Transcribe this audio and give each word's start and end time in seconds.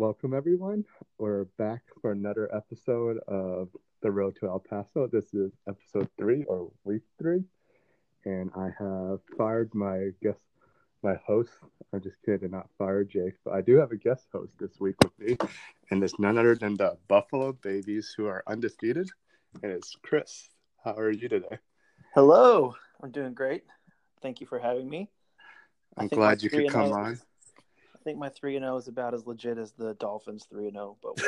Welcome, 0.00 0.32
everyone. 0.32 0.86
We're 1.18 1.44
back 1.58 1.82
for 2.00 2.12
another 2.12 2.48
episode 2.56 3.18
of 3.28 3.68
The 4.00 4.10
Road 4.10 4.34
to 4.40 4.46
El 4.46 4.58
Paso. 4.58 5.06
This 5.06 5.34
is 5.34 5.52
episode 5.68 6.08
three 6.16 6.42
or 6.44 6.72
week 6.84 7.02
three. 7.18 7.44
And 8.24 8.50
I 8.56 8.70
have 8.78 9.18
fired 9.36 9.74
my 9.74 10.08
guest, 10.22 10.40
my 11.02 11.16
host. 11.26 11.50
I'm 11.92 12.00
just 12.00 12.16
kidding, 12.24 12.52
not 12.52 12.70
fired 12.78 13.10
Jake, 13.10 13.34
but 13.44 13.52
I 13.52 13.60
do 13.60 13.76
have 13.76 13.90
a 13.92 13.96
guest 13.96 14.24
host 14.32 14.54
this 14.58 14.80
week 14.80 14.94
with 15.04 15.18
me. 15.18 15.36
And 15.90 16.02
it's 16.02 16.18
none 16.18 16.38
other 16.38 16.54
than 16.54 16.78
the 16.78 16.96
Buffalo 17.06 17.52
Babies 17.52 18.14
who 18.16 18.24
are 18.24 18.42
undefeated. 18.46 19.10
And 19.62 19.70
it's 19.70 19.94
Chris. 20.00 20.48
How 20.82 20.94
are 20.94 21.10
you 21.10 21.28
today? 21.28 21.58
Hello. 22.14 22.74
I'm 23.02 23.10
doing 23.10 23.34
great. 23.34 23.64
Thank 24.22 24.40
you 24.40 24.46
for 24.46 24.58
having 24.58 24.88
me. 24.88 25.10
I'm 25.98 26.08
glad 26.08 26.42
you 26.42 26.48
could 26.48 26.70
come 26.70 26.90
on. 26.90 27.20
I 28.00 28.04
think 28.04 28.18
my 28.18 28.30
3 28.30 28.56
and 28.56 28.64
0 28.64 28.76
is 28.78 28.88
about 28.88 29.14
as 29.14 29.26
legit 29.26 29.58
as 29.58 29.72
the 29.72 29.94
Dolphins 29.94 30.46
3 30.50 30.68
and 30.68 30.74
0, 30.74 30.96
but 31.02 31.18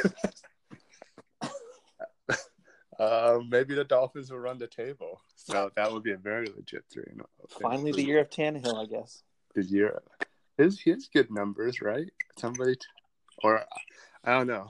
uh, 3.01 3.41
maybe 3.49 3.75
the 3.75 3.85
Dolphins 3.85 4.31
will 4.31 4.39
run 4.39 4.59
the 4.59 4.67
table. 4.67 5.21
So 5.37 5.71
that 5.77 5.93
would 5.93 6.03
be 6.03 6.13
a 6.13 6.17
very 6.17 6.47
legit 6.47 6.85
3 6.91 7.05
and 7.09 7.17
0. 7.17 7.29
Finally 7.61 7.93
the 7.93 8.05
year 8.05 8.21
of 8.21 8.31
Tannehill, 8.31 8.81
I 8.81 8.87
guess. 8.87 9.23
The 9.55 9.65
year 9.65 10.01
his 10.59 10.81
has 10.83 11.09
good 11.13 11.31
numbers, 11.31 11.81
right? 11.81 12.11
Somebody 12.39 12.75
t- 12.75 12.81
or 13.43 13.65
I 14.25 14.39
don't 14.39 14.47
know. 14.47 14.69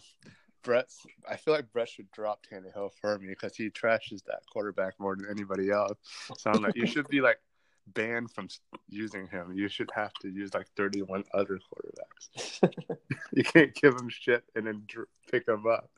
Brett's. 0.62 1.04
I 1.28 1.36
feel 1.36 1.54
like 1.54 1.72
Brett 1.72 1.88
should 1.88 2.10
drop 2.12 2.40
Tannehill 2.46 2.90
for 3.00 3.18
me 3.18 3.28
because 3.28 3.56
he 3.56 3.68
trashes 3.70 4.24
that 4.26 4.42
quarterback 4.50 4.94
more 4.98 5.16
than 5.16 5.26
anybody 5.28 5.70
else. 5.70 5.98
So 6.38 6.50
I'm 6.50 6.62
like, 6.62 6.76
you 6.76 6.86
should 6.86 7.08
be 7.08 7.20
like 7.20 7.38
banned 7.88 8.30
from 8.30 8.48
using 8.88 9.26
him. 9.26 9.52
You 9.54 9.68
should 9.68 9.90
have 9.94 10.12
to 10.22 10.28
use 10.28 10.54
like 10.54 10.66
31 10.76 11.24
other 11.34 11.58
quarterbacks. 11.58 12.70
you 13.32 13.44
can't 13.44 13.74
give 13.74 13.94
him 13.94 14.08
shit 14.08 14.44
and 14.54 14.66
then 14.66 14.86
pick 15.30 15.48
him 15.48 15.66
up. 15.66 15.90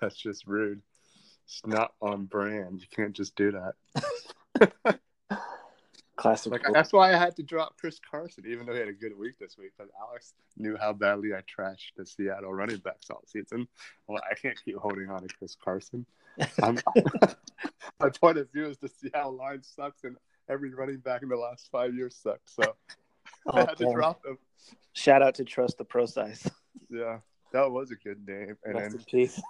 That's 0.00 0.16
just 0.16 0.46
rude. 0.46 0.82
It's 1.44 1.62
not 1.64 1.92
on 2.00 2.24
brand. 2.24 2.80
You 2.80 2.86
can't 2.94 3.14
just 3.14 3.36
do 3.36 3.52
that. 3.52 4.98
Classic. 6.16 6.50
Like 6.50 6.62
that's 6.72 6.92
why 6.94 7.12
I 7.12 7.18
had 7.18 7.36
to 7.36 7.42
drop 7.42 7.76
Chris 7.78 8.00
Carson, 8.10 8.44
even 8.48 8.66
though 8.66 8.72
he 8.72 8.78
had 8.78 8.88
a 8.88 8.92
good 8.92 9.16
week 9.16 9.38
this 9.38 9.58
week. 9.58 9.72
Because 9.76 9.92
Alex 10.00 10.32
knew 10.56 10.76
how 10.80 10.94
badly 10.94 11.34
I 11.34 11.42
trashed 11.42 11.92
the 11.96 12.06
Seattle 12.06 12.54
running 12.54 12.78
backs 12.78 13.10
all 13.10 13.22
season. 13.26 13.68
Well, 14.08 14.22
I 14.28 14.34
can't 14.34 14.58
keep 14.64 14.76
holding 14.76 15.10
on 15.10 15.20
to 15.22 15.28
Chris 15.28 15.56
Carson. 15.62 16.06
my 16.58 18.10
point 18.20 18.38
of 18.38 18.50
view 18.50 18.66
is 18.66 18.78
the 18.78 18.88
Seattle 18.88 19.36
line 19.36 19.62
sucks, 19.62 20.04
and 20.04 20.16
every 20.48 20.74
running 20.74 20.98
back 20.98 21.22
in 21.22 21.28
the 21.28 21.36
last 21.36 21.68
five 21.70 21.94
years 21.94 22.16
sucked. 22.16 22.50
So 22.50 22.74
I 23.52 23.60
had 23.60 23.76
to 23.78 23.92
drop 23.92 24.24
him. 24.24 24.38
Shout 24.92 25.22
out 25.22 25.34
to 25.36 25.44
Trust 25.44 25.78
the 25.78 25.84
Prosise. 25.84 26.48
Yeah, 26.88 27.18
that 27.52 27.70
was 27.70 27.90
a 27.90 27.96
good 27.96 28.26
name. 28.26 28.56
And 28.64 28.74
Rest 28.74 28.90
then 28.90 29.00
in 29.00 29.04
peace. 29.04 29.40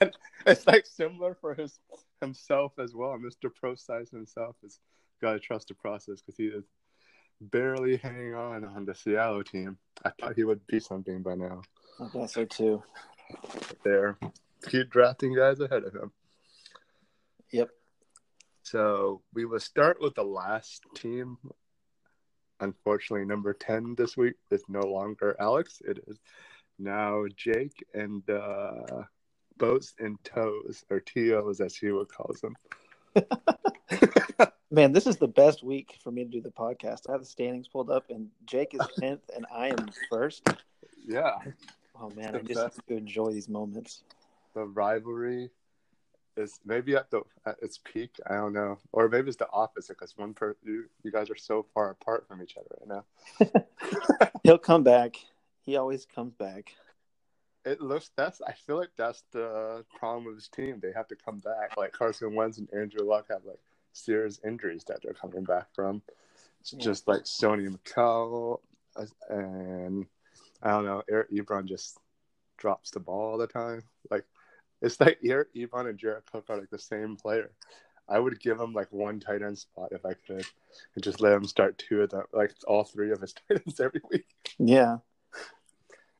it's 0.46 0.66
like 0.66 0.86
similar 0.86 1.34
for 1.34 1.54
his 1.54 1.78
himself 2.20 2.78
as 2.78 2.94
well. 2.94 3.16
Mr. 3.18 3.54
Prosise 3.54 4.10
himself 4.10 4.56
has 4.62 4.78
got 5.20 5.32
to 5.32 5.40
trust 5.40 5.68
the 5.68 5.74
process 5.74 6.20
because 6.20 6.36
he 6.36 6.46
is 6.46 6.64
barely 7.40 7.96
hanging 7.96 8.34
on 8.34 8.64
on 8.64 8.84
the 8.84 8.94
Seattle 8.94 9.44
team. 9.44 9.78
I 10.04 10.10
thought 10.10 10.36
he 10.36 10.44
would 10.44 10.66
be 10.66 10.80
something 10.80 11.22
by 11.22 11.34
now. 11.34 11.62
I 12.00 12.08
thought 12.08 12.30
so 12.30 12.44
too. 12.44 12.82
There, 13.84 14.18
keep 14.68 14.90
drafting 14.90 15.34
guys 15.34 15.60
ahead 15.60 15.84
of 15.84 15.94
him. 15.94 16.12
Yep. 17.52 17.70
So 18.70 19.22
we 19.32 19.46
will 19.46 19.60
start 19.60 19.96
with 19.98 20.14
the 20.14 20.24
last 20.24 20.82
team. 20.94 21.38
Unfortunately, 22.60 23.24
number 23.24 23.54
10 23.54 23.94
this 23.96 24.14
week 24.14 24.34
is 24.50 24.62
no 24.68 24.80
longer 24.80 25.34
Alex. 25.40 25.80
It 25.86 26.04
is 26.06 26.18
now 26.78 27.24
Jake 27.34 27.82
and 27.94 28.28
uh, 28.28 29.04
Boats 29.56 29.94
and 29.98 30.22
Toes, 30.22 30.84
or 30.90 31.00
TOs 31.00 31.62
as 31.62 31.76
he 31.76 31.90
would 31.90 32.08
call 32.08 32.34
them. 32.42 32.56
Man, 34.70 34.92
this 34.92 35.06
is 35.06 35.16
the 35.16 35.28
best 35.28 35.64
week 35.64 35.96
for 36.04 36.10
me 36.10 36.24
to 36.24 36.30
do 36.30 36.42
the 36.42 36.50
podcast. 36.50 37.08
I 37.08 37.12
have 37.12 37.22
the 37.22 37.26
standings 37.26 37.68
pulled 37.68 37.88
up, 37.88 38.10
and 38.10 38.28
Jake 38.44 38.74
is 38.74 38.80
10th, 39.00 39.20
and 39.34 39.46
I 39.50 39.68
am 39.68 39.88
first. 40.10 40.46
Yeah. 41.06 41.36
Oh, 41.98 42.10
man, 42.10 42.36
I 42.36 42.40
just 42.40 42.60
have 42.60 42.86
to 42.86 42.96
enjoy 42.96 43.32
these 43.32 43.48
moments. 43.48 44.02
The 44.54 44.64
rivalry 44.66 45.48
is 46.38 46.60
maybe 46.64 46.94
at 46.96 47.10
the 47.10 47.22
at 47.46 47.56
its 47.60 47.78
peak. 47.84 48.16
I 48.26 48.34
don't 48.34 48.52
know, 48.52 48.78
or 48.92 49.08
maybe 49.08 49.28
it's 49.28 49.36
the 49.36 49.48
opposite 49.52 49.98
because 49.98 50.16
one 50.16 50.34
per 50.34 50.56
you, 50.64 50.84
you 51.02 51.10
guys 51.10 51.30
are 51.30 51.36
so 51.36 51.66
far 51.74 51.90
apart 51.90 52.26
from 52.28 52.42
each 52.42 52.56
other 52.56 52.78
right 52.80 53.04
now. 53.50 54.30
He'll 54.42 54.58
come 54.58 54.82
back. 54.82 55.16
He 55.64 55.76
always 55.76 56.06
comes 56.06 56.34
back. 56.34 56.72
It 57.64 57.80
looks 57.80 58.10
that's. 58.16 58.40
I 58.40 58.52
feel 58.52 58.76
like 58.76 58.90
that's 58.96 59.24
the 59.32 59.84
problem 59.98 60.24
with 60.24 60.36
his 60.36 60.48
team. 60.48 60.78
They 60.80 60.92
have 60.94 61.08
to 61.08 61.16
come 61.16 61.40
back. 61.40 61.76
Like 61.76 61.92
Carson 61.92 62.34
Wentz 62.34 62.58
and 62.58 62.68
Andrew 62.72 63.06
Luck 63.06 63.26
have 63.30 63.44
like 63.44 63.60
serious 63.92 64.40
injuries 64.46 64.84
that 64.84 65.00
they're 65.02 65.12
coming 65.12 65.44
back 65.44 65.66
from. 65.74 66.02
It's 66.60 66.72
Yeah. 66.72 66.78
just 66.80 67.08
like 67.08 67.22
Sony 67.22 67.66
uh, 68.96 69.06
and 69.28 70.06
I 70.62 70.70
don't 70.70 70.84
know. 70.84 71.02
Eric 71.10 71.30
Ebron 71.30 71.66
just 71.66 71.98
drops 72.56 72.90
the 72.90 73.00
ball 73.00 73.32
all 73.32 73.38
the 73.38 73.46
time. 73.46 73.82
Like 74.10 74.24
it's 74.80 75.00
like 75.00 75.18
Eric 75.24 75.54
Ebron 75.54 75.88
and 75.88 75.98
Jared 75.98 76.24
Cook 76.30 76.46
are 76.48 76.58
like 76.58 76.70
the 76.70 76.78
same 76.78 77.16
player. 77.16 77.50
I 78.08 78.18
would 78.18 78.40
give 78.40 78.58
him 78.58 78.72
like 78.72 78.90
one 78.90 79.20
tight 79.20 79.42
end 79.42 79.58
spot 79.58 79.90
if 79.92 80.04
I 80.06 80.14
could, 80.14 80.46
and 80.94 81.04
just 81.04 81.20
let 81.20 81.34
him 81.34 81.44
start 81.44 81.78
two 81.78 82.02
of 82.02 82.10
them, 82.10 82.24
like 82.32 82.52
all 82.66 82.84
three 82.84 83.10
of 83.10 83.20
his 83.20 83.32
tight 83.48 83.62
ends 83.66 83.80
every 83.80 84.00
week. 84.10 84.26
Yeah. 84.58 84.98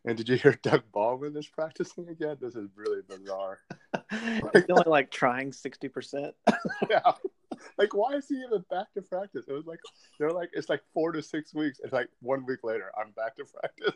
And 0.05 0.17
did 0.17 0.29
you 0.29 0.37
hear 0.37 0.59
Doug 0.63 0.85
Baldwin 0.93 1.37
is 1.37 1.49
practicing 1.49 2.09
again? 2.09 2.37
This 2.41 2.55
is 2.55 2.69
really 2.77 3.03
bizarre. 3.09 3.59
He's 4.55 4.65
only 4.71 4.85
like 4.87 5.11
trying 5.11 5.51
60%. 5.51 6.33
yeah. 6.91 7.01
Like, 7.77 7.95
why 7.95 8.13
is 8.13 8.29
he 8.29 8.37
even 8.37 8.65
back 8.71 8.93
to 8.95 9.03
practice? 9.03 9.47
It 9.49 9.53
was 9.53 9.67
like 9.67 9.81
they're 10.19 10.31
like 10.31 10.51
it's 10.53 10.69
like 10.69 10.83
four 10.95 11.13
to 11.13 11.23
six 11.23 11.55
weeks. 11.55 11.81
It's 11.83 11.93
like 11.93 12.09
one 12.21 12.47
week 12.47 12.61
later, 12.63 12.93
I'm 12.99 13.11
back 13.13 13.37
to 13.37 13.45
practice. 13.45 13.95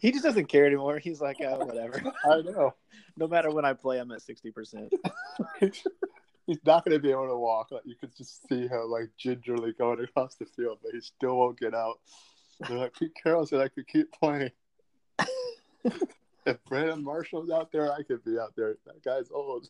He 0.00 0.10
just 0.12 0.24
doesn't 0.24 0.46
care 0.46 0.66
anymore. 0.66 0.98
He's 0.98 1.20
like, 1.20 1.36
oh, 1.42 1.64
whatever. 1.64 2.02
I 2.24 2.40
know. 2.40 2.74
No 3.16 3.28
matter 3.28 3.50
when 3.50 3.66
I 3.66 3.74
play, 3.74 3.98
I'm 3.98 4.10
at 4.12 4.22
60%. 4.22 4.90
He's 6.46 6.58
not 6.64 6.84
going 6.84 6.96
to 6.96 7.02
be 7.02 7.10
able 7.10 7.28
to 7.28 7.36
walk. 7.36 7.70
Like 7.70 7.82
you 7.84 7.94
could 7.94 8.16
just 8.16 8.48
see 8.48 8.66
him 8.66 8.88
like 8.88 9.10
gingerly 9.18 9.72
going 9.72 10.00
across 10.00 10.34
the 10.36 10.46
field, 10.46 10.78
but 10.82 10.92
he 10.92 11.00
still 11.00 11.36
won't 11.36 11.60
get 11.60 11.74
out. 11.74 12.00
They're 12.66 12.78
like 12.78 12.94
Pete 12.94 13.12
Carroll 13.22 13.46
said, 13.46 13.60
I 13.60 13.68
could 13.68 13.86
keep 13.86 14.10
playing. 14.12 14.50
if 15.84 16.64
Brandon 16.66 17.04
Marshall's 17.04 17.50
out 17.50 17.70
there, 17.70 17.92
I 17.92 18.02
could 18.02 18.24
be 18.24 18.38
out 18.38 18.54
there. 18.56 18.76
That 18.86 19.04
guy's 19.04 19.30
old. 19.30 19.68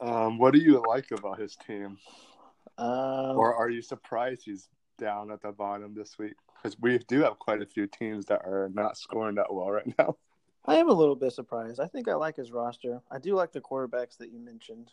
um, 0.00 0.38
what 0.38 0.54
do 0.54 0.58
you 0.58 0.82
like 0.88 1.10
about 1.10 1.38
his 1.38 1.56
team? 1.56 1.98
Um, 2.78 3.36
Or 3.36 3.54
are 3.54 3.68
you 3.68 3.82
surprised 3.82 4.42
he's 4.44 4.68
down 5.00 5.32
at 5.32 5.42
the 5.42 5.50
bottom 5.50 5.94
this 5.94 6.18
week? 6.18 6.34
Because 6.62 6.78
we 6.78 6.98
do 6.98 7.22
have 7.22 7.38
quite 7.38 7.62
a 7.62 7.66
few 7.66 7.86
teams 7.86 8.26
that 8.26 8.42
are 8.44 8.70
not 8.74 8.96
scoring 8.96 9.36
that 9.36 9.52
well 9.52 9.70
right 9.70 9.92
now. 9.98 10.16
I 10.66 10.76
am 10.76 10.90
a 10.90 10.94
little 10.94 11.16
bit 11.16 11.32
surprised. 11.32 11.80
I 11.80 11.86
think 11.86 12.06
I 12.06 12.14
like 12.14 12.36
his 12.36 12.52
roster. 12.52 13.00
I 13.10 13.18
do 13.18 13.34
like 13.34 13.52
the 13.52 13.62
quarterbacks 13.62 14.18
that 14.18 14.30
you 14.30 14.38
mentioned. 14.38 14.90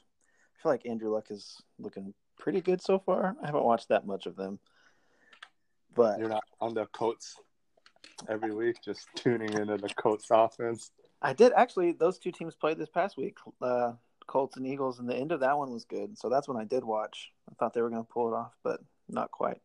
I 0.57 0.63
feel 0.63 0.71
like 0.71 0.85
Andrew 0.85 1.11
Luck 1.13 1.27
is 1.29 1.61
looking 1.77 2.13
pretty 2.39 2.61
good 2.61 2.81
so 2.81 2.99
far. 2.99 3.35
I 3.43 3.45
haven't 3.45 3.65
watched 3.65 3.89
that 3.89 4.07
much 4.07 4.25
of 4.25 4.37
them. 4.37 4.59
But 5.93 6.19
You're 6.19 6.29
not 6.29 6.45
on 6.61 6.73
the 6.73 6.85
Colts 6.87 7.35
every 8.29 8.53
week, 8.53 8.77
just 8.83 9.07
tuning 9.15 9.53
into 9.53 9.77
the 9.77 9.89
Colts 9.89 10.27
offense. 10.31 10.91
I 11.21 11.33
did 11.33 11.51
actually. 11.53 11.91
Those 11.91 12.17
two 12.17 12.31
teams 12.31 12.55
played 12.55 12.77
this 12.77 12.89
past 12.89 13.17
week, 13.17 13.37
uh, 13.61 13.93
Colts 14.27 14.57
and 14.57 14.67
Eagles, 14.67 14.99
and 14.99 15.09
the 15.09 15.15
end 15.15 15.31
of 15.31 15.39
that 15.39 15.57
one 15.57 15.71
was 15.71 15.85
good. 15.85 16.17
So 16.17 16.29
that's 16.29 16.47
when 16.47 16.57
I 16.57 16.63
did 16.63 16.83
watch. 16.83 17.31
I 17.49 17.55
thought 17.55 17.73
they 17.73 17.81
were 17.81 17.89
going 17.89 18.03
to 18.03 18.11
pull 18.11 18.27
it 18.31 18.35
off, 18.35 18.53
but 18.63 18.79
not 19.09 19.31
quite. 19.31 19.59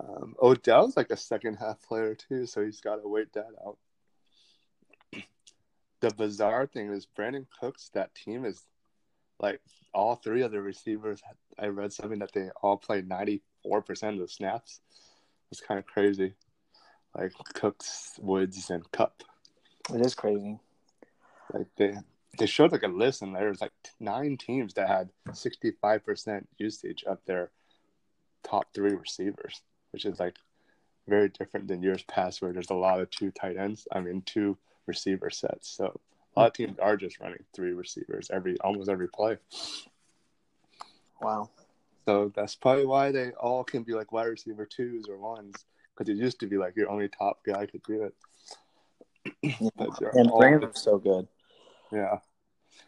Um, 0.00 0.34
Odell's 0.40 0.96
like 0.96 1.10
a 1.10 1.16
second 1.16 1.56
half 1.56 1.82
player 1.82 2.14
too, 2.14 2.46
so 2.46 2.64
he's 2.64 2.80
got 2.80 2.96
to 2.96 3.08
wait 3.08 3.32
that 3.34 3.50
out. 3.66 3.78
The 6.00 6.14
bizarre 6.14 6.68
thing 6.68 6.92
is 6.92 7.08
Brandin 7.18 7.46
Cooks. 7.58 7.90
That 7.92 8.14
team 8.14 8.44
is 8.44 8.62
like 9.40 9.60
all 9.92 10.14
three 10.14 10.42
of 10.42 10.52
the 10.52 10.60
receivers. 10.62 11.20
I 11.58 11.66
read 11.66 11.92
something 11.92 12.20
that 12.20 12.32
they 12.32 12.50
all 12.62 12.76
play 12.76 13.02
ninety 13.02 13.42
four 13.64 13.82
percent 13.82 14.14
of 14.14 14.20
the 14.20 14.28
snaps. 14.28 14.80
It's 15.50 15.60
kind 15.60 15.78
of 15.78 15.86
crazy. 15.86 16.34
Like 17.16 17.32
Cooks, 17.54 18.12
Woods, 18.20 18.70
and 18.70 18.88
Kupp. 18.92 19.24
It 19.92 20.06
is 20.06 20.14
crazy. 20.14 20.60
Like 21.52 21.66
they 21.76 21.96
they 22.38 22.46
showed 22.46 22.72
like 22.72 22.84
a 22.84 22.88
list, 22.88 23.22
and 23.22 23.34
there 23.34 23.48
was 23.48 23.60
like 23.60 23.72
nine 23.98 24.36
teams 24.36 24.74
that 24.74 24.88
had 24.88 25.10
sixty 25.32 25.72
five 25.80 26.04
percent 26.04 26.48
usage 26.58 27.02
of 27.04 27.18
their 27.26 27.50
top 28.44 28.66
three 28.74 28.94
receivers, 28.94 29.62
which 29.92 30.04
is 30.04 30.20
like 30.20 30.36
very 31.06 31.28
different 31.28 31.68
than 31.68 31.82
years 31.82 32.02
past 32.02 32.42
where 32.42 32.52
there's 32.52 32.70
a 32.70 32.74
lot 32.74 33.00
of 33.00 33.10
two 33.10 33.30
tight 33.30 33.56
ends. 33.56 33.88
I 33.92 34.00
mean, 34.00 34.22
two 34.22 34.56
receiver 34.86 35.30
sets. 35.30 35.68
So 35.68 35.98
a 36.36 36.40
lot 36.40 36.46
of 36.48 36.52
teams 36.52 36.78
are 36.78 36.96
just 36.96 37.20
running 37.20 37.44
three 37.54 37.72
receivers 37.72 38.30
every 38.32 38.58
almost 38.60 38.90
every 38.90 39.08
play. 39.08 39.38
Wow. 41.20 41.50
So 42.04 42.32
that's 42.34 42.54
probably 42.54 42.86
why 42.86 43.12
they 43.12 43.30
all 43.32 43.64
can 43.64 43.82
be 43.82 43.92
like 43.92 44.12
wide 44.12 44.26
receiver 44.26 44.66
twos 44.66 45.08
or 45.08 45.18
ones 45.18 45.54
because 45.94 46.08
it 46.08 46.16
used 46.16 46.40
to 46.40 46.46
be 46.46 46.56
like 46.56 46.76
your 46.76 46.88
only 46.90 47.08
top 47.08 47.40
guy 47.44 47.66
could 47.66 47.82
do 47.82 48.04
it. 48.04 48.14
And 50.14 50.30
Brandon's 50.30 50.80
so 50.80 50.98
good. 50.98 51.28
yeah, 51.92 52.18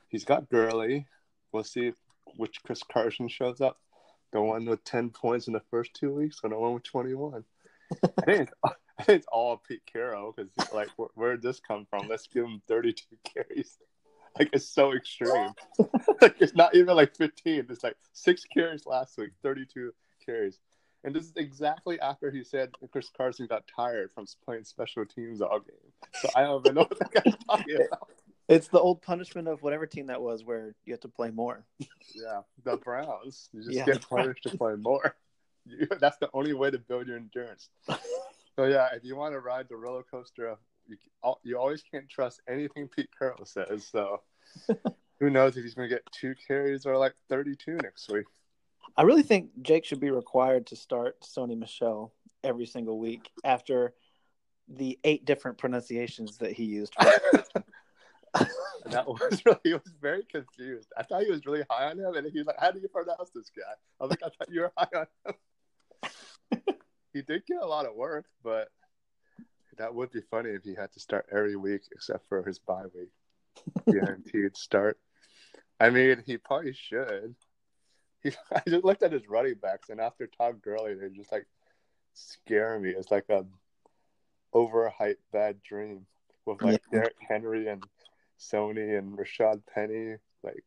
he's 0.09 0.25
got 0.25 0.49
Gurley. 0.49 1.07
We'll 1.53 1.65
see 1.65 1.93
which 2.37 2.63
Chris 2.63 2.83
Carson 2.83 3.29
shows 3.29 3.61
up. 3.61 3.79
The 4.33 4.41
one 4.41 4.65
with 4.65 4.85
ten 4.85 5.11
points 5.11 5.47
in 5.47 5.53
the 5.53 5.63
first 5.71 5.95
two 5.95 6.15
weeks, 6.15 6.41
or 6.43 6.51
the 6.51 6.59
one 6.59 6.75
with 6.75 6.85
twenty-one. 6.85 7.45
I 7.93 8.23
think 8.25 8.41
it's, 8.43 8.53
I 8.65 9.03
think 9.03 9.19
it's 9.19 9.27
all 9.33 9.57
Pete 9.57 9.83
Carroll 9.91 10.33
because 10.37 10.51
like 10.73 10.89
where, 10.97 11.09
where 11.15 11.31
did 11.33 11.43
this 11.43 11.61
come 11.61 11.87
from? 11.89 12.09
Let's 12.09 12.27
give 12.27 12.45
him 12.45 12.63
thirty-two 12.69 13.17
carries. 13.35 13.79
Like 14.39 14.51
it's 14.53 14.69
so 14.69 14.93
extreme. 14.93 15.53
like 16.23 16.37
it's 16.41 16.55
not 16.55 16.75
even 16.75 16.95
like 16.97 17.17
fifteen. 17.17 17.67
It's 17.69 17.83
like 17.83 17.97
six 18.13 18.45
carries 18.45 18.87
last 18.87 19.19
week, 19.19 19.31
thirty-two 19.43 19.93
carries. 20.25 20.61
And 21.03 21.15
this 21.15 21.25
is 21.25 21.33
exactly 21.37 21.99
after 21.99 22.31
he 22.31 22.45
said 22.45 22.71
Chris 22.93 23.11
Carson 23.17 23.47
got 23.47 23.65
tired 23.75 24.11
from 24.13 24.27
playing 24.45 24.65
special 24.65 25.07
teams 25.07 25.41
all 25.41 25.61
game. 25.61 25.93
So 26.21 26.29
I 26.37 26.43
don't 26.43 26.65
even 26.65 26.75
know 26.75 26.83
what 26.83 26.99
that 26.99 27.11
guy's 27.11 27.35
talking 27.47 27.87
about. 27.87 28.11
It's 28.51 28.67
the 28.67 28.81
old 28.81 29.01
punishment 29.01 29.47
of 29.47 29.63
whatever 29.63 29.87
team 29.87 30.09
that 30.09 30.21
was 30.21 30.45
where 30.45 30.75
you 30.85 30.93
have 30.93 31.01
to 31.03 31.09
play 31.09 31.31
more. 31.31 31.65
Yeah, 32.15 32.41
the 32.65 32.77
Browns. 32.77 33.49
You 33.53 33.63
just 33.63 33.77
Yeah. 33.77 33.85
get 33.85 34.09
punished 34.09 34.43
to 34.43 34.59
play 34.59 34.75
more. 34.75 35.15
You, 35.67 35.87
that's 36.01 36.17
the 36.17 36.29
only 36.35 36.53
way 36.53 36.71
to 36.73 36.79
build 36.79 37.07
your 37.07 37.17
endurance. 37.17 37.69
so 38.57 38.65
yeah, 38.65 38.89
if 38.93 39.05
you 39.05 39.15
want 39.15 39.35
to 39.35 39.41
ride 39.41 39.69
the 39.69 39.77
roller 39.77 40.03
coaster, 40.03 40.49
of, 40.49 40.59
you, 40.89 40.97
you 41.45 41.57
always 41.59 41.83
can't 41.83 42.09
trust 42.09 42.41
anything 42.49 42.89
Pete 42.89 43.11
Carroll 43.17 43.45
says. 43.45 43.87
So 43.87 44.23
who 45.21 45.31
knows 45.31 45.57
if 45.57 45.63
he's 45.63 45.75
going 45.75 45.89
to 45.89 45.95
get 45.95 46.03
two 46.11 46.35
carries 46.49 46.87
or 46.87 46.97
like 46.97 47.15
32 47.29 47.77
next 47.77 48.11
week? 48.11 48.27
I 48.97 49.03
really 49.03 49.23
think 49.23 49.51
Jake 49.63 49.85
should 49.85 50.01
be 50.01 50.11
required 50.11 50.67
to 50.69 50.77
start 50.77 51.21
Sony 51.21 51.57
Michel 51.57 52.13
every 52.43 52.67
single 52.67 52.99
week 52.99 53.31
after 53.45 53.95
the 54.67 54.99
eight 55.05 55.25
different 55.25 55.59
pronunciations 55.59 56.39
that 56.39 56.53
he 56.53 56.65
used. 56.65 56.97
That 58.87 59.07
was 59.07 59.43
really, 59.47 59.59
he 59.63 59.73
was 59.75 59.93
very 60.01 60.25
confused. 60.25 60.89
I 60.97 61.03
thought 61.03 61.23
he 61.23 61.31
was 61.31 61.45
really 61.47 61.65
high 61.69 61.91
on 61.91 61.99
him, 61.99 62.15
and 62.15 62.27
he 62.33 62.39
was 62.39 62.47
like, 62.47 62.59
"How 62.59 62.71
do 62.71 62.81
you 62.81 62.89
pronounce 62.89 63.31
this 63.35 63.51
guy?" 63.57 63.73
I 64.01 64.05
was 64.05 64.11
like, 64.11 64.23
"I 64.23 64.29
thought 64.29 64.51
you 64.51 64.63
were 64.63 64.73
high 64.77 64.89
on 64.95 65.07
him." 65.27 66.75
he 67.13 67.23
did 67.23 67.47
get 67.47 67.59
a 67.61 67.67
lot 67.67 67.87
of 67.87 67.95
work, 67.95 68.25
but 68.43 68.69
that 69.79 69.95
would 69.95 70.11
be 70.11 70.23
funny 70.31 70.51
if 70.51 70.63
he 70.63 70.75
had 70.75 70.93
to 70.93 71.01
start 71.01 71.27
every 71.31 71.57
week 71.57 71.83
except 71.93 72.29
for 72.29 72.43
his 72.43 72.59
bye 72.59 72.85
week, 72.95 73.11
guaranteed 73.91 74.57
start. 74.57 74.99
I 75.79 75.91
mean, 75.91 76.23
he 76.27 76.37
probably 76.39 76.73
should. 76.73 77.35
He, 78.23 78.33
I 78.55 78.63
just 78.69 78.85
looked 78.85 79.03
at 79.03 79.13
his 79.13 79.29
running 79.29 79.55
backs, 79.55 79.91
and 79.91 80.01
after 80.01 80.27
Todd 80.27 80.63
Gurley, 80.63 80.95
they 80.95 81.09
just 81.11 81.33
like 81.33 81.47
scare 82.15 82.79
me. 82.79 82.91
It's 82.91 83.11
like 83.11 83.29
a 83.29 83.45
overhyped 84.55 85.17
bad 85.33 85.63
dream 85.63 86.07
with 86.47 86.63
like. 86.63 86.83
Derrick 86.91 87.17
Henry 87.29 87.69
and 87.69 87.85
Sony 88.41 88.99
and 88.99 89.19
Rashaad 89.19 89.63
Penny. 89.73 90.17
Like 90.43 90.65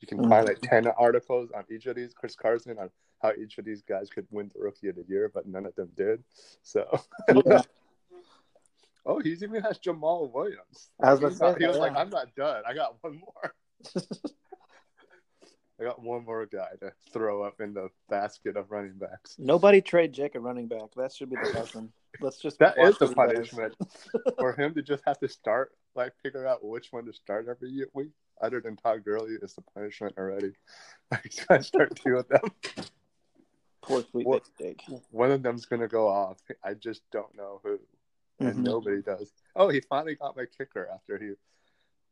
you 0.00 0.08
can 0.08 0.28
find 0.28 0.46
like 0.46 0.60
mm-hmm. 0.60 0.74
ten 0.74 0.86
articles 0.98 1.50
on 1.54 1.64
each 1.70 1.86
of 1.86 1.96
these 1.96 2.12
Chris 2.12 2.34
Carson 2.34 2.78
on 2.78 2.90
how 3.22 3.32
each 3.40 3.58
of 3.58 3.64
these 3.64 3.82
guys 3.82 4.10
could 4.10 4.26
win 4.30 4.50
the 4.52 4.60
Rookie 4.60 4.88
of 4.88 4.96
the 4.96 5.04
Year, 5.08 5.30
but 5.32 5.46
none 5.46 5.64
of 5.64 5.74
them 5.76 5.90
did. 5.96 6.22
So. 6.62 7.00
Yeah. 7.46 7.62
Oh, 9.04 9.18
he's 9.18 9.42
even 9.42 9.60
has 9.62 9.80
Jamaal 9.80 10.30
Williams. 10.32 10.90
I 11.02 11.14
was 11.14 11.40
not- 11.40 11.54
say 11.54 11.58
he 11.58 11.66
was 11.66 11.74
that, 11.74 11.80
like, 11.80 11.96
"I'm 11.96 12.08
not 12.08 12.32
done. 12.36 12.62
I 12.64 12.72
got 12.72 13.02
one 13.02 13.18
more. 13.18 13.54
I 15.82 15.84
got 15.88 16.00
one 16.00 16.24
more 16.24 16.46
guy 16.46 16.68
to 16.80 16.92
throw 17.12 17.42
up 17.42 17.60
in 17.60 17.74
the 17.74 17.88
basket 18.08 18.56
of 18.56 18.70
running 18.70 18.94
backs." 18.98 19.34
Nobody 19.38 19.80
trade 19.80 20.12
Jake 20.12 20.34
a 20.36 20.40
running 20.40 20.68
back. 20.68 20.94
That 20.96 21.12
should 21.12 21.30
be 21.30 21.36
the 21.42 21.50
lesson. 21.58 21.92
Let's 22.20 22.38
just 22.38 22.58
That 22.60 22.78
is 22.78 22.98
the 22.98 23.06
what 23.06 23.30
he 23.30 23.34
does. 23.36 23.48
punishment 23.50 23.74
for 24.38 24.52
him 24.52 24.74
to 24.74 24.82
just 24.82 25.02
have 25.06 25.18
to 25.20 25.28
start, 25.28 25.72
like 25.96 26.12
figure 26.22 26.46
out 26.46 26.64
which 26.64 26.92
one 26.92 27.04
to 27.06 27.12
start 27.12 27.48
every 27.48 27.84
week. 27.94 28.10
Other 28.40 28.60
than 28.60 28.76
Todd 28.76 29.04
Gurley, 29.04 29.34
is 29.40 29.54
the 29.54 29.62
punishment 29.74 30.14
already. 30.18 30.52
To 31.48 31.62
start 31.62 31.94
two 31.96 32.16
of 32.16 32.28
them. 32.28 32.40
Poor 33.82 34.02
sweet 34.10 34.26
What- 34.26 34.48
Jake. 34.58 34.82
One 35.10 35.30
of 35.32 35.42
them's 35.42 35.66
gonna 35.66 35.88
go 35.88 36.06
off. 36.08 36.38
I 36.62 36.74
just 36.74 37.02
don't 37.10 37.34
know 37.36 37.60
who, 37.64 37.78
and 38.40 38.54
Mhm. 38.56 38.62
nobody 38.64 39.02
does. 39.02 39.32
Oh, 39.56 39.68
he 39.68 39.80
finally 39.80 40.14
got 40.14 40.36
my 40.36 40.46
kicker 40.46 40.88
after 40.92 41.18
he 41.18 41.32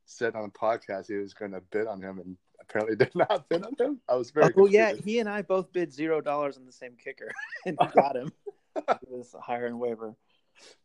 said 0.04 0.34
on 0.34 0.44
a 0.44 0.50
podcast 0.50 1.06
he 1.06 1.14
was 1.16 1.32
gonna 1.34 1.60
bid 1.60 1.86
on 1.86 2.02
him, 2.02 2.18
and 2.18 2.36
apparently 2.70 2.96
did 2.96 3.14
not 3.14 3.48
bid 3.48 3.64
on 3.64 3.74
him. 3.78 4.00
I 4.08 4.14
was 4.14 4.30
very. 4.30 4.52
Oh 4.56 4.66
yeah, 4.66 4.92
he 4.94 5.18
and 5.18 5.28
I 5.28 5.42
both 5.42 5.72
bid 5.72 5.92
zero 5.92 6.20
dollars 6.20 6.56
on 6.56 6.64
the 6.66 6.72
same 6.72 6.96
kicker, 7.02 7.30
and 7.66 7.76
got 7.94 8.16
him. 8.16 8.32
It 8.76 8.98
was 9.08 9.34
higher 9.40 9.66
in 9.66 9.78
waiver. 9.78 10.16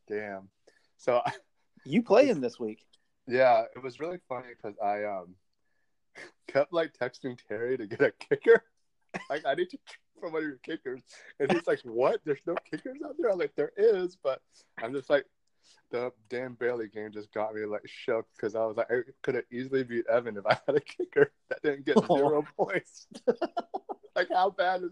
Damn. 0.10 0.50
So 0.98 1.22
You 1.86 2.02
play 2.02 2.26
him 2.26 2.42
this 2.42 2.60
week. 2.60 2.80
yeah, 3.28 3.64
it 3.76 3.84
was 3.84 4.00
really 4.00 4.18
funny 4.28 4.48
because 4.50 4.78
I 4.84 5.04
um 5.04 5.36
kept 6.48 6.74
like 6.74 6.94
texting 6.94 7.38
Terry 7.48 7.78
to 7.78 7.86
get 7.86 8.02
a 8.02 8.12
kicker. 8.12 8.64
like 9.30 9.46
I 9.46 9.54
need 9.54 9.70
to 9.70 9.78
for 10.20 10.30
one 10.30 10.42
of 10.44 10.48
your 10.48 10.60
kickers, 10.64 11.02
and 11.40 11.52
he's 11.52 11.68
like, 11.68 11.82
"What? 11.84 12.22
There's 12.26 12.40
no 12.48 12.56
kickers 12.70 12.98
out 13.06 13.16
there." 13.20 13.30
I'm 13.32 13.38
like, 13.38 13.56
"There 13.56 13.72
is," 13.78 14.18
but 14.24 14.42
I'm 14.82 14.94
just 14.94 15.10
like, 15.10 15.26
the 15.92 16.12
Dan 16.30 16.56
Bailey 16.60 16.88
game 16.88 17.12
just 17.12 17.32
got 17.34 17.54
me 17.54 17.66
like 17.66 17.82
shook 17.86 18.26
because 18.36 18.56
I 18.56 18.66
was 18.66 18.78
like, 18.78 18.88
I 18.92 19.02
could 19.22 19.36
have 19.36 19.44
easily 19.52 19.84
beat 19.84 20.06
Evan 20.08 20.38
if 20.38 20.46
I 20.46 20.58
had 20.66 20.76
a 20.76 20.80
kicker 20.82 21.32
that 21.50 21.62
didn't 21.62 21.86
get 21.86 21.98
zero 22.08 22.44
points. 22.58 23.08
like 24.16 24.28
how 24.32 24.50
bad 24.50 24.84
is 24.84 24.92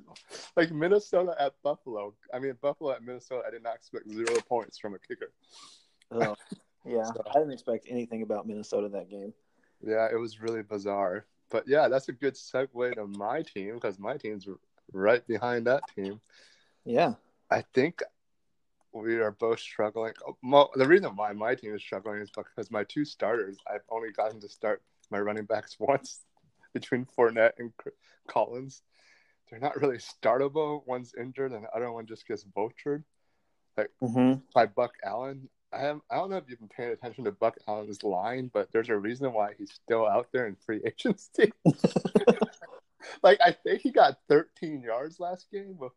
like 0.55 0.71
Minnesota 0.71 1.35
at 1.39 1.53
Buffalo? 1.63 2.13
I 2.33 2.39
mean, 2.39 2.55
Buffalo 2.61 2.91
at 2.91 3.03
Minnesota, 3.03 3.43
I 3.47 3.51
did 3.51 3.63
not 3.63 3.75
expect 3.75 4.09
zero 4.09 4.39
points 4.47 4.77
from 4.77 4.93
a 4.95 4.99
kicker. 4.99 5.31
Oh, 6.11 6.35
yeah, 6.85 7.03
So- 7.05 7.23
I 7.29 7.39
didn't 7.39 7.53
expect 7.53 7.87
anything 7.89 8.21
about 8.21 8.47
Minnesota 8.47 8.89
that 8.89 9.09
game. 9.09 9.33
Yeah, 9.85 10.07
it 10.11 10.15
was 10.15 10.41
really 10.41 10.61
bizarre. 10.63 11.25
But 11.49 11.67
yeah, 11.67 11.87
that's 11.87 12.09
a 12.09 12.13
good 12.13 12.35
segue 12.35 12.95
to 12.95 13.05
my 13.07 13.41
team 13.41 13.75
because 13.75 13.99
my 13.99 14.17
team's 14.17 14.47
right 14.91 15.25
behind 15.27 15.67
that 15.67 15.81
team. 15.95 16.19
Yeah, 16.85 17.13
I 17.51 17.63
think 17.73 18.01
we 18.93 19.17
are 19.19 19.31
both 19.31 19.59
struggling. 19.59 20.13
Oh, 20.27 20.69
The 20.75 20.87
reason 20.87 21.15
why 21.15 21.33
my 21.33 21.55
team 21.55 21.75
is 21.75 21.81
struggling 21.81 22.21
is 22.21 22.31
because 22.31 22.71
my 22.71 22.83
two 22.83 23.05
starters, 23.05 23.57
I've 23.71 23.81
only 23.89 24.11
gotten 24.11 24.39
to 24.41 24.49
start 24.49 24.81
my 25.11 25.19
running 25.19 25.45
backs 25.45 25.75
once 25.79 26.21
between 26.73 27.05
Fournette 27.17 27.53
and 27.59 27.71
Collins. 28.27 28.81
They're 29.49 29.59
not 29.59 29.81
really 29.81 29.97
startable. 29.97 30.85
One's 30.87 31.13
injured 31.19 31.51
and 31.51 31.63
the 31.65 31.75
other 31.75 31.91
one 31.91 32.05
just 32.07 32.27
gets 32.27 32.45
vultured 32.45 33.03
hmm 34.01 34.33
by 34.53 34.65
Buck 34.65 34.93
Allen. 35.03 35.49
I 35.71 35.79
have 35.79 36.01
I 36.11 36.15
don't 36.15 36.29
know 36.29 36.37
if 36.37 36.43
you've 36.47 36.59
been 36.59 36.69
paying 36.69 36.91
attention 36.91 37.23
to 37.25 37.31
Buck 37.31 37.57
Allen's 37.67 38.03
line, 38.03 38.51
but 38.53 38.71
there's 38.71 38.89
a 38.89 38.97
reason 38.97 39.33
why 39.33 39.53
he's 39.57 39.71
still 39.73 40.07
out 40.07 40.27
there 40.31 40.47
in 40.47 40.55
free 40.55 40.81
agency. 40.85 41.51
like 43.23 43.39
I 43.43 43.51
think 43.51 43.81
he 43.81 43.91
got 43.91 44.19
13 44.29 44.81
yards 44.81 45.19
last 45.19 45.47
game 45.51 45.77
with 45.77 45.93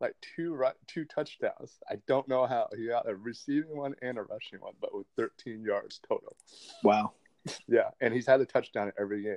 like 0.00 0.14
two 0.34 0.58
two 0.86 1.04
touchdowns. 1.04 1.78
I 1.88 1.96
don't 2.06 2.26
know 2.28 2.46
how 2.46 2.68
he 2.76 2.88
got 2.88 3.08
a 3.08 3.14
receiving 3.14 3.76
one 3.76 3.94
and 4.02 4.18
a 4.18 4.22
rushing 4.22 4.60
one, 4.60 4.74
but 4.80 4.94
with 4.94 5.06
13 5.16 5.62
yards 5.64 6.00
total. 6.08 6.36
wow. 6.82 7.12
Yeah, 7.66 7.88
and 8.02 8.12
he's 8.12 8.26
had 8.26 8.42
a 8.42 8.44
touchdown 8.44 8.88
in 8.88 8.92
every 8.98 9.22
game. 9.22 9.36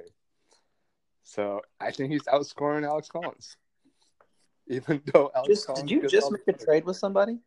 So 1.24 1.62
I 1.80 1.92
think 1.92 2.12
he's 2.12 2.24
outscoring 2.24 2.86
Alex 2.86 3.08
Collins. 3.08 3.56
Even 4.68 5.02
though 5.14 5.32
Alex 5.34 5.48
Just, 5.50 5.68
Collins 5.68 5.90
did 5.90 6.02
you 6.04 6.10
just 6.10 6.30
make 6.32 6.42
a 6.48 6.54
trade 6.54 6.84
with 6.84 6.98
somebody? 6.98 7.40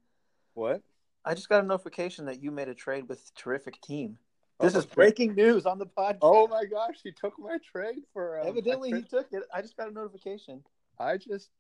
What? 0.54 0.80
I 1.26 1.34
just 1.34 1.50
got 1.50 1.62
a 1.62 1.66
notification 1.66 2.24
that 2.26 2.42
you 2.42 2.50
made 2.50 2.68
a 2.68 2.74
trade 2.74 3.06
with 3.08 3.34
terrific 3.34 3.80
team. 3.82 4.16
This 4.60 4.74
Oh, 4.74 4.78
is 4.78 4.86
breaking 4.86 5.34
news 5.34 5.66
on 5.66 5.78
the 5.78 5.86
podcast. 5.86 6.18
Oh 6.22 6.48
my 6.48 6.64
gosh, 6.64 6.96
he 7.02 7.12
took 7.12 7.34
my 7.38 7.58
trade 7.70 8.04
for. 8.14 8.40
Um, 8.40 8.46
Evidently, 8.46 8.92
he 8.92 9.02
took 9.02 9.26
it. 9.32 9.42
I 9.52 9.60
just 9.60 9.76
got 9.76 9.88
a 9.88 9.92
notification. 9.92 10.62
I 10.98 11.18
just 11.18 11.50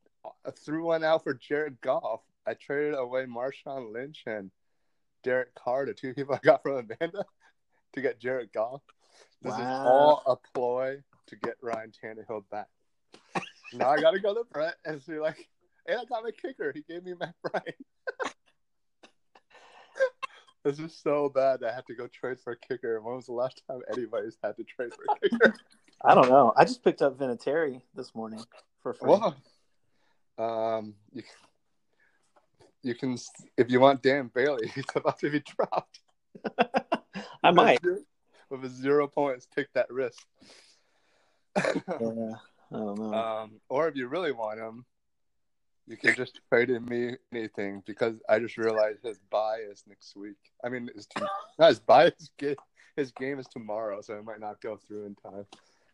threw 0.52 0.86
one 0.86 1.04
out 1.04 1.24
for 1.24 1.34
Jared 1.34 1.80
Goff. 1.80 2.20
I 2.46 2.54
traded 2.54 2.94
away 2.94 3.26
Marshawn 3.26 3.92
Lynch 3.92 4.22
and 4.26 4.50
Derek 5.22 5.54
Carr, 5.54 5.86
the 5.86 5.94
two 5.94 6.14
people 6.14 6.34
I 6.34 6.38
got 6.42 6.62
from 6.62 6.72
Amanda, 6.72 7.24
to 7.94 8.00
get 8.00 8.20
Jared 8.20 8.52
Goff. 8.52 8.82
This 9.42 9.54
is 9.54 9.60
all 9.60 10.22
a 10.26 10.36
ploy 10.36 11.02
to 11.26 11.36
get 11.36 11.54
Ryan 11.62 11.92
Tannehill 11.92 12.44
back. 12.50 12.68
now 13.72 13.90
I 13.90 14.00
got 14.00 14.12
to 14.12 14.20
go 14.20 14.34
to 14.34 14.44
Brett 14.50 14.76
and 14.84 15.02
see 15.02 15.18
like, 15.18 15.48
"Hey, 15.86 15.94
I 15.94 16.04
got 16.04 16.22
my 16.22 16.30
kicker. 16.30 16.72
He 16.72 16.82
gave 16.82 17.04
me 17.04 17.14
Matt 17.18 17.34
Bryant." 17.42 17.76
This 20.66 20.80
is 20.80 20.98
so 21.00 21.28
bad. 21.28 21.62
I 21.62 21.72
have 21.72 21.84
to 21.86 21.94
go 21.94 22.08
trade 22.08 22.40
for 22.40 22.52
a 22.52 22.56
kicker. 22.58 23.00
When 23.00 23.14
was 23.14 23.26
the 23.26 23.32
last 23.32 23.62
time 23.68 23.82
anybody's 23.92 24.36
had 24.42 24.56
to 24.56 24.64
trade 24.64 24.90
for 24.92 25.04
a 25.08 25.20
kicker? 25.20 25.54
I 26.04 26.12
don't 26.12 26.28
know. 26.28 26.52
I 26.56 26.64
just 26.64 26.82
picked 26.82 27.02
up 27.02 27.16
Vinatieri 27.16 27.80
this 27.94 28.16
morning 28.16 28.42
for 28.82 28.92
free. 28.92 29.10
Well, 29.10 29.36
um, 30.38 30.94
you, 31.12 31.22
you 32.82 32.94
can 32.94 33.16
if 33.56 33.70
you 33.70 33.80
want 33.80 34.02
Dan 34.02 34.30
Bailey, 34.34 34.68
he's 34.74 34.84
about 34.94 35.18
to 35.20 35.30
be 35.30 35.40
dropped. 35.40 36.00
I 37.42 37.50
might. 37.50 37.80
with 38.50 38.64
a 38.64 38.68
zero 38.68 39.06
points. 39.08 39.46
Take 39.54 39.72
that 39.74 39.90
risk. 39.90 40.22
Yeah, 41.66 42.32
I 42.72 42.78
don't 42.78 42.98
know. 42.98 43.14
um, 43.14 43.60
or 43.68 43.86
if 43.88 43.94
you 43.96 44.08
really 44.08 44.32
want 44.32 44.58
him, 44.58 44.84
You 45.86 45.96
can 45.96 46.14
just 46.16 46.40
trade 46.50 46.68
in 46.68 46.84
me 46.84 47.16
anything 47.32 47.82
because 47.86 48.20
I 48.28 48.40
just 48.40 48.58
realized 48.58 49.04
his 49.04 49.18
is 49.70 49.84
next 49.86 50.16
week. 50.16 50.36
I 50.64 50.68
mean, 50.68 50.90
it's 50.94 51.06
to, 51.06 51.28
not 51.58 51.68
his 51.68 51.78
bye. 51.78 52.12
His, 52.18 52.30
ga- 52.38 52.56
his 52.96 53.12
game 53.12 53.38
is 53.38 53.46
tomorrow, 53.46 54.00
so 54.02 54.14
it 54.18 54.24
might 54.24 54.40
not 54.40 54.60
go 54.60 54.76
through 54.76 55.06
in 55.06 55.14
time. 55.14 55.46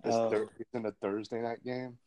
It's, 0.05 0.17
Oh. 0.17 0.31
thir- 0.31 0.49
it's 0.59 0.75
in 0.75 0.87
a 0.87 0.93
Thursday 0.93 1.41
night 1.43 1.63
game, 1.63 1.99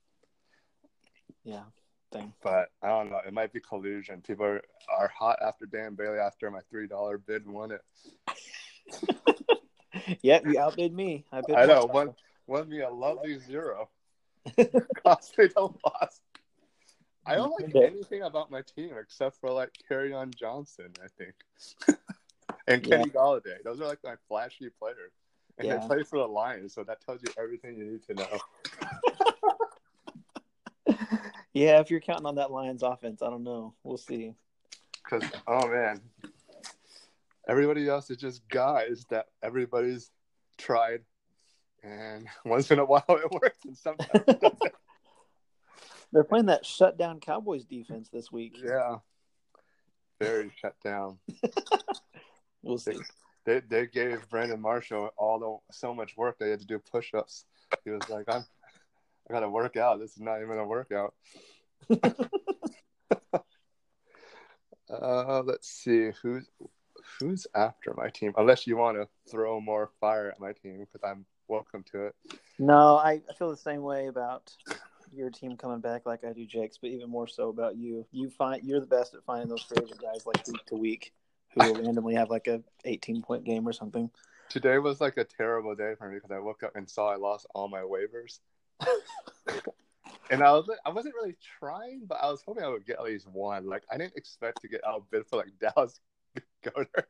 Yeah. 1.44 1.63
Dang. 2.12 2.34
but 2.44 2.70
I 2.82 2.88
don't 2.88 3.10
know. 3.10 3.20
It 3.26 3.34
might 3.34 3.52
be 3.52 3.60
collusion. 3.60 4.22
People 4.22 4.46
are, 4.46 4.62
are 4.96 5.08
hot 5.08 5.40
after 5.42 5.66
Dan 5.66 5.96
Bailey 5.96 6.20
after 6.20 6.50
my 6.52 6.62
three 6.70 6.88
dollar 6.88 7.18
bid 7.18 7.48
won 7.48 7.72
it. 7.72 7.82
Yep, 10.22 10.44
you 10.46 10.60
outbid 10.60 10.94
me. 10.94 11.24
I, 11.32 11.38
I 11.38 11.42
know 11.42 11.48
myself. 11.88 11.94
won 11.94 12.14
won 12.48 12.70
me 12.70 12.82
a 12.82 12.90
lovely 12.90 13.40
zero. 13.40 13.90
Cost 15.04 15.36
they 15.38 15.48
don't 15.48 15.76
loss. 15.86 16.20
I 17.26 17.36
don't 17.36 17.52
like 17.60 17.74
anything 17.74 18.22
about 18.22 18.52
my 18.52 18.62
team 18.76 18.92
except 19.00 19.38
for 19.40 19.50
like 19.52 19.72
Kerryon 19.90 20.36
Johnson, 20.36 20.94
I 21.04 21.08
think, 21.18 21.34
and 22.68 22.84
Kenny 22.84 23.10
Golladay. 23.10 23.64
Those 23.64 23.80
are 23.82 23.88
like 23.88 24.00
my 24.04 24.16
flashy 24.28 24.70
players, 24.70 25.14
and 25.58 25.66
Yeah. 25.68 25.78
they 25.78 25.88
play 25.88 26.04
for 26.04 26.20
the 26.20 26.28
Lions, 26.28 26.74
so 26.74 26.84
that 26.84 27.02
tells 27.02 27.24
you 27.24 27.30
everything 27.40 27.78
you 27.78 27.86
need 27.86 28.04
to 28.08 28.14
know. 28.16 28.40
Yeah, 31.56 31.80
if 31.80 31.90
you're 31.90 32.02
counting 32.02 32.26
on 32.26 32.36
that 32.36 32.52
Lions 32.52 32.84
offense, 32.84 33.22
I 33.22 33.30
don't 33.30 33.46
know. 33.46 33.74
We'll 33.82 33.98
see. 33.98 34.34
Because 35.04 35.24
oh 35.48 35.66
man, 35.70 36.02
everybody 37.48 37.88
else 37.88 38.10
is 38.10 38.18
just 38.18 38.46
guys 38.50 39.06
that 39.10 39.28
everybody's 39.42 40.12
tried, 40.58 41.02
and 41.82 42.28
once 42.46 42.72
in 42.72 42.80
a 42.80 42.86
while 42.86 43.06
it 43.08 43.32
works, 43.32 43.64
and 43.64 43.78
sometimes 43.78 44.24
it 44.28 44.42
doesn't. 44.42 44.62
They're 46.12 46.26
playing 46.26 46.48
that 46.48 46.66
shutdown 46.66 47.22
Cowboys 47.22 47.64
defense 47.64 48.10
this 48.10 48.34
week. 48.34 48.58
yeah, 48.62 48.98
very 50.20 50.52
shut 50.62 50.76
down. 50.84 51.20
We'll 52.64 52.80
see. 52.80 52.98
They 53.46 53.60
they 53.70 53.86
gave 53.86 54.28
Brandon 54.28 54.60
Marshall 54.60 55.12
all 55.18 55.38
the 55.38 55.76
so 55.76 55.94
much 55.94 56.18
work 56.18 56.40
they 56.40 56.50
had 56.50 56.60
to 56.62 56.66
do 56.66 56.80
push 56.80 57.14
ups. 57.14 57.46
He 57.84 57.92
was 57.92 58.10
like, 58.10 58.26
I'm 58.28 58.44
I 59.29 59.34
gotta 59.34 59.50
work 59.50 59.77
out. 59.77 60.00
This 60.00 60.12
is 60.12 60.22
not 60.22 60.41
even 60.41 60.58
a 60.58 60.65
workout. 60.65 61.13
uh 64.89 65.41
let's 65.41 65.67
see 65.70 66.12
who's 66.22 66.48
who's 67.20 67.48
after 67.55 67.94
my 67.96 68.10
team. 68.10 68.34
Unless 68.38 68.67
you 68.67 68.77
want 68.77 68.98
to 68.98 69.08
throw 69.29 69.60
more 69.60 69.91
fire 70.00 70.29
at 70.29 70.39
my 70.39 70.53
team 70.53 70.79
because 70.79 71.01
I'm 71.03 71.25
welcome 71.48 71.84
to 71.91 72.08
it. 72.08 72.15
No, 72.60 72.98
I, 72.98 73.22
I 73.29 73.34
feel 73.38 73.50
the 73.50 73.58
same 73.58 73.82
way 73.82 74.08
about 74.08 74.51
your 75.13 75.29
team 75.29 75.55
coming 75.58 75.79
back 75.79 76.05
like 76.05 76.24
I 76.24 76.34
do 76.34 76.46
Jake's, 76.46 76.77
but 76.77 76.89
even 76.89 77.10
more 77.10 77.27
so 77.27 77.50
about 77.50 77.77
you. 77.77 78.05
You 78.12 78.29
find 78.29 78.63
you're 78.63 78.79
the 78.79 78.86
best 78.86 79.13
at 79.13 79.24
finding 79.24 79.50
those 79.50 79.65
agent 79.72 80.01
guys 80.01 80.25
like 80.25 80.46
week 80.48 80.65
to 80.67 80.75
week 80.75 81.13
who 81.53 81.65
will 81.65 81.82
randomly 81.82 82.15
have 82.15 82.29
like 82.29 82.48
a 82.48 82.62
18 82.86 83.22
point 83.22 83.44
game 83.44 83.67
or 83.67 83.74
something. 83.74 84.10
Today 84.50 84.77
was 84.77 85.01
like 85.01 85.17
a 85.17 85.24
terrible 85.24 85.75
day 85.75 85.96
for 85.98 86.10
me 86.10 86.15
because 86.15 86.32
I 86.32 86.39
woke 86.39 86.63
up 86.63 86.75
and 86.75 86.89
saw 86.89 87.12
I 87.12 87.15
lost 87.15 87.48
all 87.55 87.67
my 87.67 87.82
waivers. 87.82 88.39
And 90.32 90.41
I 90.44 90.51
was 90.53 90.67
I 90.86 90.89
wasn't 90.89 91.13
really 91.15 91.36
trying, 91.60 92.01
but 92.08 92.17
I 92.22 92.32
was 92.32 92.41
hoping 92.46 92.63
I 92.63 92.67
would 92.67 92.86
get 92.86 92.98
at 92.98 93.03
least 93.05 93.27
one. 93.27 93.67
Like 93.67 93.84
I 93.91 93.98
didn't 93.98 94.15
expect 94.17 94.62
to 94.62 94.67
get 94.67 94.82
outbid 94.86 95.25
for 95.27 95.38
like 95.38 95.51
Dallas 95.60 96.00
Goedert. 96.63 97.05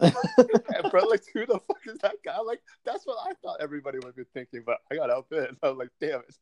and 0.00 0.90
bro, 0.90 1.04
like 1.04 1.22
who 1.32 1.46
the 1.46 1.60
fuck 1.60 1.78
is 1.86 1.98
that 2.02 2.16
guy? 2.24 2.38
Like 2.40 2.60
that's 2.84 3.06
what 3.06 3.18
I 3.24 3.32
thought 3.42 3.58
everybody 3.60 3.98
would 4.00 4.16
be 4.16 4.24
thinking, 4.34 4.62
but 4.66 4.78
I 4.90 4.96
got 4.96 5.10
outbid. 5.10 5.56
I 5.62 5.68
was 5.68 5.78
like, 5.78 5.90
damn 6.00 6.20
it. 6.20 6.34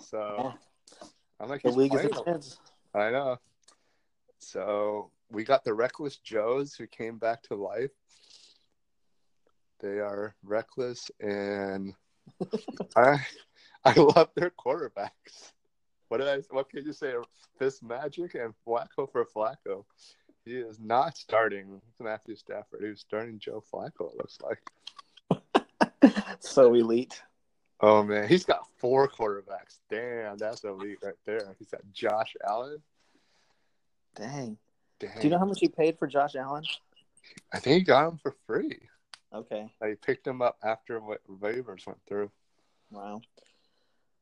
So 0.00 0.52
I'm 1.40 1.48
like, 1.48 1.62
The 1.62 1.70
league 1.70 1.92
is 1.92 2.00
playing 2.02 2.14
a 2.16 2.20
a- 2.20 2.24
chance. 2.24 2.58
I 2.94 3.10
know. 3.10 3.36
So 4.38 5.10
we 5.30 5.42
got 5.42 5.64
the 5.64 5.74
Reckless 5.74 6.18
Joes 6.18 6.74
who 6.74 6.86
came 6.86 7.18
back 7.18 7.42
to 7.44 7.56
life. 7.56 7.90
They 9.80 9.98
are 9.98 10.34
reckless 10.44 11.10
and 11.20 11.94
I 12.96 13.18
I 13.84 13.92
love 13.94 14.30
their 14.34 14.50
quarterbacks. 14.50 15.52
What 16.08 16.18
did 16.18 16.28
I 16.28 16.38
what 16.50 16.70
can 16.70 16.84
you 16.84 16.92
say? 16.92 17.14
This 17.58 17.82
magic 17.82 18.34
and 18.34 18.54
Flacco 18.66 19.10
for 19.10 19.26
Flacco. 19.26 19.84
He 20.44 20.54
is 20.54 20.80
not 20.80 21.16
starting 21.16 21.80
Matthew 22.00 22.36
Stafford. 22.36 22.82
He's 22.82 23.00
starting 23.00 23.38
Joe 23.38 23.62
Flacco, 23.72 24.10
it 24.12 24.16
looks 24.16 24.38
like. 24.40 24.62
so 26.40 26.72
elite. 26.74 27.22
Oh 27.80 28.02
man, 28.02 28.28
he's 28.28 28.44
got 28.44 28.66
four 28.78 29.08
quarterbacks. 29.08 29.78
Damn, 29.90 30.38
that's 30.38 30.64
elite 30.64 30.98
right 31.02 31.14
there. 31.26 31.54
He's 31.58 31.68
got 31.68 31.82
Josh 31.92 32.34
Allen. 32.46 32.78
Dang. 34.16 34.56
Damn. 34.98 35.18
Do 35.18 35.24
you 35.24 35.30
know 35.30 35.38
how 35.38 35.44
much 35.44 35.60
he 35.60 35.68
paid 35.68 35.98
for 35.98 36.06
Josh 36.06 36.34
Allen? 36.34 36.64
I 37.52 37.60
think 37.60 37.78
he 37.78 37.84
got 37.84 38.08
him 38.08 38.18
for 38.20 38.34
free. 38.46 38.80
Okay. 39.32 39.70
I 39.82 39.94
picked 40.00 40.26
him 40.26 40.42
up 40.42 40.56
after 40.64 40.98
wa- 41.00 41.16
waivers 41.30 41.86
went 41.86 42.00
through. 42.08 42.30
Wow. 42.90 43.20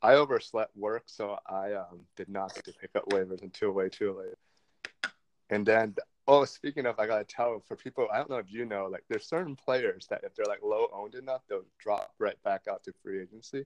I 0.02 0.14
overslept 0.14 0.76
work, 0.76 1.04
so 1.06 1.38
I 1.46 1.72
um, 1.72 2.00
did 2.16 2.28
not 2.28 2.54
get 2.54 2.64
to 2.64 2.72
pick 2.72 2.90
up 2.94 3.08
waivers 3.10 3.42
until 3.42 3.72
way 3.72 3.88
too 3.88 4.16
late. 4.18 5.12
And 5.50 5.64
then, 5.64 5.94
oh, 6.26 6.44
speaking 6.44 6.86
of, 6.86 6.98
I 6.98 7.06
gotta 7.06 7.24
tell 7.24 7.62
for 7.66 7.76
people, 7.76 8.08
I 8.12 8.18
don't 8.18 8.30
know 8.30 8.36
if 8.36 8.50
you 8.50 8.66
know, 8.66 8.86
like 8.86 9.04
there's 9.08 9.26
certain 9.26 9.56
players 9.56 10.06
that 10.10 10.22
if 10.24 10.34
they're 10.34 10.46
like 10.46 10.62
low 10.62 10.88
owned 10.92 11.14
enough, 11.14 11.42
they'll 11.48 11.64
drop 11.78 12.12
right 12.18 12.40
back 12.44 12.62
out 12.70 12.82
to 12.84 12.92
free 13.02 13.22
agency. 13.22 13.64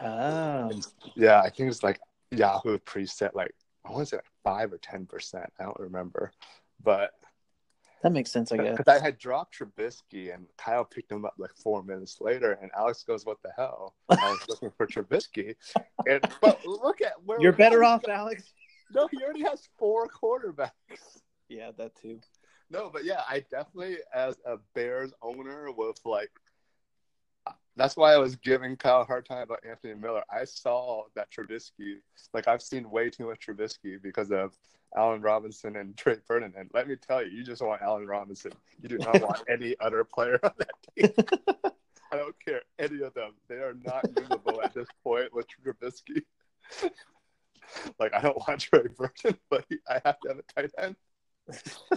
Oh. 0.00 0.70
Yeah, 1.14 1.40
I 1.40 1.50
think 1.50 1.70
it's 1.70 1.82
like 1.82 2.00
Yahoo 2.30 2.78
preset, 2.78 3.34
like 3.34 3.54
I 3.84 3.92
want 3.92 4.02
to 4.02 4.06
say 4.06 4.16
like 4.16 4.24
five 4.44 4.72
or 4.72 4.78
ten 4.78 5.06
percent. 5.06 5.50
I 5.58 5.64
don't 5.64 5.78
remember, 5.78 6.32
but 6.82 7.12
That 8.02 8.12
makes 8.12 8.30
sense, 8.30 8.50
I 8.50 8.56
guess. 8.56 8.78
because 8.78 9.00
I 9.00 9.02
had 9.02 9.18
dropped 9.18 9.58
Trubisky 9.58 10.34
and 10.34 10.46
Kyle 10.56 10.84
picked 10.84 11.12
him 11.12 11.24
up 11.24 11.34
like 11.38 11.54
four 11.54 11.82
minutes 11.82 12.18
later, 12.20 12.58
and 12.62 12.70
Alex 12.76 13.02
goes, 13.02 13.26
"What 13.26 13.38
the 13.42 13.50
hell?" 13.56 13.94
I 14.10 14.14
was 14.30 14.40
looking 14.48 14.70
for 14.76 14.86
Trubisky, 14.86 15.54
and 16.08 16.22
but 16.40 16.64
look 16.64 17.02
at 17.02 17.22
where 17.24 17.40
You're 17.40 17.52
better 17.52 17.84
off, 17.84 18.04
Alex. 18.08 18.44
No, 18.92 19.06
he 19.06 19.22
already 19.22 19.42
has 19.42 19.68
four 19.78 20.08
quarterbacks. 20.08 21.20
Yeah, 21.48 21.70
that 21.78 21.94
too. 21.94 22.18
No, 22.70 22.90
but 22.92 23.04
yeah, 23.04 23.20
I 23.28 23.44
definitely, 23.48 23.98
as 24.12 24.36
a 24.44 24.56
Bears 24.74 25.12
owner, 25.22 25.70
with 25.70 26.00
like, 26.04 26.30
uh, 27.46 27.52
that's 27.76 27.96
why 27.96 28.12
I 28.12 28.18
was 28.18 28.34
giving 28.34 28.76
Kyle 28.76 29.02
a 29.02 29.04
hard 29.04 29.26
time 29.26 29.42
about 29.42 29.60
Anthony 29.68 29.94
Miller. 29.94 30.22
I 30.28 30.44
saw 30.44 31.04
that 31.14 31.28
Trubisky, 31.30 31.98
like, 32.34 32.48
I've 32.48 32.62
seen 32.62 32.90
way 32.90 33.10
too 33.10 33.26
much 33.26 33.46
Trubisky 33.46 34.02
because 34.02 34.32
of 34.32 34.56
Allen 34.96 35.20
Robinson 35.20 35.76
and 35.76 35.96
Trey 35.96 36.16
Ferdinand. 36.26 36.70
Let 36.74 36.88
me 36.88 36.96
tell 36.96 37.24
you, 37.24 37.30
you 37.30 37.44
just 37.44 37.62
want 37.62 37.82
Allen 37.82 38.06
Robinson. 38.06 38.52
You 38.82 38.88
do 38.88 38.98
not 38.98 39.20
want 39.20 39.42
any 39.48 39.76
other 39.80 40.04
player 40.04 40.38
on 40.42 40.52
that 40.58 40.70
team. 40.96 41.26
I 42.12 42.16
don't 42.16 42.34
care 42.44 42.62
any 42.78 43.02
of 43.02 43.14
them. 43.14 43.34
They 43.48 43.56
are 43.56 43.74
not 43.84 44.04
usable 44.18 44.60
at 44.62 44.74
this 44.74 44.88
point 45.04 45.32
with 45.32 45.46
Trubisky. 45.46 46.22
like, 48.00 48.12
I 48.12 48.20
don't 48.20 48.36
want 48.36 48.60
Trey 48.60 48.86
Burton, 48.96 49.38
but 49.48 49.64
he, 49.68 49.78
I 49.88 50.00
have 50.04 50.18
to 50.20 50.28
have 50.28 50.38
a 50.38 50.60
tight 50.60 50.70
end 50.76 50.96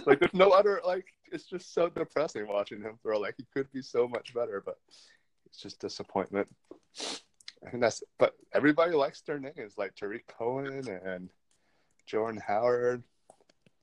like 0.06 0.20
there's 0.20 0.34
no 0.34 0.50
other 0.50 0.80
like 0.86 1.06
it's 1.32 1.44
just 1.44 1.74
so 1.74 1.88
depressing 1.88 2.46
watching 2.46 2.80
him 2.80 2.98
throw 3.02 3.18
like 3.18 3.34
he 3.36 3.46
could 3.52 3.70
be 3.72 3.82
so 3.82 4.08
much 4.08 4.34
better 4.34 4.62
but 4.64 4.78
it's 5.46 5.58
just 5.58 5.80
disappointment 5.80 6.48
and 7.72 7.82
that's 7.82 8.02
but 8.18 8.34
everybody 8.52 8.92
likes 8.92 9.20
their 9.22 9.38
names 9.38 9.74
like 9.76 9.94
Tarik 9.94 10.26
Cohen 10.26 10.88
and 11.04 11.30
Jordan 12.06 12.40
Howard 12.46 13.02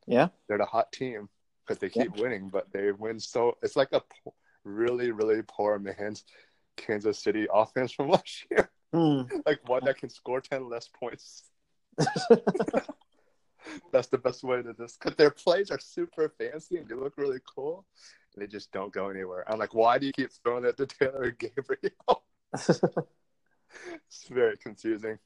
Yeah. 0.08 0.30
they're 0.48 0.58
the 0.58 0.66
hot 0.66 0.92
team 0.92 1.30
because 1.66 1.80
they 1.80 1.90
keep 1.90 2.18
winning 2.18 2.50
but 2.50 2.72
they 2.72 2.92
win 2.92 3.20
so 3.20 3.58
it's 3.62 3.76
like 3.76 3.90
a 3.92 4.02
po- 4.02 4.34
really 4.64 5.12
really 5.12 5.42
poor 5.48 5.80
man's 5.80 6.24
Kansas 6.78 7.20
City 7.20 7.48
offense 7.54 7.92
from 7.92 8.10
last 8.16 8.46
year 8.52 8.70
Hmm. 8.94 9.22
like 9.46 9.68
one 9.70 9.86
that 9.86 9.98
can 9.98 10.10
score 10.10 10.42
10 10.42 10.68
less 10.70 10.88
points 10.90 11.44
that's 13.92 14.08
the 14.08 14.18
best 14.18 14.44
way 14.44 14.62
to 14.62 14.74
just 14.74 15.00
because 15.00 15.16
their 15.16 15.30
plays 15.32 15.72
are 15.72 15.80
super 15.80 16.30
fancy 16.38 16.78
and 16.78 16.88
they 16.88 16.96
look 16.96 17.18
really 17.18 17.40
cool. 17.46 17.86
And 18.34 18.42
they 18.42 18.48
just 18.48 18.72
don't 18.72 18.92
go 18.94 19.10
anywhere. 19.10 19.44
I'm 19.52 19.60
like, 19.60 19.74
why 19.76 19.98
do 19.98 20.06
you 20.08 20.14
keep 20.14 20.32
throwing 20.32 20.66
it 20.66 20.78
to 20.78 20.88
Taylor 20.88 21.24
and 21.24 21.38
Gabriel? 21.38 22.24
it's 22.54 24.28
very 24.30 24.58
confusing. 24.58 25.20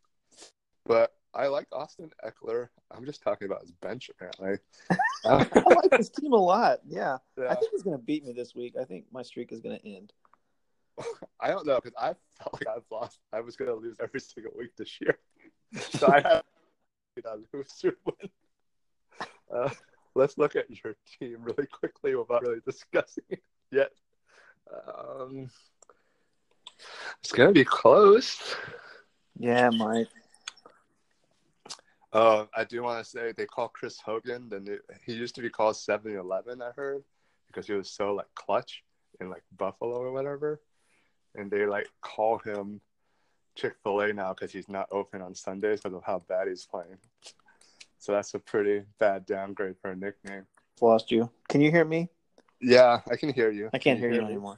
But 0.86 1.14
I 1.36 1.48
like 1.48 1.68
Austin 1.72 2.10
Ekeler. 2.26 2.70
I'm 2.92 3.06
just 3.06 3.22
talking 3.22 3.46
about 3.46 3.62
his 3.62 3.72
bench 3.72 4.10
apparently. 4.10 4.58
I 5.26 5.38
like 5.54 5.92
this 5.92 6.10
team 6.10 6.32
a 6.32 6.38
lot. 6.38 6.80
Yeah. 6.88 7.18
yeah. 7.38 7.50
I 7.50 7.56
think 7.56 7.72
he's 7.72 7.84
going 7.84 7.98
to 7.98 8.04
beat 8.04 8.26
me 8.26 8.32
this 8.32 8.56
week. 8.56 8.76
I 8.80 8.86
think 8.86 9.06
my 9.12 9.22
streak 9.22 9.52
is 9.52 9.60
going 9.60 9.78
to 9.78 9.96
end. 9.96 10.14
I 11.42 11.50
don't 11.50 11.66
know 11.68 11.76
because 11.76 11.94
I 12.00 12.14
felt 12.42 12.54
like 12.54 12.68
I've 12.68 12.86
lost. 12.90 13.20
I 13.34 13.42
was 13.42 13.58
going 13.58 13.70
to 13.70 13.76
lose 13.76 13.98
every 14.02 14.22
single 14.22 14.54
week 14.58 14.76
this 14.78 15.00
year, 15.02 15.18
so 15.80 16.08
I 16.08 16.22
have 16.22 16.44
on 17.30 17.46
who's 17.52 17.68
to 17.82 17.94
win. 18.06 18.30
Uh, 19.54 19.70
let's 20.16 20.38
look 20.38 20.56
at 20.56 20.70
your 20.70 20.96
team 21.20 21.38
really 21.42 21.68
quickly 21.68 22.16
without 22.16 22.42
really 22.42 22.60
discussing 22.66 23.24
it 23.30 23.42
yet. 23.72 23.92
Um, 24.72 25.50
it's 27.20 27.32
going 27.32 27.50
to 27.50 27.54
be 27.54 27.64
close. 27.64 28.56
Yeah, 29.38 29.70
Mike. 29.70 30.08
Uh, 32.16 32.46
I 32.56 32.64
do 32.64 32.82
want 32.82 33.04
to 33.04 33.10
say 33.10 33.34
they 33.34 33.46
call 33.46 33.68
Chris 33.68 34.00
Hogan 34.00 34.48
the 34.48 34.62
new. 34.62 34.80
He 35.06 35.12
used 35.12 35.36
to 35.36 35.42
be 35.42 35.50
called 35.50 35.76
7-Eleven, 35.76 36.62
I 36.62 36.72
heard, 36.74 37.04
because 37.48 37.68
he 37.68 37.74
was 37.74 37.92
so 37.92 38.14
like 38.14 38.34
clutch 38.36 38.86
in 39.20 39.30
like 39.30 39.44
Buffalo 39.58 39.98
or 39.98 40.14
whatever, 40.14 40.62
and 41.36 41.52
they 41.52 41.66
like 41.66 41.90
call 42.00 42.38
him 42.38 42.80
Chick 43.56 43.74
Fil 43.84 44.00
A 44.00 44.14
now 44.14 44.30
because 44.34 44.54
he's 44.54 44.70
not 44.70 44.88
open 44.92 45.22
on 45.22 45.36
Sundays 45.36 45.82
because 45.82 45.94
of 45.94 46.04
how 46.06 46.20
bad 46.30 46.48
he's 46.48 46.66
playing. 46.66 46.98
So 48.00 48.14
that's 48.14 48.34
a 48.34 48.40
pretty 48.40 48.86
bad 48.98 49.26
downgrade 49.26 49.76
for 49.82 49.92
a 49.92 49.96
nickname. 49.98 50.46
Lost 50.80 51.12
you. 51.12 51.30
Can 51.50 51.60
you 51.60 51.70
hear 51.70 51.84
me? 51.84 52.08
Yeah, 52.62 53.02
I 53.12 53.18
can 53.18 53.34
hear 53.34 53.52
you. 53.52 53.70
I 53.74 53.78
can't 53.78 54.00
Can 54.00 54.10
hear 54.10 54.22
you 54.22 54.26
me? 54.26 54.32
anymore. 54.36 54.58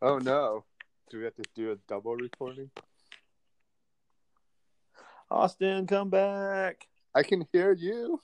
Oh 0.00 0.18
no! 0.18 0.64
Do 1.10 1.18
we 1.18 1.24
have 1.26 1.36
to 1.36 1.44
do 1.54 1.70
a 1.70 1.76
double 1.86 2.16
recording? 2.16 2.70
Austin, 5.32 5.86
come 5.86 6.10
back. 6.10 6.86
I 7.14 7.22
can 7.22 7.46
hear 7.52 7.72
you. 7.72 8.20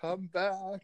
Come 0.00 0.28
back. 0.32 0.52
Oh, 0.52 0.78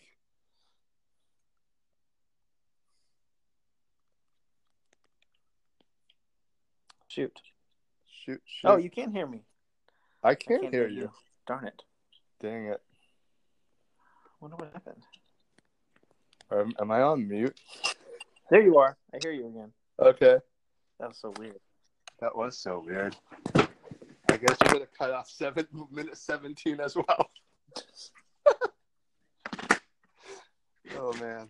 Shoot. 7.08 7.40
Shoot, 8.24 8.40
shoot. 8.44 8.68
Oh, 8.68 8.76
you 8.76 8.90
can't 8.90 9.12
hear 9.12 9.26
me. 9.26 9.42
I 10.22 10.30
I 10.30 10.34
can't, 10.34 10.72
hear 10.72 10.88
you. 10.88 11.10
Darn 11.46 11.66
it. 11.66 11.82
Dang 12.40 12.66
it. 12.66 12.80
I 12.80 14.30
wonder 14.40 14.56
what 14.56 14.72
happened. 14.72 15.02
Am, 16.50 16.72
am 16.80 16.90
I 16.90 17.02
on 17.02 17.28
mute? 17.28 17.58
There 18.50 18.62
you 18.62 18.78
are. 18.78 18.96
I 19.12 19.18
hear 19.22 19.32
you 19.32 19.48
again. 19.48 19.72
Okay. 20.00 20.38
That 20.98 21.08
was 21.08 21.18
so 21.18 21.32
weird. 21.38 21.60
That 22.20 22.36
was 22.36 22.58
so 22.58 22.82
weird. 22.84 23.16
I 24.44 24.48
guess 24.48 24.58
you're 24.62 24.72
gonna 24.74 24.90
cut 24.98 25.10
off 25.10 25.30
seven 25.30 25.66
minute 25.90 26.18
seventeen 26.18 26.78
as 26.78 26.94
well. 26.94 27.30
oh 30.98 31.14
man. 31.14 31.48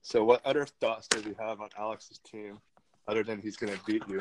So 0.00 0.24
what 0.24 0.40
other 0.46 0.64
thoughts 0.80 1.08
do 1.08 1.20
we 1.20 1.34
have 1.38 1.60
on 1.60 1.68
Alex's 1.78 2.20
team 2.20 2.58
other 3.06 3.22
than 3.22 3.42
he's 3.42 3.58
gonna 3.58 3.76
beat 3.86 4.02
you? 4.08 4.18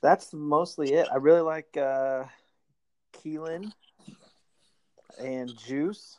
That's 0.00 0.32
mostly 0.32 0.94
it. 0.94 1.08
I 1.12 1.16
really 1.16 1.42
like 1.42 1.76
uh 1.76 2.24
Keelan 3.12 3.70
and 5.18 5.54
Juice. 5.58 6.16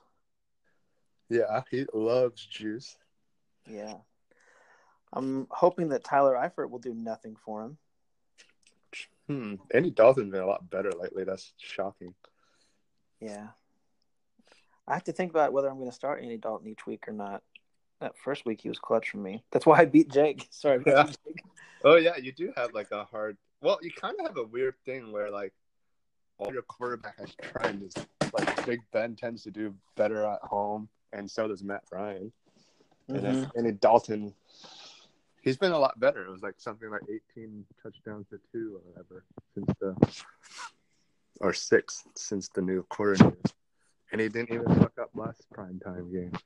Yeah, 1.29 1.63
he 1.71 1.87
loves 1.95 2.45
juice. 2.45 2.95
Yeah. 3.67 3.95
I'm 5.11 5.47
hoping 5.49 5.89
that 5.89 6.03
Tyler 6.03 6.35
Eifert 6.35 6.69
will 6.69 6.77
do 6.77 6.93
nothing 6.93 7.35
for 7.43 7.63
him. 7.63 7.79
Hmm. 9.27 9.55
Andy 9.73 9.89
Dalton's 9.89 10.31
been 10.31 10.41
a 10.41 10.47
lot 10.47 10.69
better 10.69 10.91
lately. 10.91 11.23
That's 11.23 11.53
shocking. 11.57 12.13
Yeah. 13.19 13.47
I 14.87 14.93
have 14.93 15.03
to 15.05 15.13
think 15.13 15.31
about 15.31 15.51
whether 15.51 15.67
I'm 15.67 15.77
going 15.77 15.89
to 15.89 15.95
start 15.95 16.21
Andy 16.21 16.37
Dalton 16.37 16.67
each 16.67 16.85
week 16.85 17.07
or 17.07 17.13
not. 17.13 17.41
That 18.01 18.17
first 18.17 18.45
week 18.45 18.61
he 18.61 18.69
was 18.69 18.77
clutch 18.77 19.09
for 19.09 19.17
me. 19.17 19.43
That's 19.51 19.65
why 19.65 19.79
I 19.79 19.85
beat 19.85 20.11
Jake. 20.11 20.47
Sorry. 20.51 20.83
Yeah. 20.85 20.93
about 20.93 21.17
Jake. 21.25 21.43
Oh 21.83 21.95
yeah, 21.95 22.17
you 22.17 22.31
do 22.31 22.51
have 22.55 22.73
like 22.73 22.91
a 22.91 23.05
hard. 23.05 23.37
Well, 23.61 23.79
you 23.81 23.91
kind 23.91 24.15
of 24.19 24.25
have 24.25 24.37
a 24.37 24.43
weird 24.43 24.75
thing 24.85 25.11
where 25.11 25.29
like 25.31 25.53
all 26.37 26.51
your 26.51 26.63
quarterback 26.63 27.19
has 27.19 27.35
trend 27.41 27.83
is 27.83 27.93
like 28.33 28.65
Big 28.65 28.79
Ben 28.91 29.15
tends 29.15 29.43
to 29.43 29.51
do 29.51 29.73
better 29.95 30.25
at 30.25 30.41
home, 30.41 30.89
and 31.13 31.29
so 31.29 31.47
does 31.47 31.63
Matt 31.63 31.83
Ryan. 31.91 32.31
And 33.07 33.19
then 33.23 33.51
Andy 33.55 33.71
Dalton, 33.71 34.33
he's 35.45 35.55
been 35.57 35.71
a 35.71 35.79
lot 35.79 35.97
better. 35.99 36.25
It 36.25 36.31
was 36.31 36.41
like 36.41 36.55
something 36.57 36.89
like 36.89 37.03
18 37.37 37.65
touchdowns 37.81 38.27
to 38.31 38.39
two 38.51 38.75
or 38.75 38.81
whatever 38.91 39.23
since 39.53 39.67
the 39.79 39.95
or 41.39 41.53
six 41.53 42.03
since 42.15 42.49
the 42.49 42.61
new 42.61 42.83
coordinator, 42.89 43.37
and 44.11 44.19
he 44.19 44.27
didn't 44.27 44.51
even 44.53 44.67
fuck 44.79 44.97
up 44.99 45.11
last 45.15 45.45
prime 45.53 45.79
time 45.79 46.11
game. 46.11 46.33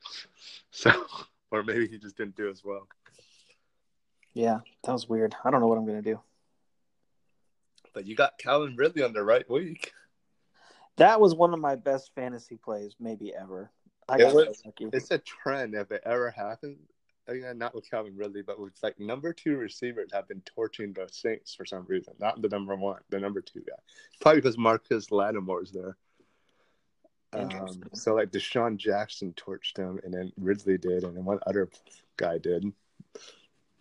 So, 0.72 0.92
or 1.52 1.64
maybe 1.64 1.88
he 1.88 1.98
just 1.98 2.16
didn't 2.16 2.36
do 2.36 2.50
as 2.50 2.64
well. 2.64 2.88
Yeah, 4.34 4.60
that 4.84 4.92
was 4.92 5.10
weird. 5.10 5.36
I 5.44 5.50
don't 5.50 5.60
know 5.62 5.68
what 5.68 5.78
I'm 5.80 5.86
going 5.86 6.02
to 6.02 6.10
do. 6.14 6.20
But 7.94 8.06
you 8.06 8.16
got 8.16 8.38
Calvin 8.38 8.76
Ridley 8.78 9.04
on 9.04 9.14
the 9.14 9.24
right 9.24 9.50
week. 9.50 9.92
That 10.98 11.20
was 11.20 11.34
one 11.34 11.54
of 11.54 11.60
my 11.60 11.76
best 11.76 12.12
fantasy 12.14 12.56
plays, 12.58 12.96
maybe 13.00 13.34
ever. 13.34 13.72
I 14.08 14.16
It 14.16 14.20
got 14.20 14.34
was- 14.36 14.60
so 14.60 14.62
lucky. 14.66 14.90
It's 14.94 15.12
a 15.12 15.18
trend 15.18 15.74
if 15.74 15.92
it 15.92 16.04
ever 16.06 16.30
happens. 16.30 16.78
Again, 17.30 17.60
not 17.60 17.76
with 17.76 17.90
Calvin 17.90 18.18
Ridley, 18.18 18.42
but 18.42 18.60
with 18.60 18.74
like 18.82 19.00
number 19.00 19.34
two 19.34 19.56
receivers 19.56 20.10
have 20.12 20.28
been 20.28 20.42
torching 20.42 20.94
the 20.94 21.08
Saints 21.12 21.54
for 21.54 21.64
some 21.64 21.86
reason. 21.88 22.16
Not 22.20 22.42
the 22.42 22.50
number 22.50 22.76
one, 22.76 23.02
the 23.10 23.20
number 23.20 23.40
two 23.40 23.60
guy. 23.60 23.76
Probably 24.20 24.42
because 24.42 24.58
Marcus 24.58 25.12
Lattimore's 25.12 25.72
there. 25.72 25.96
Um, 27.34 27.84
so 27.94 28.16
like 28.16 28.32
DeSean 28.32 28.78
Jackson 28.78 29.34
torched 29.34 29.78
him, 29.78 30.00
and 30.04 30.12
then 30.12 30.32
Ridley 30.38 30.80
did, 30.80 31.04
and 31.04 31.16
then 31.16 31.24
one 31.24 31.40
other 31.46 31.70
guy 32.18 32.40
did. 32.40 32.66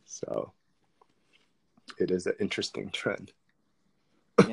So 0.05 0.53
it 1.99 2.11
is 2.11 2.27
an 2.27 2.35
interesting 2.41 2.91
trend. 2.91 3.33
Yeah. 4.39 4.53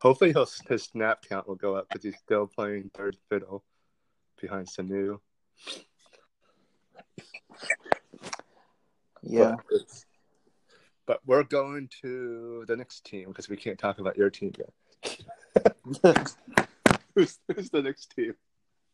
Hopefully, 0.00 0.32
he'll, 0.32 0.48
his 0.68 0.84
snap 0.84 1.24
count 1.28 1.48
will 1.48 1.56
go 1.56 1.74
up 1.74 1.88
because 1.88 2.04
he's 2.04 2.18
still 2.18 2.46
playing 2.46 2.90
third 2.94 3.16
fiddle 3.28 3.64
behind 4.40 4.68
Sanu. 4.68 5.18
Yeah. 9.26 9.56
But, 9.70 9.80
but 11.06 11.20
we're 11.26 11.44
going 11.44 11.88
to 12.02 12.64
the 12.66 12.76
next 12.76 13.04
team 13.04 13.28
because 13.28 13.48
we 13.48 13.56
can't 13.56 13.78
talk 13.78 13.98
about 13.98 14.16
your 14.16 14.30
team 14.30 14.52
yet. 14.58 15.20
who's, 17.14 17.38
who's 17.54 17.70
the 17.70 17.82
next 17.82 18.14
team? 18.14 18.34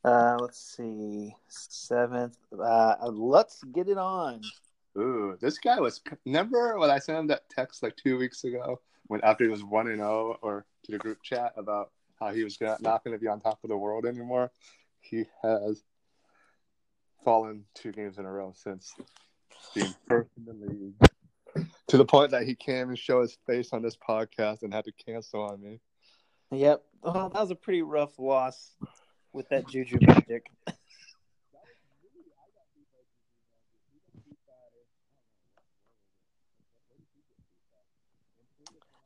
uh, 0.04 0.36
let's 0.40 0.76
see. 0.76 1.34
Seventh. 1.48 2.36
Uh, 2.52 2.96
let's 3.10 3.62
get 3.64 3.88
it 3.88 3.98
on. 3.98 4.40
Ooh, 4.98 5.36
this 5.40 5.58
guy 5.58 5.80
was. 5.80 6.00
Remember 6.26 6.78
when 6.78 6.90
I 6.90 6.98
sent 6.98 7.18
him 7.18 7.26
that 7.28 7.48
text 7.48 7.82
like 7.82 7.96
two 7.96 8.18
weeks 8.18 8.44
ago 8.44 8.80
when 9.06 9.20
after 9.22 9.44
he 9.44 9.50
was 9.50 9.64
one 9.64 9.88
and 9.88 9.98
zero 9.98 10.38
or 10.42 10.66
to 10.84 10.92
the 10.92 10.98
group 10.98 11.22
chat 11.22 11.52
about 11.56 11.90
how 12.20 12.32
he 12.32 12.44
was 12.44 12.56
gonna, 12.56 12.76
not 12.80 13.04
going 13.04 13.16
to 13.16 13.20
be 13.20 13.28
on 13.28 13.40
top 13.40 13.60
of 13.64 13.70
the 13.70 13.76
world 13.76 14.04
anymore? 14.04 14.50
He 15.00 15.24
has 15.42 15.82
fallen 17.24 17.64
two 17.74 17.92
games 17.92 18.18
in 18.18 18.24
a 18.24 18.30
row 18.30 18.52
since 18.54 18.94
being 19.74 19.94
first 20.08 20.30
in 20.36 20.44
the 20.44 20.52
league. 20.52 20.94
To 21.88 21.96
the 21.98 22.04
point 22.04 22.30
that 22.30 22.44
he 22.44 22.54
came 22.54 22.88
and 22.88 22.98
show 22.98 23.20
his 23.20 23.36
face 23.46 23.72
on 23.72 23.82
this 23.82 23.96
podcast 23.96 24.62
and 24.62 24.72
had 24.72 24.84
to 24.84 24.92
cancel 24.92 25.42
on 25.42 25.60
me. 25.62 25.80
Yep. 26.50 26.82
Well, 27.02 27.30
that 27.30 27.40
was 27.40 27.50
a 27.50 27.54
pretty 27.54 27.82
rough 27.82 28.18
loss 28.18 28.74
with 29.32 29.48
that 29.50 29.68
Juju 29.68 29.98
magic. 30.00 30.46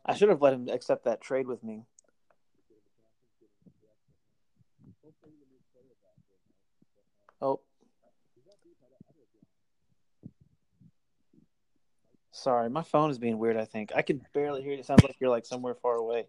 I 0.09 0.15
should 0.15 0.29
have 0.29 0.41
let 0.41 0.55
him 0.55 0.69
accept 0.69 1.05
that 1.05 1.21
trade 1.21 1.49
with 1.49 1.65
me. 1.65 1.83
Oh. 7.43 7.61
Sorry, 12.37 12.69
my 12.69 12.83
phone 12.83 13.11
is 13.11 13.19
being 13.19 13.39
weird, 13.39 13.57
I 13.57 13.65
think. 13.65 13.93
I 13.97 14.03
can 14.03 14.21
barely 14.35 14.63
hear 14.63 14.73
you. 14.73 14.79
It 14.79 14.85
sounds 14.85 15.03
like 15.03 15.17
you're 15.19 15.31
like 15.31 15.47
somewhere 15.47 15.75
far 15.75 15.95
away. 15.95 16.27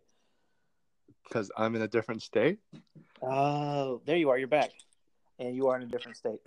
because 1.26 1.52
I'm 1.58 1.76
in 1.76 1.82
a 1.82 1.88
different 1.88 2.22
state. 2.22 2.60
Oh, 3.22 4.02
there 4.06 4.16
you 4.16 4.30
are. 4.30 4.38
You're 4.38 4.48
back. 4.48 4.72
And 5.38 5.54
you 5.54 5.68
are 5.68 5.76
in 5.76 5.84
a 5.84 5.86
different 5.86 6.16
state. 6.18 6.40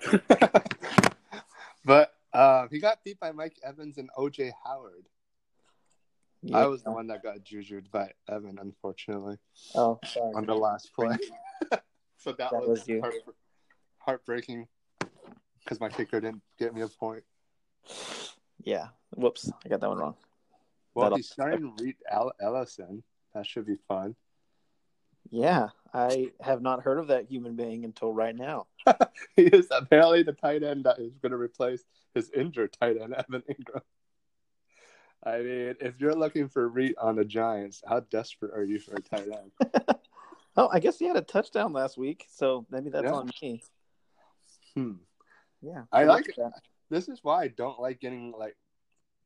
but 1.84 2.12
uh, 2.32 2.68
he 2.70 2.78
got 2.78 3.02
beat 3.04 3.18
by 3.18 3.32
Mike 3.32 3.56
Evans 3.64 3.98
and 3.98 4.08
OJ 4.16 4.52
Howard. 4.64 5.04
I 6.54 6.66
was 6.66 6.84
the 6.84 6.92
one 6.92 7.08
that 7.08 7.24
got 7.24 7.42
jujued 7.42 7.90
by 7.90 8.12
Evan, 8.28 8.58
unfortunately, 8.60 9.36
Oh, 9.74 9.98
sorry. 10.06 10.32
on 10.36 10.46
the 10.46 10.54
last 10.54 10.92
play. 10.94 11.16
so 12.18 12.30
that, 12.38 12.52
That 12.52 12.60
was, 12.68 12.86
was 12.86 13.00
heart- 13.00 13.14
heartbreaking 13.98 14.68
because 15.64 15.80
my 15.80 15.88
kicker 15.88 16.20
didn't 16.20 16.42
get 16.56 16.72
me 16.72 16.82
a 16.82 16.88
point. 16.88 17.24
Yeah. 18.68 18.88
Whoops. 19.16 19.50
I 19.64 19.68
got 19.70 19.80
that 19.80 19.88
one 19.88 19.96
wrong. 19.98 20.14
Well, 20.94 21.04
That'll- 21.06 21.16
he's 21.16 21.30
starting 21.30 21.74
to 21.74 21.82
read 21.82 21.96
Al- 22.10 22.32
Ellison. 22.38 23.02
That 23.34 23.46
should 23.46 23.64
be 23.66 23.76
fun. 23.88 24.14
Yeah. 25.30 25.68
I 25.94 26.32
have 26.42 26.60
not 26.60 26.82
heard 26.82 26.98
of 26.98 27.06
that 27.06 27.30
human 27.30 27.56
being 27.56 27.86
until 27.86 28.12
right 28.12 28.36
now. 28.36 28.66
he 29.36 29.44
is 29.44 29.68
apparently 29.70 30.22
the 30.22 30.34
tight 30.34 30.62
end 30.62 30.84
that 30.84 30.98
is 30.98 31.16
going 31.16 31.32
to 31.32 31.38
replace 31.38 31.82
his 32.14 32.30
injured 32.30 32.74
tight 32.78 33.00
end, 33.00 33.14
Evan 33.18 33.42
Engram. 33.48 33.80
I 35.24 35.38
mean, 35.38 35.74
if 35.80 35.98
you're 35.98 36.14
looking 36.14 36.48
for 36.48 36.68
Reed 36.68 36.94
on 37.00 37.16
the 37.16 37.24
Giants, 37.24 37.82
how 37.88 38.00
desperate 38.00 38.52
are 38.54 38.64
you 38.64 38.78
for 38.78 38.96
a 38.96 39.00
tight 39.00 39.28
end? 39.32 39.96
Oh, 40.60 40.68
I 40.72 40.80
guess 40.80 40.98
he 40.98 41.04
had 41.06 41.16
a 41.16 41.20
touchdown 41.22 41.72
last 41.72 41.96
week, 41.96 42.26
so 42.34 42.66
maybe 42.68 42.90
that's 42.90 43.04
Yeah. 43.04 43.12
on 43.12 43.30
me. 43.40 43.62
Hmm. 44.74 44.92
Yeah. 45.62 45.84
I 45.92 46.00
good 46.02 46.08
like 46.08 46.26
with 46.26 46.34
that. 46.36 46.52
This 46.90 47.08
is 47.08 47.20
why 47.22 47.42
I 47.42 47.48
don't 47.48 47.80
like 47.80 48.00
getting 48.00 48.32
like 48.38 48.56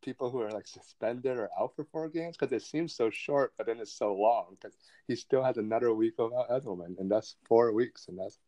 people 0.03 0.31
who 0.31 0.41
are 0.41 0.51
like 0.51 0.67
suspended 0.67 1.39
or 1.39 1.49
out 1.59 1.75
for 1.77 1.85
four 1.85 2.09
games 2.09 2.37
because 2.37 2.53
it 2.53 2.63
seems 2.63 2.95
so 2.95 3.11
short, 3.11 3.53
but 3.57 3.67
then 3.67 3.79
it's 3.79 3.97
so 3.97 4.15
long 4.15 4.57
because 4.61 4.77
he 5.07 5.17
still 5.17 5.43
has 5.43 5.57
another 5.57 5.95
week 5.95 6.15
without 6.19 6.51
Edelman, 6.51 6.99
and 6.99 7.11
that's 7.11 7.37
four 7.47 7.73
weeks, 7.73 8.07
and 8.09 8.19
that's 8.19 8.39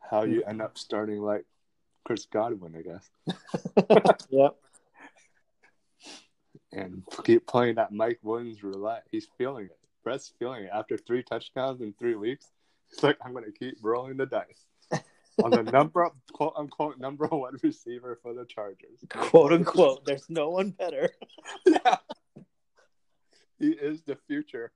how 0.00 0.22
you 0.22 0.42
end 0.44 0.62
up 0.62 0.78
starting 0.78 1.20
like 1.20 1.44
Chris 2.04 2.26
Godwin, 2.26 2.74
I 2.76 2.82
guess. 2.82 4.16
yep. 4.30 4.54
And 6.72 7.02
keep 7.24 7.46
playing 7.46 7.76
that 7.76 7.92
Mike 7.92 8.20
Williams 8.22 8.62
roulette. 8.62 9.04
He's 9.10 9.26
feeling 9.36 9.66
it. 9.66 9.78
Brett's 10.04 10.32
feeling 10.38 10.64
it. 10.64 10.70
After 10.72 10.96
three 10.96 11.22
touchdowns 11.22 11.80
in 11.80 11.92
three 11.98 12.14
weeks, 12.14 12.46
he's 12.88 13.02
like, 13.02 13.18
I'm 13.22 13.32
going 13.32 13.44
to 13.44 13.52
keep 13.52 13.78
rolling 13.82 14.16
the 14.16 14.26
dice 14.26 14.67
on 15.44 15.50
the 15.50 15.62
number 15.62 16.08
quote 16.32 16.54
unquote 16.56 16.98
number 16.98 17.26
one 17.26 17.56
receiver 17.62 18.18
for 18.22 18.34
the 18.34 18.44
Chargers. 18.44 18.98
Quote 19.08 19.52
unquote. 19.52 20.04
There's 20.04 20.28
no 20.28 20.50
one 20.50 20.70
better. 20.70 21.10
yeah. 21.66 21.96
He 23.60 23.70
is 23.70 24.02
the 24.02 24.16
future. 24.28 24.70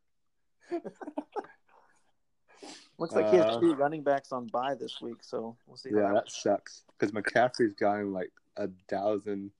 Looks 2.98 3.14
like 3.14 3.30
he 3.30 3.36
has 3.36 3.56
Uh, 3.56 3.60
two 3.60 3.74
running 3.74 4.02
backs 4.02 4.32
on 4.32 4.46
bye 4.48 4.74
this 4.74 5.00
week, 5.00 5.18
so 5.22 5.56
we'll 5.66 5.76
see. 5.76 5.90
how 5.90 5.96
Yeah, 5.98 6.06
that 6.08 6.14
that 6.26 6.30
sucks. 6.32 6.82
Because 6.98 7.12
McCaffrey's 7.12 7.74
gotten 7.74 8.12
like 8.12 8.32
a 8.56 8.68
thousand 8.88 9.50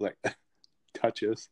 like 0.00 0.16
touches. 0.94 1.48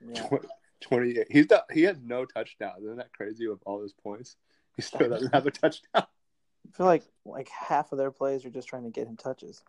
Yeah. 0.00 0.22
Tw- 0.28 0.46
28. 0.82 1.26
He's 1.30 1.46
the, 1.48 1.64
he 1.72 1.82
has 1.82 1.96
no 2.00 2.24
touchdowns. 2.24 2.84
Isn't 2.84 2.98
that 2.98 3.12
crazy 3.12 3.48
with 3.48 3.60
all 3.66 3.82
his 3.82 3.92
points? 3.92 4.36
He 4.76 4.82
still 4.82 5.08
doesn't 5.10 5.34
have 5.34 5.46
a 5.46 5.50
touchdown. 5.50 6.06
I 6.66 6.76
feel 6.76 6.86
like 6.86 7.04
like 7.24 7.48
half 7.48 7.92
of 7.92 7.98
their 7.98 8.10
plays 8.10 8.44
are 8.44 8.50
just 8.50 8.68
trying 8.68 8.84
to 8.84 8.90
get 8.90 9.06
him 9.06 9.16
touches. 9.16 9.62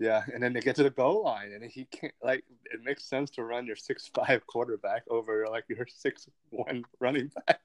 Yeah, 0.00 0.22
and 0.32 0.42
then 0.42 0.52
they 0.52 0.60
get 0.60 0.76
to 0.76 0.84
the 0.84 0.90
goal 0.90 1.24
line, 1.24 1.52
and 1.52 1.64
he 1.64 1.84
can't. 1.86 2.14
Like, 2.22 2.44
it 2.72 2.84
makes 2.84 3.04
sense 3.04 3.30
to 3.30 3.44
run 3.44 3.66
your 3.66 3.76
six 3.76 4.10
five 4.14 4.46
quarterback 4.46 5.02
over 5.10 5.46
like 5.50 5.64
your 5.68 5.86
six 5.88 6.28
one 6.50 6.84
running 7.00 7.30
back. 7.46 7.60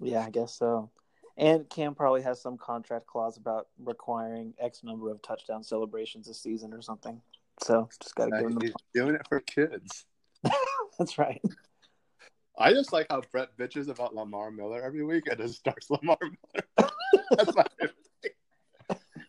Yeah, 0.00 0.24
I 0.24 0.30
guess 0.30 0.54
so. 0.54 0.90
And 1.36 1.68
Cam 1.70 1.94
probably 1.94 2.22
has 2.22 2.42
some 2.42 2.58
contract 2.58 3.06
clause 3.06 3.36
about 3.36 3.68
requiring 3.78 4.54
X 4.58 4.82
number 4.82 5.10
of 5.10 5.22
touchdown 5.22 5.62
celebrations 5.62 6.28
a 6.28 6.34
season 6.34 6.74
or 6.74 6.82
something. 6.82 7.20
So 7.62 7.88
just 8.00 8.14
got 8.14 8.26
to 8.26 8.30
give 8.32 8.50
him 8.50 8.54
the. 8.56 8.66
he's 8.66 8.74
doing 8.94 9.14
it 9.14 9.26
for 9.28 9.40
kids. 9.40 10.04
That's 10.98 11.16
right. 11.16 11.40
I 12.58 12.72
just 12.72 12.92
like 12.92 13.06
how 13.08 13.22
Brett 13.30 13.56
bitches 13.56 13.88
about 13.88 14.16
Lamar 14.16 14.50
Miller 14.50 14.82
every 14.82 15.04
week 15.04 15.28
and 15.28 15.38
then 15.38 15.48
starts 15.48 15.88
Lamar 15.90 16.18
Miller. 16.20 16.66
That's 17.30 17.54
my 17.54 17.64
thing. 17.80 17.90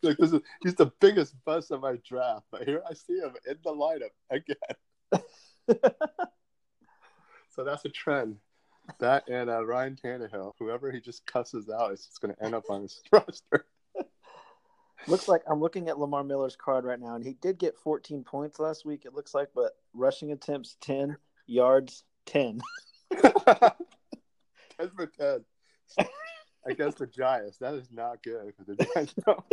Like 0.01 0.17
this 0.17 0.31
is 0.31 0.41
he's 0.61 0.75
the 0.75 0.91
biggest 1.01 1.35
bust 1.45 1.71
of 1.71 1.81
my 1.81 1.97
draft, 2.07 2.45
but 2.51 2.63
here 2.63 2.81
I 2.89 2.93
see 2.93 3.17
him 3.17 3.33
in 3.47 3.57
the 3.63 3.71
lineup 3.71 4.11
again. 4.29 5.81
So 7.59 7.65
that's 7.65 7.83
a 7.83 7.89
trend. 7.89 8.37
That 8.99 9.27
and 9.27 9.49
uh, 9.49 9.65
Ryan 9.65 9.97
Tannehill, 10.01 10.53
whoever 10.59 10.91
he 10.93 11.01
just 11.01 11.25
cusses 11.25 11.69
out, 11.69 11.91
is 11.91 12.05
just 12.05 12.21
going 12.21 12.33
to 12.33 12.41
end 12.41 12.55
up 12.55 12.63
on 12.69 12.83
his 12.83 13.01
roster. 13.11 13.65
Looks 15.07 15.27
like 15.27 15.41
I'm 15.45 15.59
looking 15.59 15.89
at 15.89 15.99
Lamar 15.99 16.23
Miller's 16.23 16.55
card 16.55 16.85
right 16.85 16.99
now, 16.99 17.15
and 17.15 17.23
he 17.25 17.33
did 17.33 17.59
get 17.59 17.77
14 17.77 18.23
points 18.23 18.59
last 18.59 18.85
week. 18.85 19.03
It 19.03 19.13
looks 19.13 19.33
like, 19.33 19.49
but 19.53 19.73
rushing 19.93 20.31
attempts 20.31 20.77
10, 20.79 21.17
yards 21.47 22.05
10. 22.27 22.61
10 23.21 23.41
for 24.95 25.07
10. 25.07 25.43
Against 26.65 26.97
the 26.99 27.07
Giants. 27.07 27.57
That 27.57 27.73
is 27.75 27.89
not 27.91 28.21
good 28.23 28.53
for 28.55 28.63
the 28.63 28.75
Giants. 28.93 29.15
No. 29.27 29.43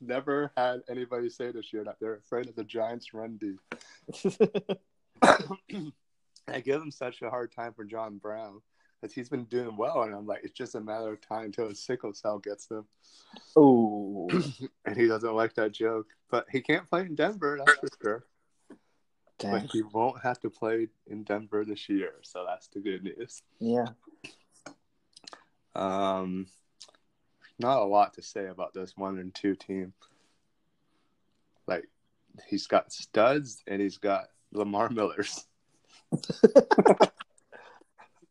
Never 0.00 0.50
had 0.54 0.82
anybody 0.90 1.30
say 1.30 1.50
this 1.50 1.72
year 1.72 1.84
that 1.84 1.96
they're 1.98 2.16
afraid 2.16 2.48
of 2.48 2.56
the 2.56 2.64
Giants' 2.64 3.14
run 3.14 3.38
deep. 3.38 3.58
I 6.46 6.60
give 6.60 6.80
them 6.80 6.90
such 6.90 7.22
a 7.22 7.30
hard 7.30 7.52
time 7.52 7.72
for 7.72 7.84
John 7.84 8.18
Brown 8.18 8.60
because 9.00 9.14
he's 9.14 9.28
been 9.28 9.44
doing 9.44 9.76
well, 9.76 10.02
and 10.02 10.14
I'm 10.14 10.26
like, 10.26 10.44
it's 10.44 10.56
just 10.56 10.74
a 10.74 10.80
matter 10.80 11.12
of 11.12 11.20
time 11.20 11.46
until 11.46 11.68
his 11.68 11.80
sickle 11.80 12.14
cell 12.14 12.38
gets 12.38 12.70
him, 12.70 12.86
oh, 13.56 14.28
and 14.84 14.96
he 14.96 15.06
doesn't 15.06 15.34
like 15.34 15.54
that 15.54 15.72
joke. 15.72 16.06
But 16.30 16.46
he 16.50 16.60
can't 16.60 16.88
play 16.88 17.02
in 17.02 17.14
Denver, 17.14 17.60
that's 17.64 17.78
for 17.78 17.88
sure. 18.02 18.24
But 19.38 19.70
he 19.72 19.82
won't 19.82 20.22
have 20.22 20.40
to 20.40 20.50
play 20.50 20.88
in 21.06 21.22
Denver 21.24 21.64
this 21.64 21.88
year, 21.88 22.14
so 22.22 22.44
that's 22.46 22.68
the 22.68 22.80
good 22.80 23.02
news. 23.02 23.42
Yeah. 23.58 23.88
Um, 25.74 26.46
not 27.58 27.82
a 27.82 27.84
lot 27.84 28.14
to 28.14 28.22
say 28.22 28.46
about 28.46 28.74
this 28.74 28.96
one 28.96 29.18
and 29.18 29.34
two 29.34 29.54
team. 29.54 29.92
Like, 31.66 31.88
he's 32.48 32.66
got 32.66 32.92
studs 32.92 33.62
and 33.66 33.80
he's 33.80 33.98
got 33.98 34.28
Lamar 34.52 34.90
Millers. 34.90 35.46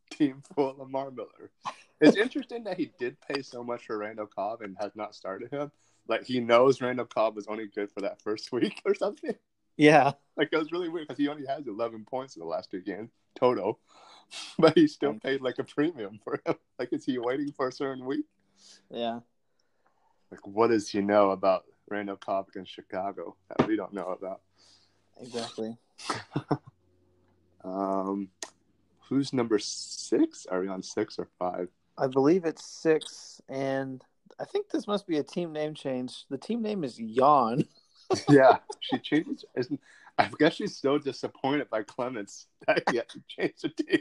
team 0.10 0.44
full 0.54 0.70
of 0.70 0.78
Lamar 0.80 1.12
Miller. 1.12 1.52
It's 2.00 2.18
interesting 2.18 2.64
that 2.66 2.78
he 2.78 2.92
did 3.00 3.18
pay 3.22 3.42
so 3.42 3.64
much 3.64 3.86
for 3.86 3.98
Randall 3.98 4.28
Cobb 4.28 4.62
and 4.62 4.76
has 4.80 4.96
not 4.96 5.16
started 5.16 5.52
him. 5.52 5.72
Like 6.08 6.26
he 6.26 6.40
knows 6.40 6.82
Randall 6.82 7.06
Cobb 7.06 7.36
was 7.36 7.48
only 7.48 7.68
good 7.68 7.92
for 7.92 8.02
that 8.02 8.22
first 8.22 8.52
week 8.52 8.82
or 8.86 8.94
something. 8.94 9.36
Yeah. 9.78 10.12
Like 10.38 10.50
it 10.52 10.58
was 10.58 10.72
really 10.72 10.90
weird 10.90 11.08
because 11.08 11.20
he 11.20 11.30
only 11.30 11.46
has 11.48 11.68
11 11.68 12.06
points 12.06 12.36
in 12.36 12.42
the 12.42 12.46
last 12.46 12.72
two 12.72 12.82
games 12.82 13.12
total, 13.36 13.80
but 14.60 14.78
he 14.78 14.88
still 14.88 15.16
paid 15.16 15.42
like 15.42 15.60
a 15.60 15.64
premium 15.64 16.20
for 16.24 16.42
him. 16.46 16.56
Like, 16.80 16.92
is 16.92 17.06
he 17.06 17.20
waiting 17.20 17.52
for 17.52 17.68
a 17.68 17.72
certain 17.72 18.04
week? 18.04 18.26
Yeah. 18.90 19.20
Like, 20.32 20.46
what 20.48 20.70
does 20.70 20.90
he 20.90 21.02
know 21.02 21.32
about 21.32 21.66
Randall 21.88 22.18
Cobb 22.18 22.48
in 22.56 22.66
Chicago 22.66 23.36
that 23.50 23.68
we 23.68 23.76
don't 23.76 23.94
know 23.94 24.08
about? 24.08 24.42
Exactly. 25.22 25.78
Um, 27.64 28.30
who's 29.08 29.34
number 29.34 29.60
six? 29.60 30.46
Are 30.46 30.62
we 30.62 30.68
on 30.68 30.84
six 30.84 31.18
or 31.18 31.30
five? 31.40 31.70
I 31.98 32.08
believe 32.08 32.46
it's 32.46 32.66
six, 32.66 33.42
and 33.48 34.04
I 34.40 34.46
think 34.46 34.70
this 34.70 34.88
must 34.88 35.08
be 35.08 35.18
a 35.18 35.24
team 35.24 35.54
name 35.54 35.74
change. 35.74 36.26
The 36.30 36.38
team 36.38 36.62
name 36.62 36.84
is 36.84 37.00
Yawn. 37.00 37.66
yeah, 38.30 38.58
she 38.80 38.98
changed. 39.00 39.46
Isn't 39.56 39.80
I 40.18 40.30
guess 40.38 40.56
she's 40.56 40.78
so 40.78 40.98
disappointed 40.98 41.70
by 41.70 41.84
Clemens 41.84 42.48
that 42.68 42.84
he 42.90 42.98
had 42.98 43.10
to 43.10 43.22
change 43.28 43.56
the 43.62 43.70
team. 43.70 44.00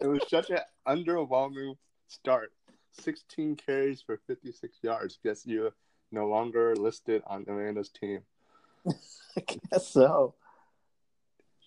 it 0.00 0.06
was 0.06 0.22
such 0.28 0.50
an 0.50 0.58
underwhelming 0.86 1.76
start. 2.08 2.52
16 2.92 3.56
carries 3.56 4.02
for 4.02 4.20
56 4.26 4.78
yards. 4.82 5.18
Guess 5.22 5.46
you're 5.46 5.72
no 6.10 6.26
longer 6.26 6.74
listed 6.74 7.22
on 7.26 7.44
Amanda's 7.48 7.88
team. 7.88 8.22
I 8.88 9.40
guess 9.70 9.86
so. 9.86 10.34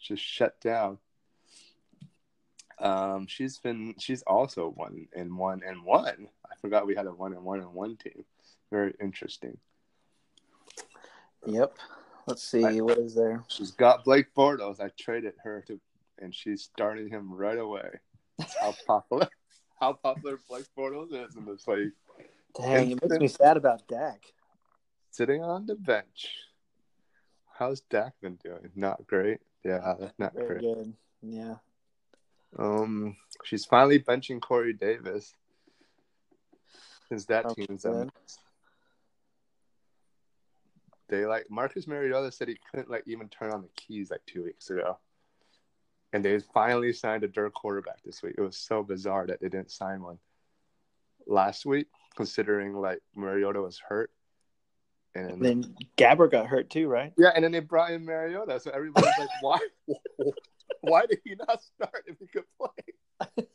Just 0.02 0.24
shut 0.24 0.60
down. 0.60 0.98
Um, 2.80 3.28
she's 3.28 3.60
been 3.60 3.96
she's 4.00 4.24
also 4.24 4.70
one 4.70 5.08
and 5.16 5.38
one 5.38 5.62
and 5.66 5.86
one. 5.86 6.28
I 6.46 6.56
forgot 6.60 6.86
we 6.86 6.96
had 6.96 7.06
a 7.06 7.12
one 7.12 7.34
and 7.34 7.46
one 7.46 7.60
and 7.60 7.74
one 7.74 7.96
team. 7.96 8.26
Very 8.72 8.94
interesting. 9.00 9.58
Yep. 11.46 11.78
Let's 12.26 12.44
see. 12.44 12.82
What 12.82 12.98
is 12.98 13.16
there? 13.16 13.44
She's 13.48 13.72
got 13.72 14.04
Blake 14.04 14.34
Bortles. 14.36 14.80
I 14.80 14.90
traded 14.98 15.34
her 15.44 15.64
to, 15.68 15.80
and 16.20 16.34
she's 16.34 16.64
starting 16.64 17.10
him 17.10 17.34
right 17.34 17.58
away. 17.58 17.90
That's 18.38 18.56
how 18.60 18.76
popular, 18.88 19.28
how 19.80 19.94
popular 19.94 20.40
Blake 20.50 20.66
Bortles 20.78 21.14
is 21.14 21.36
in 21.36 21.46
this 21.46 21.68
league. 21.68 21.92
Dang, 22.56 22.92
it 22.92 23.02
makes 23.02 23.20
me 23.20 23.28
sad 23.28 23.58
about 23.58 23.88
Dak. 23.88 24.22
Sitting 25.12 25.44
on 25.44 25.66
the 25.66 25.76
bench. 25.76 26.30
How's 27.58 27.82
Dak 27.82 28.14
been 28.22 28.36
doing? 28.44 28.72
Not 28.76 29.06
great. 29.06 29.40
Yeah, 29.64 29.96
that's 30.00 30.18
not 30.18 30.34
Very 30.34 30.48
great. 30.48 30.62
good. 30.62 30.94
Yeah. 31.22 31.56
Um, 32.58 33.16
she's 33.44 33.66
finally 33.66 34.00
benching 34.00 34.42
Corey 34.42 34.74
Davis. 34.74 35.34
Since 37.10 37.26
that 37.26 37.54
team's 37.56 37.86
mess. 37.86 38.10
They 41.10 41.26
like 41.26 41.50
Marcus 41.50 41.88
Mariota 41.88 42.32
said 42.32 42.48
he 42.48 42.58
couldn't 42.72 42.90
like 42.90 43.04
even 43.08 43.28
turn 43.30 43.52
on 43.52 43.62
the 43.62 43.70
keys 43.76 44.10
like 44.12 44.22
two 44.26 44.44
weeks 44.44 44.70
ago. 44.70 44.98
And 46.14 46.24
they 46.24 46.40
finally 46.40 46.94
signed 46.94 47.24
a 47.24 47.28
dirt 47.28 47.54
quarterback 47.54 48.04
this 48.04 48.22
week. 48.22 48.36
It 48.38 48.42
was 48.42 48.56
so 48.58 48.84
bizarre 48.84 49.26
that 49.28 49.42
they 49.42 49.50
didn't 49.50 49.72
sign 49.72 50.02
one 50.02 50.20
last 51.26 51.66
week, 51.66 51.88
considering 52.16 52.74
like 52.74 53.00
Mariota 53.16 53.62
was 53.62 53.80
hurt. 53.80 54.12
And 55.16 55.32
And 55.32 55.42
then 55.42 55.76
Gabbert 55.98 56.32
got 56.32 56.48
hurt 56.48 56.70
too, 56.70 56.88
right? 56.88 57.14
yeah, 57.18 57.32
and 57.36 57.44
then 57.44 57.52
they 57.52 57.60
brought 57.60 57.92
in 57.92 58.06
Mariota. 58.06 58.60
So 58.60 58.72
everybody's 58.72 59.18
like, 59.18 59.30
why 59.42 59.60
why 60.82 61.06
did 61.06 61.20
he 61.24 61.36
not 61.36 61.62
start 61.62 62.06
if 62.08 62.18
he 62.20 62.28
could 62.28 62.46
play? 62.58 63.38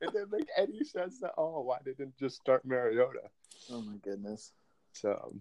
it 0.00 0.12
didn't 0.12 0.32
make 0.32 0.48
any 0.56 0.84
sense 0.84 1.22
at 1.22 1.32
all. 1.36 1.64
Why 1.64 1.78
they 1.84 1.92
didn't 1.92 2.18
just 2.18 2.36
start 2.36 2.64
Mariota? 2.64 3.30
Oh 3.70 3.82
my 3.82 3.96
goodness. 4.02 4.52
So 4.92 5.20
um, 5.24 5.40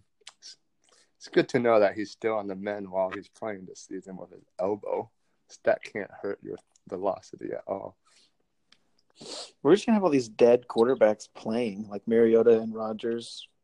it's, 1.21 1.27
it's 1.27 1.35
good 1.35 1.49
to 1.49 1.59
know 1.59 1.79
that 1.79 1.93
he's 1.93 2.09
still 2.09 2.35
on 2.35 2.47
the 2.47 2.55
men 2.55 2.89
while 2.89 3.11
he's 3.11 3.29
playing 3.29 3.65
this 3.67 3.87
season 3.87 4.17
with 4.17 4.31
his 4.31 4.43
elbow. 4.59 5.11
That 5.65 5.83
can't 5.83 6.09
hurt 6.21 6.39
your 6.41 6.57
velocity 6.89 7.51
at 7.51 7.63
all. 7.67 7.95
We're 9.61 9.75
just 9.75 9.85
gonna 9.85 9.97
have 9.97 10.03
all 10.03 10.09
these 10.09 10.29
dead 10.29 10.65
quarterbacks 10.67 11.27
playing, 11.35 11.87
like 11.89 12.07
Mariota 12.07 12.59
and 12.59 12.73
Rodgers. 12.73 13.47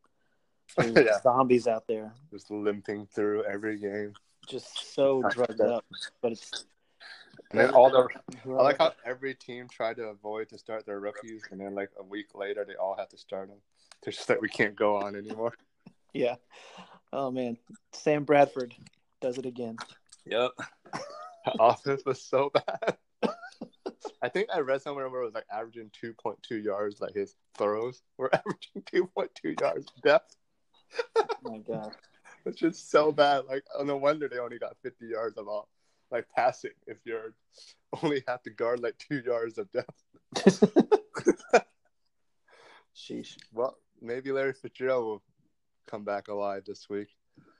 Yeah. 0.78 1.20
Zombies 1.24 1.66
out 1.66 1.88
there. 1.88 2.14
Just 2.30 2.52
limping 2.52 3.08
through 3.08 3.46
every 3.46 3.80
game. 3.80 4.14
just 4.48 4.94
so 4.94 5.24
drugged 5.32 5.62
up. 5.62 5.86
But 6.22 6.34
it's 6.34 6.66
And 7.52 7.62
then 7.62 7.70
all 7.72 7.90
the 7.90 8.08
I 8.46 8.62
like 8.62 8.78
how 8.78 8.92
every 9.06 9.34
team 9.34 9.68
tried 9.70 9.96
to 9.96 10.04
avoid 10.04 10.50
to 10.50 10.58
start 10.60 10.86
their 10.86 11.00
rookies, 11.00 11.42
and 11.52 11.60
then 11.60 11.74
like 11.74 11.90
a 11.98 12.04
week 12.04 12.36
later, 12.36 12.66
they 12.68 12.76
all 12.76 12.96
have 12.98 13.10
to 13.10 13.18
start 13.18 13.48
them. 13.48 13.58
They're 14.04 14.12
just 14.12 14.28
like 14.30 14.42
we 14.42 14.50
can't 14.50 14.76
go 14.76 14.98
on 14.98 15.16
anymore. 15.16 15.54
yeah. 16.14 16.36
Oh 17.14 17.32
man, 17.32 17.58
Sam 17.94 18.24
Bradford 18.24 18.76
does 19.22 19.38
it 19.38 19.46
again. 19.46 19.78
Yep. 20.26 20.52
offense 21.60 22.04
was 22.06 22.22
so 22.22 22.52
bad. 22.54 22.98
I 24.22 24.30
think 24.30 24.50
I 24.54 24.60
read 24.60 24.82
somewhere 24.82 25.10
where 25.10 25.22
it 25.22 25.26
was 25.26 25.34
like 25.34 25.46
averaging 25.52 25.92
two 25.94 26.14
point 26.14 26.38
two 26.44 26.58
yards, 26.58 27.00
like 27.00 27.14
his 27.14 27.36
throws 27.58 28.02
were 28.18 28.30
averaging 28.34 28.84
two 28.86 29.08
point 29.08 29.32
two 29.36 29.56
yards 29.60 29.88
depth. 30.04 30.36
Oh 31.18 31.26
my 31.44 31.60
god. 31.60 31.96
It's 32.46 32.60
just 32.60 32.90
so 32.92 33.12
bad. 33.12 33.46
Like, 33.50 33.64
oh, 33.78 33.84
no 33.84 33.98
wonder 33.98 34.28
they 34.28 34.40
only 34.40 34.60
got 34.60 34.78
fifty 34.84 35.08
yards 35.08 35.38
of 35.38 35.48
all 35.48 35.70
like 36.12 36.26
passing 36.36 36.72
if 36.88 36.98
you're 37.06 37.34
only 38.02 38.24
have 38.28 38.42
to 38.44 38.50
guard 38.50 38.80
like 38.80 38.98
two 38.98 39.22
yards 39.26 39.58
of 39.58 39.72
depth. 39.72 40.04
Sheesh. 42.96 43.38
Well, 43.54 43.78
maybe 44.02 44.32
Larry 44.32 44.54
Fitzgerald 44.54 45.06
will 45.06 45.24
come 45.88 46.04
back 46.04 46.28
alive 46.28 46.64
this 46.66 46.90
week. 46.90 47.08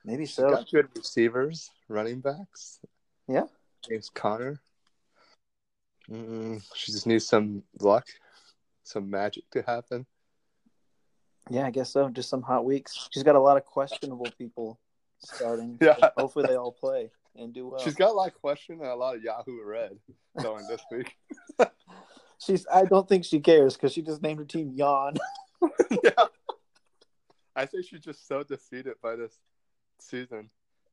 Maybe 0.04 0.26
so. 0.26 0.50
got 0.50 0.70
good 0.70 0.88
receivers, 0.94 1.70
running 1.88 2.20
backs. 2.20 2.80
Yeah. 3.26 3.44
James 3.88 4.10
Conner. 4.10 4.60
Mm, 6.10 6.62
she 6.74 6.92
just 6.92 7.06
needs 7.06 7.26
some 7.26 7.62
luck, 7.80 8.06
some 8.82 9.10
magic 9.10 9.44
to 9.50 9.62
happen. 9.62 10.06
Yeah, 11.50 11.66
I 11.66 11.70
guess 11.70 11.90
so. 11.90 12.08
Just 12.08 12.28
some 12.28 12.42
hot 12.42 12.64
weeks. 12.64 13.08
She's 13.10 13.22
got 13.22 13.34
a 13.36 13.40
lot 13.40 13.56
of 13.56 13.64
questionable 13.64 14.28
people 14.38 14.78
starting. 15.20 15.78
Yeah. 15.82 15.96
Hopefully 16.16 16.46
they 16.46 16.56
all 16.56 16.72
play 16.72 17.10
and 17.36 17.52
do 17.52 17.68
well. 17.68 17.80
She's 17.80 17.94
got 17.94 18.10
a 18.10 18.12
lot 18.12 18.28
of 18.28 18.34
question 18.34 18.80
and 18.80 18.88
a 18.88 18.94
lot 18.94 19.16
of 19.16 19.22
Yahoo 19.22 19.62
Red 19.64 19.98
going 20.42 20.66
this 20.68 20.82
week. 20.92 21.16
She's. 22.38 22.66
I 22.72 22.84
don't 22.84 23.08
think 23.08 23.24
she 23.24 23.40
cares 23.40 23.74
because 23.74 23.92
she 23.92 24.02
just 24.02 24.22
named 24.22 24.38
her 24.38 24.44
team 24.44 24.72
Yawn. 24.74 25.16
yeah. 26.04 26.26
I 27.58 27.66
think 27.66 27.84
she's 27.86 28.00
just 28.00 28.28
so 28.28 28.44
defeated 28.44 28.94
by 29.02 29.16
this 29.16 29.36
season. 29.98 30.48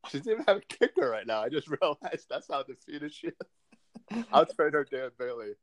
She 0.09 0.17
doesn't 0.17 0.31
even 0.31 0.45
have 0.47 0.57
a 0.57 0.61
kicker 0.61 1.07
right 1.07 1.27
now. 1.27 1.41
I 1.41 1.49
just 1.49 1.67
realized 1.81 2.27
that's 2.29 2.47
how 2.49 2.63
defeated 2.63 3.13
she 3.13 3.27
is. 3.27 4.23
I'll 4.31 4.47
trade 4.47 4.73
her 4.73 4.83
Dan 4.83 5.11
Bailey. 5.17 5.53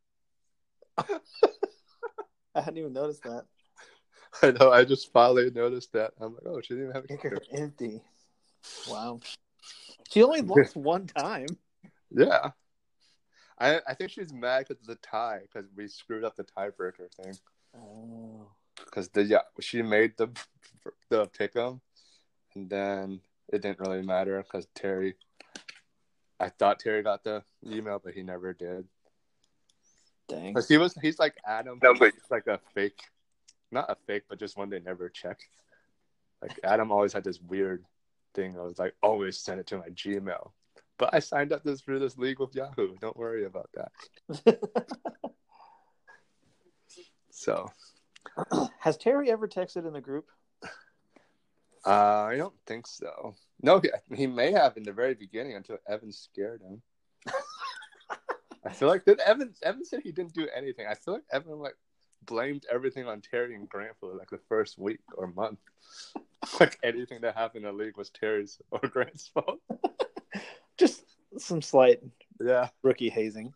I 2.55 2.61
hadn't 2.61 2.79
even 2.79 2.93
noticed 2.93 3.25
that. 3.25 3.47
I 4.43 4.53
know. 4.53 4.71
I 4.71 4.85
just 4.85 5.13
finally 5.13 5.51
noticed 5.51 5.93
that. 5.93 6.13
I'm 6.21 6.35
like, 6.35 6.43
oh, 6.47 6.61
she 6.61 6.75
didn't 6.75 6.91
even 6.91 6.95
have 6.95 7.05
a 7.05 7.09
Kicker 7.09 7.39
empty. 7.53 8.01
Wow. 8.89 9.19
She 10.11 10.23
only 10.23 10.41
lost 10.43 10.77
one 10.77 11.07
time. 11.07 11.47
Yeah. 12.11 12.51
I 13.59 13.81
I 13.87 13.95
think 13.95 14.11
she's 14.11 14.33
mad 14.33 14.67
because 14.69 14.81
of 14.81 14.87
the 14.87 14.97
tie 14.97 15.41
because 15.43 15.69
we 15.77 15.89
screwed 15.89 16.25
up 16.25 16.37
the 16.37 16.45
tiebreaker 16.45 17.13
thing. 17.21 17.35
Oh. 17.77 18.47
Because 18.85 19.09
the 19.09 19.25
yeah 19.25 19.43
she 19.61 19.83
made 19.83 20.17
the 20.17 20.29
the 21.09 21.27
pick 21.27 21.55
'em, 21.57 21.81
and 22.55 22.69
then 22.69 23.21
it 23.49 23.63
didn't 23.63 23.81
really 23.81 24.03
matter 24.03 24.43
because 24.43 24.67
Terry. 24.75 25.15
I 26.41 26.49
thought 26.49 26.81
Terry 26.81 27.03
got 27.03 27.23
the 27.23 27.45
email, 27.65 28.01
but 28.03 28.15
he 28.15 28.23
never 28.23 28.53
did. 28.53 28.87
Dang. 30.29 30.53
Because 30.53 30.69
he 30.69 30.77
was 30.79 30.95
he's 31.03 31.19
like 31.19 31.35
Adam, 31.47 31.79
No, 31.83 31.93
but 31.93 31.99
but- 32.01 32.13
he's 32.15 32.31
like 32.31 32.47
a 32.47 32.59
fake, 32.75 33.01
not 33.71 33.91
a 33.91 33.97
fake, 34.07 34.25
but 34.29 34.39
just 34.39 34.57
one 34.57 34.71
they 34.71 34.81
never 34.81 35.09
check. 35.09 35.41
Like 36.41 36.59
Adam 36.65 36.91
always 36.91 37.13
had 37.13 37.23
this 37.25 37.41
weird 37.41 37.85
thing. 38.35 38.59
I 38.59 38.63
was 38.63 38.79
like 38.79 38.95
always 39.03 39.39
send 39.39 39.61
it 39.61 39.67
to 39.69 39.79
my 39.79 39.89
Gmail, 39.91 40.51
but 40.99 41.11
I 41.13 41.21
signed 41.21 41.53
up 41.53 41.63
this 41.63 41.81
for 41.81 41.99
this 42.01 42.19
league 42.19 42.41
with 42.41 42.55
Yahoo. 42.55 42.97
Don't 43.01 43.17
worry 43.17 43.45
about 43.45 43.71
that. 43.75 44.59
So 47.35 47.71
Has 48.79 48.97
Terry 48.97 49.31
ever 49.31 49.49
texted 49.49 49.87
in 49.87 49.93
the 49.93 50.01
group? 50.01 50.27
Uh, 51.87 51.91
I 52.31 52.37
don't 52.37 52.55
think 52.67 52.87
so. 52.87 53.35
No, 53.63 53.81
he, 53.81 53.91
he 54.15 54.27
may 54.27 54.53
have 54.53 54.77
in 54.77 54.83
the 54.83 54.93
very 54.93 55.15
beginning 55.15 55.55
until 55.55 55.79
Evan 55.89 56.13
scared 56.13 56.63
him. 56.63 56.83
I 58.65 58.71
feel 58.73 58.89
like 58.89 59.05
did 59.05 59.19
Evan 59.21 59.53
Evan 59.63 59.85
said 59.85 60.01
he 60.05 60.13
didn't 60.13 60.35
do 60.35 60.47
anything. 60.55 60.87
I 60.89 60.95
feel 60.95 61.15
like 61.15 61.25
Evan 61.33 61.59
like 61.59 61.77
blamed 62.27 62.65
everything 62.71 63.09
on 63.09 63.21
Terry 63.21 63.57
and 63.57 63.69
Grant 63.69 63.97
for 63.99 64.15
like 64.15 64.31
the 64.31 64.39
first 64.49 64.79
week 64.79 65.01
or 65.17 65.27
month. 65.29 65.59
like 66.61 66.79
anything 66.85 67.21
that 67.23 67.35
happened 67.37 67.65
in 67.67 67.77
the 67.77 67.85
league 67.85 67.97
was 67.97 68.11
Terry's 68.11 68.61
or 68.71 68.79
Grant's 68.81 69.27
fault. 69.29 69.61
Just 70.79 71.03
some 71.39 71.61
slight 71.63 72.01
Yeah. 72.41 72.69
rookie 72.83 73.11
hazing. 73.11 73.53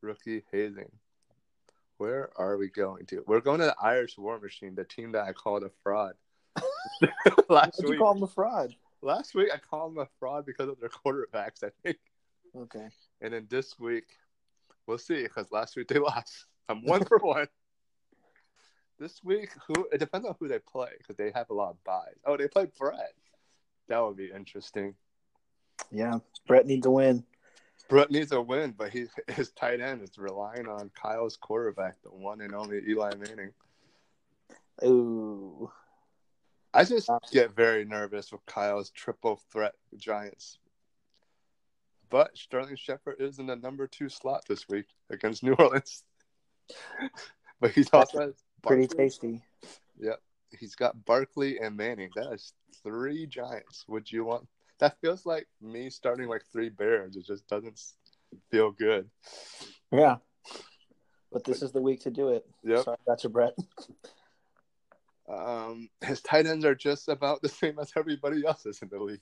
Rookie 0.00 0.42
hazing. 0.50 0.90
Where 1.98 2.30
are 2.36 2.56
we 2.58 2.68
going 2.68 3.06
to? 3.06 3.22
We're 3.26 3.40
going 3.40 3.60
to 3.60 3.66
the 3.66 3.76
Irish 3.80 4.18
War 4.18 4.38
Machine, 4.38 4.74
the 4.74 4.84
team 4.84 5.12
that 5.12 5.24
I 5.24 5.32
called 5.32 5.62
a 5.62 5.70
fraud. 5.82 6.14
last 7.48 7.78
What'd 7.78 7.82
you 7.82 7.90
week, 7.90 7.98
call 7.98 8.16
him 8.16 8.22
a 8.22 8.26
fraud? 8.26 8.74
last 9.02 9.34
week 9.34 9.48
I 9.54 9.58
called 9.58 9.94
them 9.94 10.02
a 10.02 10.08
fraud 10.18 10.46
because 10.46 10.68
of 10.68 10.80
their 10.80 10.88
quarterbacks. 10.88 11.62
I 11.64 11.70
think. 11.82 11.98
Okay. 12.56 12.88
And 13.20 13.32
then 13.34 13.46
this 13.50 13.78
week, 13.78 14.06
we'll 14.86 14.98
see 14.98 15.22
because 15.22 15.50
last 15.52 15.76
week 15.76 15.88
they 15.88 15.98
lost. 16.00 16.46
I'm 16.68 16.84
one 16.84 17.04
for 17.04 17.18
one. 17.22 17.48
This 18.98 19.22
week, 19.22 19.50
who 19.66 19.86
it 19.92 19.98
depends 19.98 20.26
on 20.26 20.34
who 20.40 20.48
they 20.48 20.58
play 20.58 20.90
because 20.98 21.16
they 21.16 21.30
have 21.34 21.50
a 21.50 21.54
lot 21.54 21.70
of 21.70 21.84
buys. 21.84 22.16
Oh, 22.24 22.36
they 22.36 22.48
play 22.48 22.66
Brett. 22.78 23.12
That 23.88 24.00
would 24.02 24.16
be 24.16 24.30
interesting. 24.34 24.94
Yeah. 25.90 26.18
Brett 26.46 26.66
needs 26.66 26.86
a 26.86 26.90
win. 26.90 27.24
Brett 27.88 28.10
needs 28.10 28.32
a 28.32 28.40
win, 28.40 28.74
but 28.76 28.90
he 28.90 29.06
his 29.28 29.50
tight 29.52 29.80
end 29.80 30.02
is 30.02 30.18
relying 30.18 30.66
on 30.66 30.90
Kyle's 31.00 31.36
quarterback, 31.36 32.02
the 32.02 32.08
one 32.08 32.40
and 32.40 32.54
only 32.54 32.80
Eli 32.88 33.12
Manning. 33.16 33.52
Ooh. 34.84 35.70
I 36.76 36.84
just 36.84 37.08
uh, 37.08 37.18
get 37.32 37.56
very 37.56 37.86
nervous 37.86 38.30
with 38.30 38.44
Kyle's 38.44 38.90
triple 38.90 39.40
threat 39.50 39.72
Giants. 39.96 40.58
But 42.10 42.36
Sterling 42.36 42.76
Shepard 42.76 43.16
is 43.18 43.38
in 43.38 43.46
the 43.46 43.56
number 43.56 43.86
two 43.86 44.10
slot 44.10 44.44
this 44.46 44.68
week 44.68 44.84
against 45.10 45.42
New 45.42 45.54
Orleans. 45.54 46.04
but 47.60 47.70
he's 47.70 47.88
also 47.92 48.34
Pretty 48.62 48.86
tasty. 48.86 49.42
Yep. 49.98 50.20
He's 50.58 50.74
got 50.74 51.04
Barkley 51.06 51.58
and 51.60 51.76
Manning. 51.76 52.10
That 52.14 52.32
is 52.32 52.52
three 52.82 53.26
Giants. 53.26 53.84
Would 53.88 54.12
you 54.12 54.24
want? 54.24 54.46
That 54.78 55.00
feels 55.00 55.24
like 55.24 55.46
me 55.62 55.88
starting 55.88 56.28
like 56.28 56.42
three 56.52 56.68
Bears. 56.68 57.16
It 57.16 57.24
just 57.26 57.48
doesn't 57.48 57.80
feel 58.50 58.70
good. 58.70 59.08
Yeah. 59.90 60.16
But 61.32 61.44
this 61.44 61.62
is 61.62 61.72
the 61.72 61.80
week 61.80 62.00
to 62.02 62.10
do 62.10 62.28
it. 62.28 62.46
Yep. 62.64 62.84
Sorry, 62.84 62.96
that's 63.06 63.24
your 63.24 63.30
Brett. 63.30 63.54
Um, 65.28 65.88
his 66.04 66.20
tight 66.20 66.46
ends 66.46 66.64
are 66.64 66.74
just 66.74 67.08
about 67.08 67.42
the 67.42 67.48
same 67.48 67.78
as 67.78 67.92
everybody 67.96 68.44
else's 68.46 68.80
in 68.82 68.88
the 68.88 68.98
league. 68.98 69.20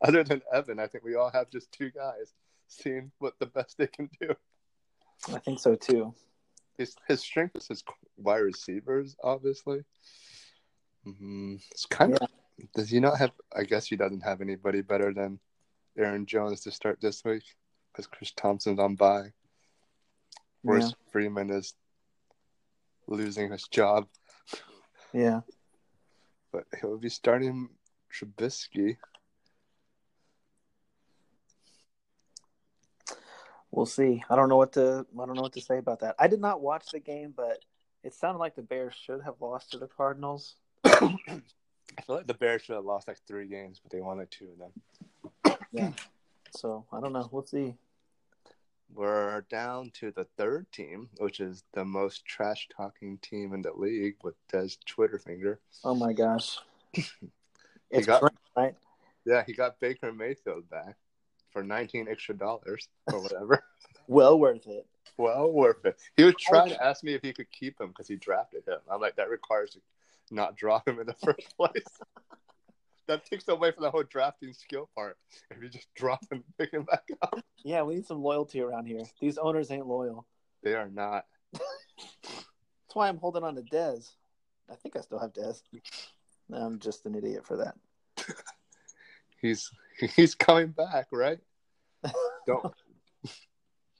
Other 0.00 0.22
than 0.24 0.42
Evan, 0.52 0.78
I 0.78 0.86
think 0.86 1.04
we 1.04 1.14
all 1.16 1.30
have 1.30 1.50
just 1.50 1.72
two 1.72 1.90
guys 1.90 2.34
seeing 2.68 3.10
what 3.18 3.34
the 3.38 3.46
best 3.46 3.78
they 3.78 3.86
can 3.86 4.08
do. 4.20 4.34
I 5.32 5.38
think 5.38 5.58
so 5.58 5.74
too. 5.74 6.14
His 6.76 6.96
his 7.08 7.20
strength 7.20 7.56
is 7.56 7.68
his 7.68 7.84
wide 8.16 8.38
receivers, 8.38 9.16
obviously. 9.22 9.84
hmm 11.04 11.56
It's 11.70 11.86
kind 11.86 12.14
of. 12.14 12.28
Does 12.74 12.90
he 12.90 13.00
not 13.00 13.18
have? 13.18 13.32
I 13.54 13.64
guess 13.64 13.86
he 13.86 13.96
doesn't 13.96 14.22
have 14.22 14.40
anybody 14.40 14.80
better 14.82 15.12
than 15.12 15.40
Aaron 15.98 16.26
Jones 16.26 16.60
to 16.62 16.70
start 16.70 17.00
this 17.00 17.24
week 17.24 17.42
because 17.92 18.06
Chris 18.06 18.32
Thompson's 18.36 18.78
on 18.78 18.94
bye. 18.96 19.32
Whereas 20.62 20.90
Yeah. 20.90 21.10
Freeman 21.12 21.50
is 21.50 21.74
losing 23.06 23.52
his 23.52 23.64
job, 23.68 24.08
Yeah. 25.14 25.40
but 26.52 26.64
he'll 26.80 26.98
be 26.98 27.08
starting 27.08 27.68
Trubisky. 28.12 28.96
We'll 33.70 33.86
see. 33.86 34.22
I 34.28 34.36
don't 34.36 34.48
know 34.48 34.56
what 34.56 34.72
to 34.74 35.06
I 35.20 35.26
don't 35.26 35.34
know 35.34 35.42
what 35.42 35.52
to 35.54 35.60
say 35.60 35.78
about 35.78 36.00
that. 36.00 36.16
I 36.18 36.26
did 36.28 36.40
not 36.40 36.60
watch 36.60 36.86
the 36.92 37.00
game, 37.00 37.32
but 37.36 37.64
it 38.02 38.12
sounded 38.14 38.38
like 38.38 38.56
the 38.56 38.62
Bears 38.62 38.94
should 38.94 39.22
have 39.22 39.40
lost 39.40 39.70
to 39.72 39.78
the 39.78 39.86
Cardinals. 39.88 40.56
I 40.84 42.02
feel 42.06 42.16
like 42.16 42.26
the 42.26 42.34
Bears 42.34 42.62
should 42.62 42.74
have 42.76 42.84
lost 42.84 43.08
like 43.08 43.18
three 43.26 43.46
games, 43.46 43.80
but 43.82 43.92
they 43.92 44.00
won 44.00 44.18
like 44.18 44.30
two 44.30 44.48
of 44.52 44.58
them. 44.58 45.58
Yeah. 45.72 45.90
So 46.56 46.86
I 46.92 47.00
don't 47.00 47.12
know. 47.12 47.28
We'll 47.32 47.46
see. 47.46 47.74
We're 48.94 49.40
down 49.50 49.90
to 49.94 50.12
the 50.12 50.24
third 50.38 50.70
team, 50.72 51.08
which 51.18 51.40
is 51.40 51.64
the 51.72 51.84
most 51.84 52.24
trash 52.24 52.68
talking 52.74 53.18
team 53.18 53.52
in 53.52 53.60
the 53.62 53.72
league 53.72 54.16
with 54.22 54.34
Des 54.52 54.68
Twitter 54.86 55.18
finger. 55.18 55.58
Oh 55.84 55.94
my 55.94 56.12
gosh. 56.12 56.58
It's 57.90 58.06
got- 58.06 58.20
Trent, 58.20 58.34
right? 58.56 58.74
Yeah, 59.24 59.44
he 59.46 59.52
got 59.52 59.78
Baker 59.78 60.12
Mayfield 60.12 60.68
back 60.68 60.96
for 61.52 61.62
19 61.62 62.08
extra 62.10 62.36
dollars 62.36 62.88
or 63.12 63.20
whatever. 63.22 63.64
Well 64.06 64.38
worth 64.38 64.66
it. 64.66 64.86
well, 65.16 65.50
worth 65.50 65.82
it. 65.86 65.96
He 66.18 66.24
was 66.24 66.34
trying 66.38 66.68
to 66.68 66.84
ask 66.84 67.02
me 67.02 67.14
if 67.14 67.22
he 67.22 67.32
could 67.32 67.50
keep 67.50 67.80
him 67.80 67.88
because 67.88 68.06
he 68.06 68.16
drafted 68.16 68.66
him. 68.68 68.78
I'm 68.90 69.00
like, 69.00 69.16
that 69.16 69.30
requires 69.30 69.74
you 69.74 69.80
not 70.30 70.56
drop 70.56 70.86
him 70.86 71.00
in 71.00 71.06
the 71.06 71.14
first 71.24 71.56
place. 71.56 71.72
That 73.06 73.24
takes 73.24 73.46
away 73.48 73.70
from 73.72 73.82
the 73.84 73.90
whole 73.90 74.02
drafting 74.04 74.52
skill 74.52 74.88
part. 74.94 75.16
If 75.50 75.62
you 75.62 75.68
just 75.68 75.88
drop 75.94 76.22
him 76.30 76.42
and 76.46 76.56
pick 76.58 76.72
him 76.72 76.84
back 76.84 77.04
up, 77.22 77.40
Yeah, 77.64 77.82
we 77.82 77.94
need 77.96 78.06
some 78.06 78.22
loyalty 78.22 78.60
around 78.60 78.86
here. 78.86 79.02
These 79.20 79.38
owners 79.38 79.70
ain't 79.70 79.86
loyal. 79.86 80.26
they 80.62 80.74
are 80.74 80.88
not. 80.88 81.24
That's 81.52 82.94
why 82.94 83.08
I'm 83.08 83.18
holding 83.18 83.44
on 83.44 83.54
to 83.56 83.62
Dez. 83.62 84.10
I 84.70 84.74
think 84.76 84.96
I 84.96 85.00
still 85.00 85.18
have 85.18 85.32
Dez. 85.32 85.62
I'm 86.52 86.78
just 86.78 87.04
an 87.06 87.14
idiot 87.14 87.44
for 87.46 87.56
that. 87.58 87.74
He's 89.40 89.70
he's 90.16 90.34
coming 90.34 90.68
back, 90.68 91.08
right? 91.12 91.38
Don't 92.46 92.72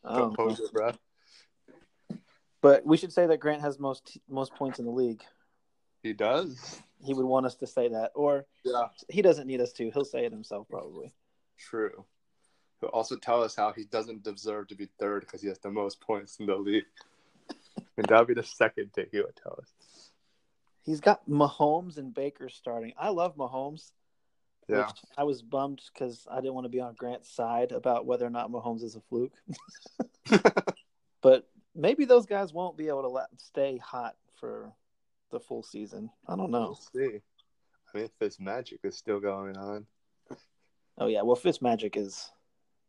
Oh, 0.06 0.18
don't 0.18 0.36
hold 0.36 0.58
it, 0.60 0.72
breath. 0.72 0.98
but 2.60 2.84
we 2.84 2.96
should 2.98 3.12
say 3.12 3.26
that 3.26 3.40
Grant 3.40 3.62
has 3.62 3.78
most 3.78 4.18
most 4.28 4.54
points 4.54 4.78
in 4.78 4.84
the 4.84 4.90
league. 4.90 5.22
He 6.02 6.12
does. 6.12 6.80
He 7.02 7.14
would 7.14 7.24
want 7.24 7.46
us 7.46 7.54
to 7.57 7.66
say 7.66 7.88
that, 7.88 8.12
or 8.14 8.46
Yeah, 8.64 8.88
he 9.09 9.22
doesn't 9.22 9.46
need 9.46 9.61
us 9.61 9.72
to. 9.74 9.90
He'll 9.90 10.04
say 10.04 10.24
it 10.24 10.33
himself, 10.33 10.68
probably. 10.68 11.12
true. 11.59 12.04
He'll 12.80 12.90
also 12.90 13.16
tell 13.16 13.42
us 13.42 13.54
how 13.54 13.72
he 13.72 13.85
doesn't 13.85 14.22
deserve 14.22 14.68
to 14.68 14.74
be 14.74 14.88
third 14.98 15.20
because 15.20 15.40
he 15.40 15.48
has 15.48 15.59
the 15.59 15.70
most 15.70 16.00
points 16.00 16.37
in 16.38 16.46
the 16.46 16.57
league. 16.57 16.85
And 17.96 18.07
that'll 18.07 18.24
be 18.24 18.35
the 18.35 18.42
second 18.42 18.92
thing 18.92 19.07
he 19.11 19.18
would 19.18 19.37
tell 19.37 19.57
us. 19.61 19.72
He's 20.83 21.00
got 21.00 21.28
Mahomes 21.28 21.96
and 21.96 22.12
Baker 22.12 22.48
starting. 22.48 22.92
I 22.98 23.09
love 23.11 23.37
Mahomes. 23.37 23.92
Yeah. 24.68 24.87
Which 24.87 24.96
I 25.16 25.24
was 25.24 25.42
bummed 25.42 25.80
because 25.92 26.26
I 26.30 26.37
didn't 26.37 26.54
want 26.54 26.64
to 26.66 26.70
be 26.70 26.80
on 26.80 26.94
Grant's 26.94 27.30
side 27.30 27.72
about 27.72 28.07
whether 28.07 28.26
or 28.26 28.30
not 28.30 28.50
Mahomes 28.50 28.83
is 28.83 28.96
a 28.96 29.00
fluke. 29.00 29.33
but 31.22 31.48
maybe 31.74 32.04
those 32.04 32.26
guys 32.26 32.52
won't 32.52 32.76
be 32.76 32.88
able 32.88 33.02
to 33.02 33.09
let, 33.09 33.28
stay 33.37 33.78
hot 33.78 34.16
for 34.40 34.72
the 35.35 35.40
full 35.40 35.62
season. 35.62 36.09
I 36.27 36.37
don't 36.37 36.51
know. 36.51 36.77
We'll 36.94 37.11
see. 37.11 37.18
I 37.94 37.99
mean, 37.99 38.09
this 38.18 38.40
magic 38.40 38.81
is 38.85 38.97
still 38.97 39.20
going 39.20 39.59
on. 39.59 39.87
Oh 40.97 41.09
yeah, 41.09 41.23
well 41.23 41.37
Fitzmagic 41.37 41.97
is 41.97 42.31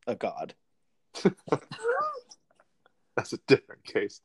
a 0.08 0.16
god. 0.16 0.54
That's 3.16 3.34
a 3.34 3.40
different 3.48 3.84
case. 3.84 4.22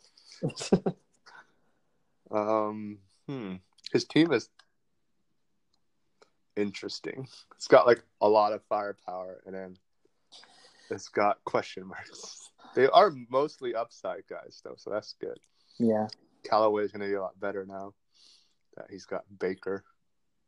Um, 2.31 2.99
hmm. 3.27 3.55
His 3.93 4.05
team 4.05 4.33
is 4.33 4.51
interesting. 6.57 7.27
It's 7.57 7.67
got 7.67 7.87
like 7.87 8.05
a 8.21 8.29
lot 8.29 8.53
of 8.53 8.63
firepower, 8.69 9.41
and 9.47 9.55
then 9.55 9.77
it's 10.91 11.09
got 11.09 11.43
question 11.45 11.87
marks. 11.87 12.51
They 12.75 12.87
are 12.87 13.13
mostly 13.31 13.75
upside 13.75 14.23
guys, 14.29 14.61
though, 14.63 14.77
so 14.77 14.91
that's 14.91 15.15
good. 15.21 15.41
yeah, 15.79 16.07
Callaway's 16.45 16.93
going 16.93 17.01
to 17.01 17.09
be 17.09 17.15
a 17.15 17.21
lot 17.21 17.41
better 17.41 17.67
now 17.67 17.95
that 18.81 18.91
he's 18.91 19.05
got 19.07 19.25
Baker. 19.39 19.85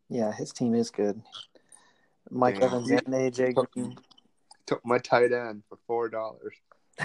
yeah, 0.09 0.33
his 0.33 0.53
team 0.53 0.75
is 0.75 0.91
good. 0.91 1.21
Mike 2.31 2.57
Yeah. 2.59 2.67
Evans 2.67 2.91
and 2.91 3.07
AJ 3.07 3.55
Green. 3.73 3.97
Took 4.67 4.85
my 4.87 4.99
tight 4.99 5.33
end 5.33 5.63
for 5.69 5.77
four 5.87 6.09
dollars 6.09 6.55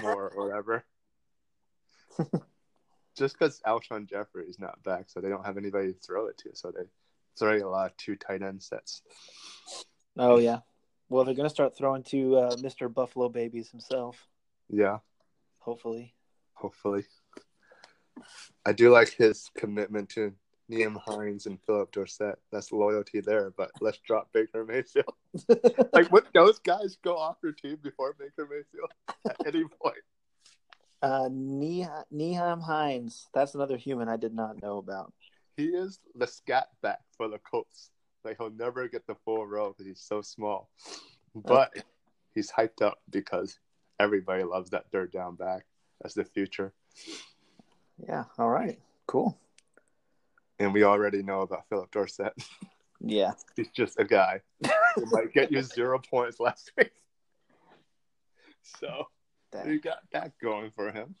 more 0.00 0.28
or 0.30 0.46
whatever. 0.48 0.84
Just 3.16 3.36
because 3.38 3.60
Alshon 3.66 4.08
Jeffery 4.08 4.44
is 4.46 4.58
not 4.60 4.82
back, 4.84 5.06
so 5.08 5.20
they 5.20 5.28
don't 5.28 5.44
have 5.44 5.56
anybody 5.56 5.92
to 5.92 5.98
throw 5.98 6.28
it 6.28 6.38
to, 6.38 6.50
so 6.54 6.70
they 6.70 6.84
throwing 7.38 7.62
a 7.62 7.68
lot 7.68 7.90
of 7.90 7.96
two 7.96 8.14
tight 8.16 8.42
end 8.42 8.62
sets. 8.62 9.02
Oh 10.16 10.38
yeah. 10.38 10.60
Well, 11.08 11.24
they're 11.24 11.34
gonna 11.34 11.50
start 11.50 11.76
throwing 11.76 12.04
to 12.04 12.36
uh, 12.36 12.56
Mr. 12.56 12.92
Buffalo 12.92 13.28
Babies 13.28 13.70
himself. 13.70 14.26
Yeah, 14.70 14.98
Hopefully. 15.58 16.14
hopefully. 16.54 17.04
I 18.66 18.72
do 18.72 18.90
like 18.90 19.14
his 19.14 19.50
commitment 19.56 20.10
to 20.10 20.32
Liam 20.70 20.96
Hines 21.06 21.46
and 21.46 21.58
Phillip 21.62 21.92
Dorsett. 21.92 22.38
That's 22.52 22.72
loyalty 22.72 23.20
there, 23.20 23.52
but 23.56 23.70
let's 23.80 23.98
drop 23.98 24.30
Baker 24.32 24.64
Mayfield. 24.64 25.14
like, 25.92 26.10
would 26.12 26.26
those 26.34 26.58
guys 26.58 26.98
go 27.02 27.16
off 27.16 27.36
your 27.42 27.52
team 27.52 27.78
before 27.82 28.14
Baker 28.18 28.48
Mayfield 28.50 28.90
at 29.28 29.36
any 29.46 29.64
point? 29.82 29.96
Uh, 31.00 31.28
Neha- 31.30 32.04
Nyheim 32.12 32.62
Hines. 32.62 33.28
That's 33.32 33.54
another 33.54 33.76
human 33.76 34.08
I 34.08 34.16
did 34.16 34.34
not 34.34 34.60
know 34.62 34.78
about. 34.78 35.12
He 35.56 35.66
is 35.66 36.00
the 36.14 36.26
scat 36.26 36.68
back 36.82 37.00
for 37.16 37.28
the 37.28 37.38
Colts. 37.38 37.90
Like, 38.24 38.36
he'll 38.38 38.50
never 38.50 38.88
get 38.88 39.06
the 39.06 39.14
full 39.24 39.46
role 39.46 39.70
because 39.70 39.86
he's 39.86 40.00
so 40.00 40.22
small. 40.22 40.68
But 41.34 41.72
he's 42.34 42.50
hyped 42.50 42.82
up 42.82 42.98
because 43.10 43.58
everybody 43.98 44.42
loves 44.42 44.70
that 44.70 44.90
third 44.90 45.12
down 45.12 45.36
back. 45.36 45.64
That's 46.02 46.14
the 46.14 46.24
future. 46.24 46.72
Yeah. 48.06 48.24
All 48.38 48.50
right. 48.50 48.78
Cool. 49.06 49.38
And 50.58 50.72
we 50.72 50.84
already 50.84 51.22
know 51.22 51.42
about 51.42 51.68
Phillip 51.68 51.90
Dorsett. 51.90 52.32
Yeah. 53.00 53.32
He's 53.56 53.68
just 53.68 53.98
a 53.98 54.04
guy 54.04 54.40
who 54.94 55.06
might 55.06 55.32
get 55.32 55.52
you 55.52 55.62
zero 55.62 55.98
points 55.98 56.40
last 56.40 56.72
week. 56.78 56.92
So 58.80 59.08
Dang. 59.52 59.78
got 59.78 59.98
that 60.12 60.32
going 60.42 60.70
for 60.72 60.90
him. 60.90 61.14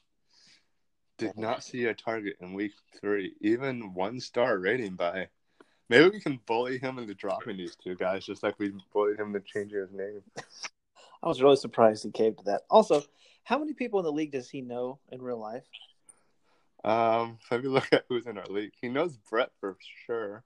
Did 1.18 1.36
not 1.36 1.64
see 1.64 1.84
a 1.86 1.94
target 1.94 2.36
in 2.40 2.52
week 2.52 2.72
three, 3.00 3.34
even 3.40 3.94
one 3.94 4.20
star 4.20 4.58
rating 4.58 4.94
by. 4.94 5.28
Maybe 5.88 6.10
we 6.10 6.20
can 6.20 6.38
bully 6.46 6.78
him 6.78 6.98
into 6.98 7.14
dropping 7.14 7.56
these 7.56 7.74
two 7.74 7.96
guys, 7.96 8.26
just 8.26 8.42
like 8.42 8.58
we 8.58 8.72
bullied 8.92 9.18
him 9.18 9.34
into 9.34 9.40
changing 9.40 9.80
his 9.80 9.90
name. 9.90 10.22
I 11.22 11.28
was 11.28 11.42
really 11.42 11.56
surprised 11.56 12.04
he 12.04 12.10
caved 12.10 12.38
to 12.38 12.44
that. 12.44 12.62
Also, 12.70 13.02
how 13.42 13.58
many 13.58 13.72
people 13.72 13.98
in 13.98 14.04
the 14.04 14.12
league 14.12 14.32
does 14.32 14.50
he 14.50 14.60
know 14.60 14.98
in 15.10 15.22
real 15.22 15.40
life? 15.40 15.64
Um, 16.84 17.38
let 17.50 17.62
me 17.62 17.68
look 17.68 17.88
at 17.92 18.04
who's 18.08 18.26
in 18.26 18.38
our 18.38 18.46
league. 18.46 18.72
He 18.80 18.88
knows 18.88 19.16
Brett 19.16 19.50
for 19.60 19.76
sure. 20.06 20.44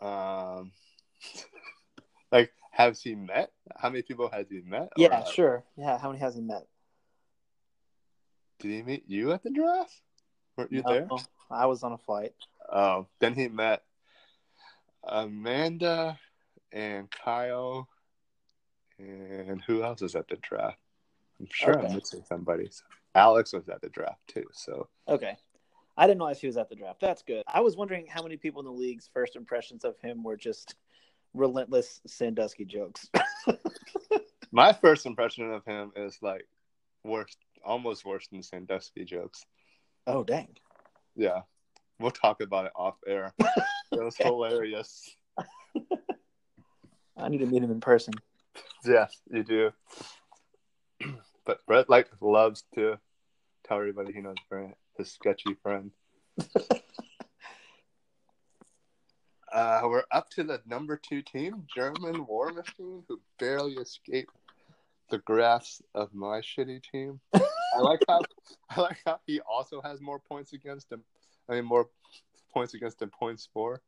Um, 0.00 0.72
like, 2.32 2.52
has 2.70 3.02
he 3.02 3.14
met? 3.14 3.50
How 3.76 3.90
many 3.90 4.02
people 4.02 4.28
has 4.30 4.46
he 4.48 4.60
met? 4.60 4.90
Yeah, 4.96 5.20
uh, 5.20 5.24
sure. 5.24 5.64
Yeah. 5.76 5.98
How 5.98 6.08
many 6.08 6.20
has 6.20 6.34
he 6.34 6.40
met? 6.40 6.66
Did 8.60 8.72
he 8.72 8.82
meet 8.82 9.04
you 9.06 9.32
at 9.32 9.42
the 9.42 9.50
draft? 9.50 10.00
Weren't 10.56 10.72
you 10.72 10.82
No, 10.86 10.92
there? 10.92 11.08
I 11.50 11.66
was 11.66 11.82
on 11.82 11.92
a 11.92 11.98
flight. 11.98 12.34
Oh, 12.72 13.06
then 13.20 13.34
he 13.34 13.48
met 13.48 13.82
Amanda 15.04 16.18
and 16.72 17.10
Kyle, 17.10 17.88
and 18.98 19.62
who 19.62 19.82
else 19.82 20.02
is 20.02 20.16
at 20.16 20.28
the 20.28 20.36
draft? 20.36 20.78
I'm 21.40 21.46
sure 21.50 21.78
Okay. 21.78 21.86
I'm 21.86 21.94
missing 21.94 22.24
somebody. 22.28 22.70
Alex 23.14 23.52
was 23.52 23.68
at 23.68 23.80
the 23.80 23.88
draft 23.88 24.20
too. 24.28 24.44
So 24.52 24.88
Okay. 25.08 25.36
I 25.96 26.06
didn't 26.06 26.18
realize 26.20 26.40
he 26.40 26.46
was 26.46 26.56
at 26.56 26.68
the 26.68 26.76
draft. 26.76 27.00
That's 27.00 27.22
good. 27.22 27.42
I 27.48 27.60
was 27.60 27.76
wondering 27.76 28.06
how 28.06 28.22
many 28.22 28.36
people 28.36 28.60
in 28.60 28.66
the 28.66 28.72
league's 28.72 29.10
first 29.12 29.34
impressions 29.34 29.84
of 29.84 29.98
him 29.98 30.22
were 30.22 30.36
just 30.36 30.76
relentless 31.34 32.00
Sandusky 32.06 32.64
jokes. 32.64 33.10
my 34.52 34.72
first 34.72 35.06
impression 35.06 35.50
of 35.52 35.64
him 35.64 35.90
is 35.96 36.18
like 36.22 36.46
worse, 37.04 37.36
almost 37.64 38.04
worse 38.04 38.28
than 38.28 38.42
Sandusky 38.42 39.04
jokes. 39.04 39.44
oh, 40.06 40.22
dang. 40.22 40.48
Yeah, 41.16 41.40
we'll 41.98 42.12
talk 42.12 42.40
about 42.40 42.66
it 42.66 42.72
off 42.76 42.96
air. 43.06 43.34
It 43.90 44.04
was 44.04 44.16
hilarious. 44.18 45.16
I 47.16 47.28
need 47.30 47.38
to 47.38 47.46
meet 47.46 47.62
him 47.62 47.70
in 47.70 47.80
person. 47.80 48.12
Yes, 48.84 49.18
you 49.30 49.42
do. 49.42 49.70
But 51.48 51.64
Brett 51.64 51.88
like 51.88 52.10
loves 52.20 52.64
to 52.74 52.98
tell 53.66 53.78
everybody 53.78 54.12
he 54.12 54.20
knows 54.20 54.36
Brent, 54.50 54.76
his 54.98 55.10
sketchy 55.10 55.54
friend. 55.62 55.92
uh, 59.50 59.80
we're 59.84 60.02
up 60.12 60.28
to 60.32 60.44
the 60.44 60.60
number 60.66 61.00
two 61.02 61.22
team, 61.22 61.64
German 61.74 62.26
War 62.26 62.52
Machine, 62.52 63.02
who 63.08 63.18
barely 63.38 63.76
escaped 63.76 64.36
the 65.10 65.20
grasp 65.20 65.80
of 65.94 66.12
my 66.12 66.42
shitty 66.42 66.82
team. 66.82 67.18
I 67.34 67.78
like 67.78 68.02
how 68.06 68.20
I 68.68 68.82
like 68.82 68.98
how 69.06 69.18
he 69.26 69.40
also 69.40 69.80
has 69.80 70.02
more 70.02 70.18
points 70.18 70.52
against 70.52 70.92
him. 70.92 71.02
I 71.48 71.54
mean, 71.54 71.64
more 71.64 71.88
points 72.52 72.74
against 72.74 73.00
him 73.00 73.08
points 73.08 73.48
for. 73.54 73.80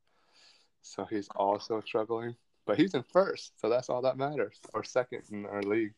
So 0.80 1.04
he's 1.04 1.28
also 1.36 1.82
struggling, 1.82 2.36
but 2.64 2.78
he's 2.78 2.94
in 2.94 3.02
first, 3.02 3.61
so 3.61 3.68
that's 3.68 3.90
all 3.90 4.00
that 4.00 4.16
matters. 4.16 4.58
Or 4.72 4.82
second 4.82 5.24
in 5.30 5.44
our 5.44 5.62
league 5.62 5.92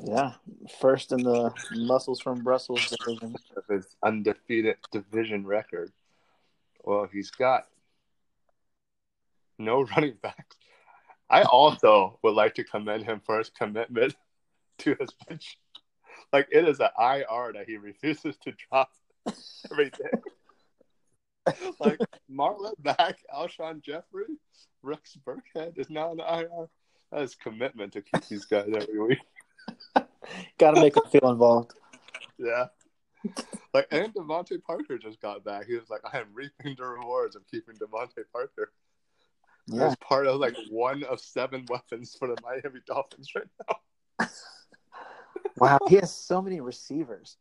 Yeah. 0.00 0.32
First 0.80 1.12
in 1.12 1.22
the 1.22 1.52
Muscles 1.72 2.20
from 2.20 2.42
Brussels 2.42 2.88
division. 2.88 3.36
of 3.56 3.64
his 3.68 3.96
undefeated 4.02 4.76
division 4.90 5.46
record. 5.46 5.92
Well, 6.84 7.08
he's 7.12 7.30
got 7.30 7.66
no 9.58 9.82
running 9.96 10.14
backs. 10.22 10.56
I 11.30 11.42
also 11.42 12.18
would 12.22 12.34
like 12.34 12.54
to 12.56 12.64
commend 12.64 13.04
him 13.04 13.20
for 13.24 13.38
his 13.38 13.50
commitment 13.50 14.14
to 14.78 14.96
his 14.98 15.10
bench. 15.28 15.58
Like 16.32 16.48
it 16.50 16.66
is 16.68 16.80
an 16.80 16.90
IR 16.98 17.52
that 17.54 17.64
he 17.66 17.76
refuses 17.76 18.36
to 18.38 18.52
drop 18.52 18.90
every 19.70 19.90
day. 19.90 21.56
like 21.80 21.98
Marlon 22.30 22.74
Mack, 22.82 23.18
Alshon 23.34 23.82
Jeffery, 23.82 24.36
Rex 24.82 25.16
Burkhead 25.26 25.78
is 25.78 25.90
now 25.90 26.12
an 26.12 26.20
IR. 26.20 26.68
That 27.10 27.22
is 27.22 27.34
commitment 27.34 27.92
to 27.94 28.02
keep 28.02 28.26
these 28.28 28.44
guys 28.46 28.68
every 28.74 28.98
week. 28.98 29.18
Got 30.58 30.72
to 30.72 30.80
make 30.80 30.94
them 30.94 31.04
feel 31.10 31.30
involved. 31.30 31.72
Yeah. 32.38 32.66
Like 33.72 33.86
and 33.90 34.12
DeVante 34.14 34.62
Parker 34.62 34.98
just 34.98 35.20
got 35.20 35.44
back. 35.44 35.66
He 35.66 35.74
was 35.76 35.88
like, 35.88 36.00
I 36.12 36.18
am 36.18 36.26
reaping 36.34 36.74
the 36.76 36.84
rewards 36.84 37.36
of 37.36 37.46
keeping 37.46 37.76
DeVante 37.76 38.24
Parker. 38.32 38.72
Yeah. 39.68 39.86
As 39.86 39.96
part 39.96 40.26
of 40.26 40.40
like 40.40 40.56
one 40.70 41.04
of 41.04 41.20
seven 41.20 41.64
weapons 41.68 42.16
for 42.18 42.26
the 42.28 42.36
Miami 42.42 42.80
Dolphins 42.86 43.30
right 43.34 43.46
now. 43.68 44.28
Wow, 45.58 45.78
he 45.88 45.96
has 45.96 46.12
so 46.14 46.40
many 46.40 46.60
receivers. 46.60 47.36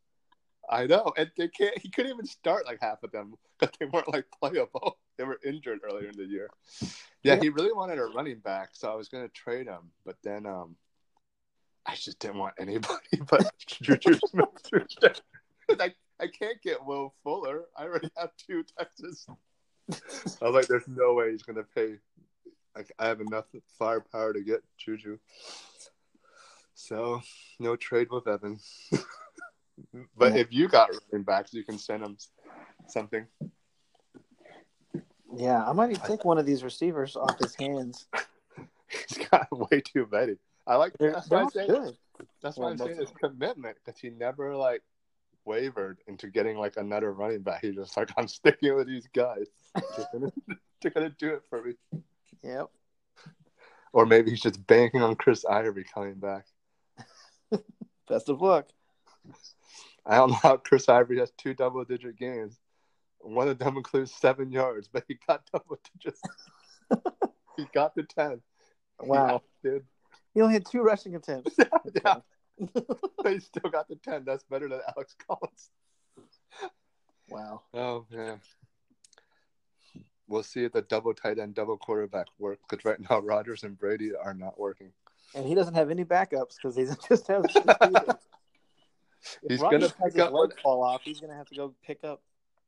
I 0.70 0.86
know, 0.86 1.12
and 1.18 1.32
they 1.38 1.48
can't. 1.48 1.78
He 1.78 1.90
couldn't 1.90 2.12
even 2.12 2.26
start 2.26 2.66
like 2.66 2.80
half 2.82 3.04
of 3.04 3.12
them 3.12 3.34
because 3.60 3.76
they 3.80 3.86
weren't 3.86 4.12
like 4.12 4.26
playable. 4.40 4.98
They 5.18 5.24
were 5.24 5.40
injured 5.46 5.80
earlier 5.84 6.10
in 6.10 6.18
the 6.18 6.26
year. 6.26 6.50
Yeah, 6.82 7.36
Yeah. 7.36 7.40
he 7.42 7.50
really 7.50 7.72
wanted 7.74 8.00
a 8.00 8.06
running 8.06 8.40
back, 8.40 8.70
so 8.74 8.92
I 8.92 8.96
was 8.96 9.08
going 9.08 9.24
to 9.24 9.34
trade 9.34 9.68
him, 9.68 9.92
but 10.06 10.16
then 10.24 10.46
um, 10.46 10.76
I 11.86 11.96
just 11.96 12.20
didn't 12.20 12.38
want 12.38 12.54
anybody 12.60 12.94
but 13.30 13.52
Juju 13.66 14.16
Smith-Schuster. 14.28 15.14
I 15.80 15.94
I 16.20 16.28
can't 16.28 16.62
get 16.62 16.86
Will 16.86 17.14
Fuller. 17.24 17.64
I 17.76 17.84
already 17.86 18.12
have 18.18 18.30
two 18.38 18.64
Texas. 18.78 19.26
I 19.90 20.46
was 20.46 20.54
like, 20.54 20.68
there's 20.68 20.88
no 20.88 21.14
way 21.16 21.32
he's 21.32 21.42
going 21.42 21.56
to 21.56 21.64
pay. 21.64 21.96
Like, 22.76 22.92
I 23.00 23.08
have 23.08 23.22
enough 23.22 23.46
firepower 23.80 24.32
to 24.34 24.42
get 24.42 24.62
Juju. 24.78 25.18
So, 26.76 27.22
no 27.60 27.76
trade 27.76 28.10
with 28.12 28.28
Evan. 28.28 28.60
but 30.16 30.34
Yeah. 30.34 30.42
if 30.42 30.54
you 30.54 30.68
got 30.68 30.90
running 31.12 31.24
backs, 31.26 31.54
you 31.54 31.64
can 31.64 31.80
send 31.80 32.04
him 32.04 32.18
something. 32.88 33.26
Yeah, 35.36 35.68
I 35.68 35.74
might 35.74 35.90
even 35.92 36.02
take 36.06 36.24
one 36.24 36.38
of 36.38 36.46
these 36.46 36.64
receivers 36.64 37.16
off 37.16 37.40
his 37.40 37.56
hands. 37.56 38.08
He's 39.10 39.28
got 39.28 39.48
way 39.52 39.82
too 39.82 40.08
many. 40.12 40.36
I 40.68 40.76
like 40.76 40.94
They're, 41.00 41.14
that's 41.14 41.30
why 41.30 41.42
I'm 41.42 41.50
saying 41.50 41.68
good. 41.68 41.98
that's 42.42 42.58
why 42.58 42.66
Well, 42.66 42.72
I'm 42.74 42.78
saying 42.78 42.98
his 42.98 43.12
commitment 43.22 43.78
because 43.84 44.00
he 44.00 44.10
never 44.10 44.56
like 44.56 44.82
wavered 45.46 46.00
into 46.08 46.28
getting 46.28 46.58
like 46.58 46.78
another 46.78 47.12
running 47.12 47.42
back. 47.42 47.62
He's 47.62 47.76
just 47.76 47.98
like 47.98 48.12
I'm 48.18 48.28
sticking 48.28 48.76
with 48.76 48.88
these 48.88 49.08
guys. 49.14 49.48
They're 49.76 50.08
gonna, 50.14 50.32
they're 50.82 50.92
gonna 50.92 51.16
do 51.18 51.34
it 51.34 51.44
for 51.50 51.64
me. 51.64 51.74
Yep. 52.44 52.70
Or 53.94 54.06
maybe 54.06 54.32
he's 54.32 54.42
just 54.42 54.66
banking 54.68 55.02
on 55.02 55.16
Chris 55.16 55.46
Ivory 55.46 55.84
coming 55.84 56.16
back. 56.16 56.46
Best 58.08 58.30
of 58.30 58.42
luck. 58.42 58.68
I 60.06 60.16
don't 60.16 60.30
know 60.30 60.40
how 60.42 60.58
Chris 60.58 60.88
Ivory 60.88 61.20
has 61.20 61.32
two 61.38 61.54
double 61.54 61.84
digit 61.84 62.18
games. 62.18 62.58
One 63.20 63.50
of 63.50 63.60
them 63.60 63.78
includes 63.78 64.14
seven 64.14 64.52
yards, 64.52 64.88
but 64.88 65.04
he 65.08 65.20
got 65.28 65.44
double 65.52 65.78
digits. 65.94 66.22
he 67.58 67.68
got 67.74 67.94
the 67.96 68.04
ten. 68.04 68.42
Wow. 69.00 69.42
dude. 69.62 69.86
He 70.34 70.42
only 70.42 70.54
had 70.54 70.66
two 70.66 70.82
rushing 70.82 71.16
attempts. 71.16 71.56
yeah. 72.06 72.18
but 72.74 73.34
he 73.34 73.40
still 73.40 73.70
got 73.72 73.88
the 73.88 73.96
ten. 73.96 74.24
That's 74.26 74.44
better 74.44 74.70
than 74.70 74.82
Alex 74.96 75.16
Collins. 75.28 75.70
Wow. 77.30 77.62
Oh 77.74 78.06
man. 78.12 78.40
We'll 80.28 80.44
see 80.44 80.64
if 80.64 80.72
the 80.72 80.82
double 80.84 81.14
tight 81.14 81.40
end, 81.40 81.56
double 81.56 81.78
quarterback 81.78 82.28
work 82.40 82.60
because 82.70 82.86
right 82.86 83.00
now 83.10 83.20
Rodgers 83.20 83.64
and 83.64 83.78
Brady 83.78 84.12
are 84.16 84.34
not 84.34 84.60
working. 84.60 84.92
And 85.36 85.46
he 85.46 85.56
doesn't 85.56 85.74
have 85.74 85.90
any 85.90 86.06
backups 86.06 86.56
because 86.56 86.76
he 86.76 86.86
just 87.08 87.28
has. 87.28 87.46
He's 89.48 89.60
Rodgers 89.60 89.92
gonna 89.92 90.12
pick 90.12 90.20
up 90.20 90.32
one- 90.32 90.52
fall 90.64 90.84
off. 90.84 91.02
He's 91.04 91.20
gonna 91.20 91.36
have 91.36 91.48
to 91.50 91.56
go 91.56 91.74
pick 91.86 92.04
up. 92.04 92.22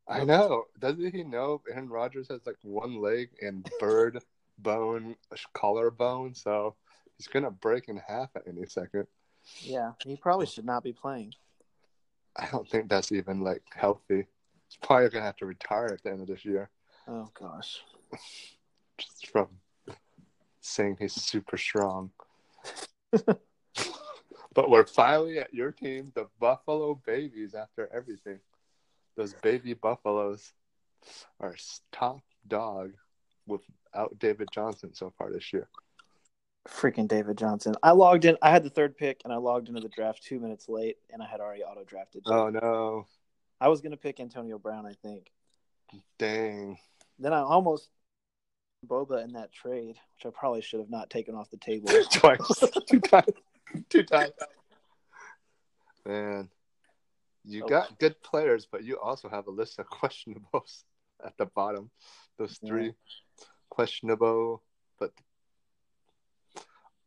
I 0.08 0.24
know. 0.26 0.66
Doesn't 0.80 1.14
he 1.14 1.24
know 1.24 1.62
Aaron 1.72 1.90
Rodgers 1.90 2.28
has 2.30 2.42
like 2.46 2.58
one 2.62 3.02
leg 3.02 3.30
and 3.42 3.70
bird 3.80 4.20
bone, 4.58 5.16
collarbone? 5.54 6.36
So 6.36 6.76
he's 7.18 7.28
gonna 7.28 7.52
break 7.52 7.88
in 7.90 7.98
half 7.98 8.30
at 8.36 8.44
any 8.48 8.66
second. 8.66 9.08
Yeah, 9.60 9.92
he 10.06 10.16
probably 10.16 10.46
should 10.46 10.66
not 10.66 10.84
be 10.84 10.94
playing. 10.94 11.34
I 12.36 12.48
don't 12.52 12.68
think 12.68 12.90
that's 12.90 13.12
even 13.12 13.42
like 13.42 13.64
healthy. 13.76 14.26
He's 14.68 14.78
probably 14.82 15.10
gonna 15.10 15.26
have 15.26 15.38
to 15.38 15.46
retire 15.46 15.88
at 15.88 16.04
the 16.04 16.12
end 16.12 16.22
of 16.22 16.28
this 16.28 16.46
year 16.46 16.70
Oh 17.08 17.30
gosh. 17.34 17.82
just 18.98 19.28
from 19.28 19.48
saying 20.62 20.98
he's 21.00 21.14
super 21.14 21.58
strong. 21.58 22.12
but 24.54 24.70
we're 24.70 24.86
finally 24.86 25.40
at 25.40 25.54
your 25.54 25.72
team, 25.72 26.12
the 26.16 26.28
Buffalo 26.40 27.00
Babies. 27.06 27.54
After 27.54 27.90
everything, 27.94 28.40
those 29.18 29.34
baby 29.42 29.74
Buffaloes 29.74 30.54
are 31.40 31.56
top 31.92 32.22
dog 32.48 32.94
without 33.46 34.18
David 34.20 34.48
Johnson 34.54 34.94
so 34.94 35.12
far 35.18 35.32
this 35.32 35.52
year. 35.52 35.68
Freaking 36.68 37.08
David 37.08 37.38
Johnson. 37.38 37.76
I 37.84 37.92
logged 37.92 38.26
in. 38.26 38.38
I 38.42 38.50
had 38.50 38.64
the 38.64 38.70
third 38.70 38.98
pick, 38.98 39.22
and 39.24 39.34
I 39.34 39.38
logged 39.38 39.68
into 39.68 39.82
the 39.82 39.90
draft 39.90 40.24
two 40.24 40.40
minutes 40.40 40.70
late, 40.70 40.98
and 41.12 41.22
I 41.22 41.28
had 41.28 41.40
already 41.42 41.64
auto 41.64 41.84
drafted. 41.84 42.24
Oh 42.26 42.50
no! 42.50 43.06
I 43.60 43.68
was 43.68 43.82
gonna 43.82 43.98
pick 43.98 44.20
Antonio 44.20 44.58
Brown, 44.58 44.86
I 44.86 44.94
think. 44.94 45.32
Dang! 46.18 46.78
Then 47.20 47.34
I 47.34 47.40
almost 47.40 47.90
Boba 48.88 49.24
in 49.24 49.34
that 49.34 49.52
trade, 49.52 49.98
which 50.16 50.26
I 50.26 50.30
probably 50.30 50.62
should 50.62 50.80
have 50.80 50.90
not 50.90 51.10
taken 51.10 51.36
off 51.36 51.50
the 51.50 51.58
table. 51.58 51.90
Twice, 52.12 52.40
two 52.90 53.02
times, 53.02 53.34
two 53.90 54.04
times. 54.04 54.32
Man, 56.06 56.50
you 57.44 57.64
Oh. 57.66 57.68
got 57.68 58.00
good 58.00 58.22
players, 58.24 58.66
but 58.72 58.84
you 58.84 59.00
also 59.00 59.28
have 59.28 59.48
a 59.48 59.52
list 59.52 59.80
of 59.80 59.88
questionables 59.90 60.84
at 61.26 61.38
the 61.38 61.46
bottom. 61.48 61.92
Those 62.38 62.58
Yeah. 62.62 62.70
three 62.70 62.94
questionable, 63.70 64.64
but 64.98 65.12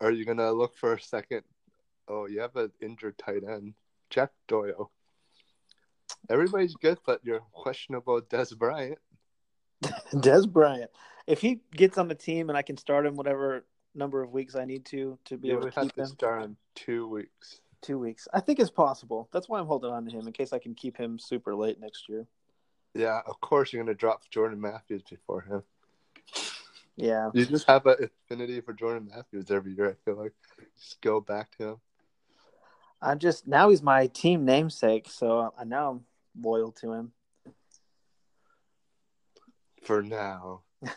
are 0.00 0.10
you 0.10 0.24
gonna 0.24 0.52
look 0.52 0.76
for 0.76 0.94
a 0.94 1.00
second? 1.00 1.42
Oh, 2.08 2.26
you 2.26 2.40
have 2.40 2.56
an 2.56 2.72
injured 2.80 3.18
tight 3.18 3.42
end, 3.48 3.74
Jack 4.10 4.30
Doyle. 4.48 4.90
Everybody's 6.30 6.74
good, 6.74 6.98
but 7.04 7.20
you're 7.24 7.40
questionable, 7.52 8.20
Dez 8.22 8.56
Bryant. 8.56 8.98
Dez 10.12 10.48
Bryant. 10.50 10.90
If 11.26 11.40
he 11.40 11.60
gets 11.74 11.98
on 11.98 12.08
the 12.08 12.14
team 12.14 12.48
and 12.48 12.56
I 12.56 12.62
can 12.62 12.76
start 12.76 13.06
him 13.06 13.16
whatever 13.16 13.64
number 13.94 14.22
of 14.22 14.30
weeks 14.32 14.54
I 14.54 14.64
need 14.64 14.84
to 14.86 15.18
to 15.24 15.36
be 15.36 15.48
You 15.48 15.54
able 15.54 15.70
to 15.70 15.74
have 15.74 15.84
keep 15.84 15.94
to 15.94 16.00
him, 16.02 16.06
start 16.06 16.42
in 16.44 16.56
two 16.74 17.08
weeks. 17.08 17.60
two 17.82 17.98
weeks. 17.98 18.28
I 18.32 18.40
think 18.40 18.60
it's 18.60 18.70
possible. 18.70 19.28
That's 19.32 19.48
why 19.48 19.58
I'm 19.58 19.66
holding 19.66 19.90
on 19.90 20.04
to 20.04 20.10
him 20.10 20.26
in 20.26 20.32
case 20.32 20.52
I 20.52 20.58
can 20.58 20.74
keep 20.74 20.96
him 20.96 21.18
super 21.18 21.54
late 21.54 21.80
next 21.80 22.08
year. 22.08 22.26
Yeah, 22.94 23.20
of 23.26 23.40
course 23.40 23.72
you're 23.72 23.82
gonna 23.82 23.94
drop 23.94 24.28
Jordan 24.30 24.60
Matthews 24.60 25.02
before 25.08 25.42
him. 25.42 25.62
Yeah. 26.96 27.30
You 27.34 27.44
just 27.44 27.66
have 27.66 27.86
an 27.86 28.08
affinity 28.24 28.60
for 28.60 28.72
Jordan 28.72 29.10
Matthews 29.14 29.50
every 29.50 29.74
year. 29.74 29.90
I 29.90 30.04
feel 30.04 30.16
like 30.16 30.32
just 30.78 31.00
go 31.00 31.20
back 31.20 31.56
to 31.58 31.68
him. 31.68 31.76
I 33.02 33.14
just 33.14 33.46
now 33.46 33.68
he's 33.68 33.82
my 33.82 34.06
team 34.06 34.44
namesake, 34.44 35.08
so 35.10 35.52
I 35.58 35.64
know 35.64 35.90
I'm 35.90 36.42
loyal 36.42 36.72
to 36.72 36.92
him. 36.92 37.12
For 39.82 40.02
now, 40.02 40.62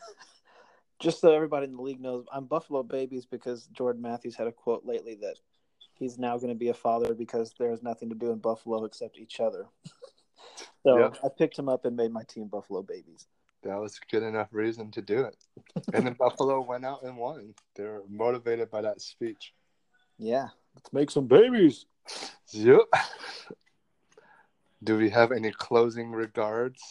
Just 0.99 1.21
so 1.21 1.33
everybody 1.33 1.65
in 1.65 1.75
the 1.75 1.81
league 1.81 2.01
knows, 2.01 2.25
I'm 2.31 2.45
Buffalo 2.45 2.83
Babies 2.83 3.25
because 3.25 3.67
Jordan 3.67 4.01
Matthews 4.01 4.35
had 4.35 4.47
a 4.47 4.51
quote 4.51 4.85
lately 4.85 5.15
that 5.21 5.35
he's 5.93 6.17
now 6.17 6.37
going 6.37 6.49
to 6.49 6.59
be 6.59 6.69
a 6.69 6.73
father 6.73 7.13
because 7.13 7.53
there's 7.57 7.81
nothing 7.81 8.09
to 8.09 8.15
do 8.15 8.31
in 8.31 8.39
Buffalo 8.39 8.83
except 8.83 9.17
each 9.17 9.39
other. 9.39 9.65
so 10.83 10.99
Yeah. 10.99 11.09
I 11.23 11.29
picked 11.29 11.57
him 11.57 11.69
up 11.69 11.85
and 11.85 11.95
made 11.95 12.11
my 12.11 12.23
team 12.23 12.47
Buffalo 12.47 12.81
Babies. 12.81 13.27
That 13.63 13.79
was 13.79 13.99
good 14.11 14.23
enough 14.23 14.47
reason 14.51 14.91
to 14.91 15.01
do 15.01 15.21
it. 15.21 15.35
And 15.93 16.05
then 16.05 16.13
Buffalo 16.19 16.61
went 16.61 16.85
out 16.85 17.03
and 17.03 17.17
won. 17.17 17.53
They 17.75 17.83
were 17.83 18.03
motivated 18.09 18.69
by 18.71 18.81
that 18.81 19.01
speech. 19.01 19.53
Yeah, 20.17 20.47
let's 20.75 20.91
make 20.93 21.11
some 21.11 21.27
babies. 21.27 21.85
Yep. 22.51 22.81
Do 24.83 24.97
we 24.97 25.09
have 25.09 25.31
any 25.31 25.51
closing 25.51 26.11
regards? 26.11 26.81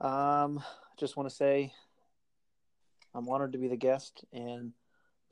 Um, 0.00 0.62
just 0.98 1.16
want 1.16 1.28
to 1.28 1.34
say 1.34 1.72
I'm 3.14 3.28
honored 3.28 3.52
to 3.52 3.58
be 3.58 3.68
the 3.68 3.76
guest, 3.76 4.24
and 4.32 4.72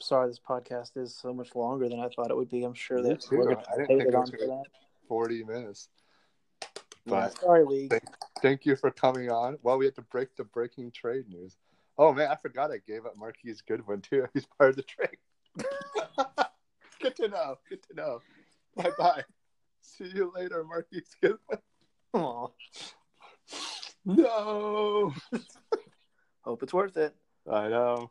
sorry 0.00 0.28
this 0.28 0.38
podcast 0.46 0.96
is 0.96 1.14
so 1.16 1.32
much 1.32 1.54
longer 1.54 1.88
than 1.88 2.00
I 2.00 2.08
thought 2.08 2.30
it 2.30 2.36
would 2.36 2.50
be. 2.50 2.64
I'm 2.64 2.74
sure 2.74 3.02
Me 3.02 3.10
that 3.10 3.26
we're 3.30 3.44
going 3.44 3.56
I 3.56 3.76
didn't 3.76 3.86
think 3.88 4.02
it 4.02 4.08
it 4.08 4.14
was 4.18 4.30
for 4.30 4.36
gonna- 4.36 4.48
that. 4.62 4.64
40 5.08 5.44
minutes. 5.44 5.88
Yeah, 6.62 6.68
But 7.06 7.38
sorry, 7.40 7.64
league. 7.64 7.90
thank, 7.90 8.04
thank 8.42 8.66
you 8.66 8.76
for 8.76 8.90
coming 8.90 9.30
on. 9.30 9.58
Well, 9.62 9.78
we 9.78 9.84
had 9.84 9.94
to 9.96 10.02
break 10.02 10.34
the 10.36 10.44
breaking 10.44 10.92
trade 10.92 11.28
news. 11.28 11.56
Oh, 11.96 12.12
man, 12.12 12.30
I 12.30 12.36
forgot 12.36 12.70
I 12.70 12.78
gave 12.86 13.06
up 13.06 13.16
Marquise 13.16 13.60
Goodwin, 13.60 14.00
too. 14.00 14.26
He's 14.34 14.46
part 14.46 14.70
of 14.70 14.76
the 14.76 14.82
trade. 14.82 15.16
Good 17.00 17.16
to 17.16 17.28
know. 17.28 17.56
Good 17.68 17.82
to 17.88 17.94
know. 17.94 18.20
Bye 18.76 18.90
bye. 18.98 19.24
See 19.82 20.10
you 20.14 20.32
later, 20.34 20.64
Marquise 20.64 21.14
Goodwin. 21.20 21.58
Aw, 22.14 22.48
No. 24.04 25.12
hope 26.42 26.62
it's 26.62 26.74
worth 26.74 26.96
it. 26.96 27.14
I 27.50 27.68
know. 27.68 28.10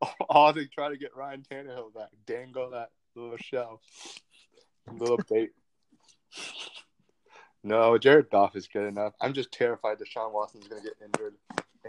All 0.00 0.48
oh, 0.48 0.52
they 0.52 0.66
try 0.66 0.88
to 0.88 0.96
get 0.96 1.16
Ryan 1.16 1.44
Tannehill 1.50 1.92
back. 1.94 2.08
Dangle 2.26 2.70
that 2.70 2.90
little 3.16 3.36
shell. 3.36 3.80
Little 4.92 5.18
bait. 5.28 5.50
No, 7.64 7.98
Jared 7.98 8.30
Goff 8.30 8.56
is 8.56 8.68
good 8.68 8.86
enough. 8.86 9.14
I'm 9.20 9.32
just 9.32 9.52
terrified 9.52 9.98
Sean 10.06 10.32
Watson's 10.32 10.68
going 10.68 10.82
to 10.82 10.88
get 10.88 10.96
injured 11.04 11.34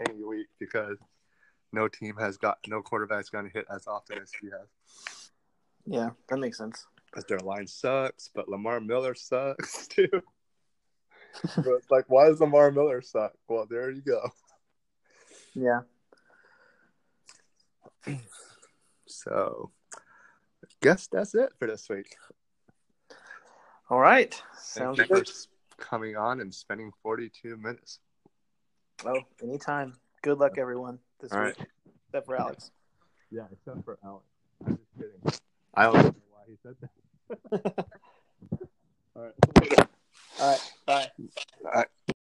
any 0.08 0.24
week 0.24 0.48
because 0.58 0.98
no 1.72 1.88
team 1.88 2.16
has 2.18 2.36
got, 2.36 2.58
no 2.66 2.82
quarterback's 2.82 3.30
going 3.30 3.46
to 3.46 3.52
hit 3.52 3.66
as 3.72 3.86
often 3.86 4.18
as 4.18 4.32
he 4.40 4.48
has. 4.48 5.30
Yeah, 5.86 6.10
that 6.28 6.38
makes 6.38 6.58
sense. 6.58 6.86
Because 7.06 7.24
their 7.24 7.38
line 7.38 7.66
sucks, 7.66 8.28
but 8.34 8.48
Lamar 8.48 8.80
Miller 8.80 9.14
sucks 9.14 9.86
too. 9.88 10.08
but 10.10 11.66
it's 11.66 11.90
like, 11.90 12.04
why 12.08 12.26
does 12.26 12.40
Lamar 12.40 12.70
Miller 12.70 13.00
suck? 13.00 13.32
Well, 13.48 13.66
there 13.68 13.90
you 13.90 14.02
go. 14.02 14.30
Yeah. 15.54 15.80
So, 19.06 19.70
guess 20.80 21.08
that's 21.08 21.34
it 21.34 21.52
for 21.58 21.66
this 21.66 21.88
week. 21.88 22.16
All 23.88 23.98
right. 23.98 24.40
Sounds 24.56 25.00
good 25.00 25.28
coming 25.80 26.16
on 26.16 26.40
and 26.40 26.54
spending 26.54 26.92
42 27.02 27.56
minutes. 27.56 27.98
Oh, 29.04 29.20
anytime. 29.42 29.94
Good 30.22 30.38
luck, 30.38 30.58
everyone, 30.58 30.98
this 31.20 31.32
All 31.32 31.42
week, 31.42 31.56
right. 31.56 31.66
except 32.08 32.26
for 32.26 32.36
Alex. 32.36 32.70
Yeah, 33.32 33.42
except 33.52 33.84
for 33.84 33.96
Alex. 34.04 34.24
I'm 34.66 34.76
just 34.76 34.90
kidding. 34.98 35.40
I 35.72 35.84
don't 35.84 35.94
know 36.02 36.14
why 36.32 36.42
he 36.48 36.56
said 36.64 36.74
that. 36.80 37.86
All 39.14 39.22
right. 39.22 39.88
All 40.40 40.50
right. 40.50 40.72
Bye. 40.84 41.10
All 41.64 41.70
right. 41.72 41.86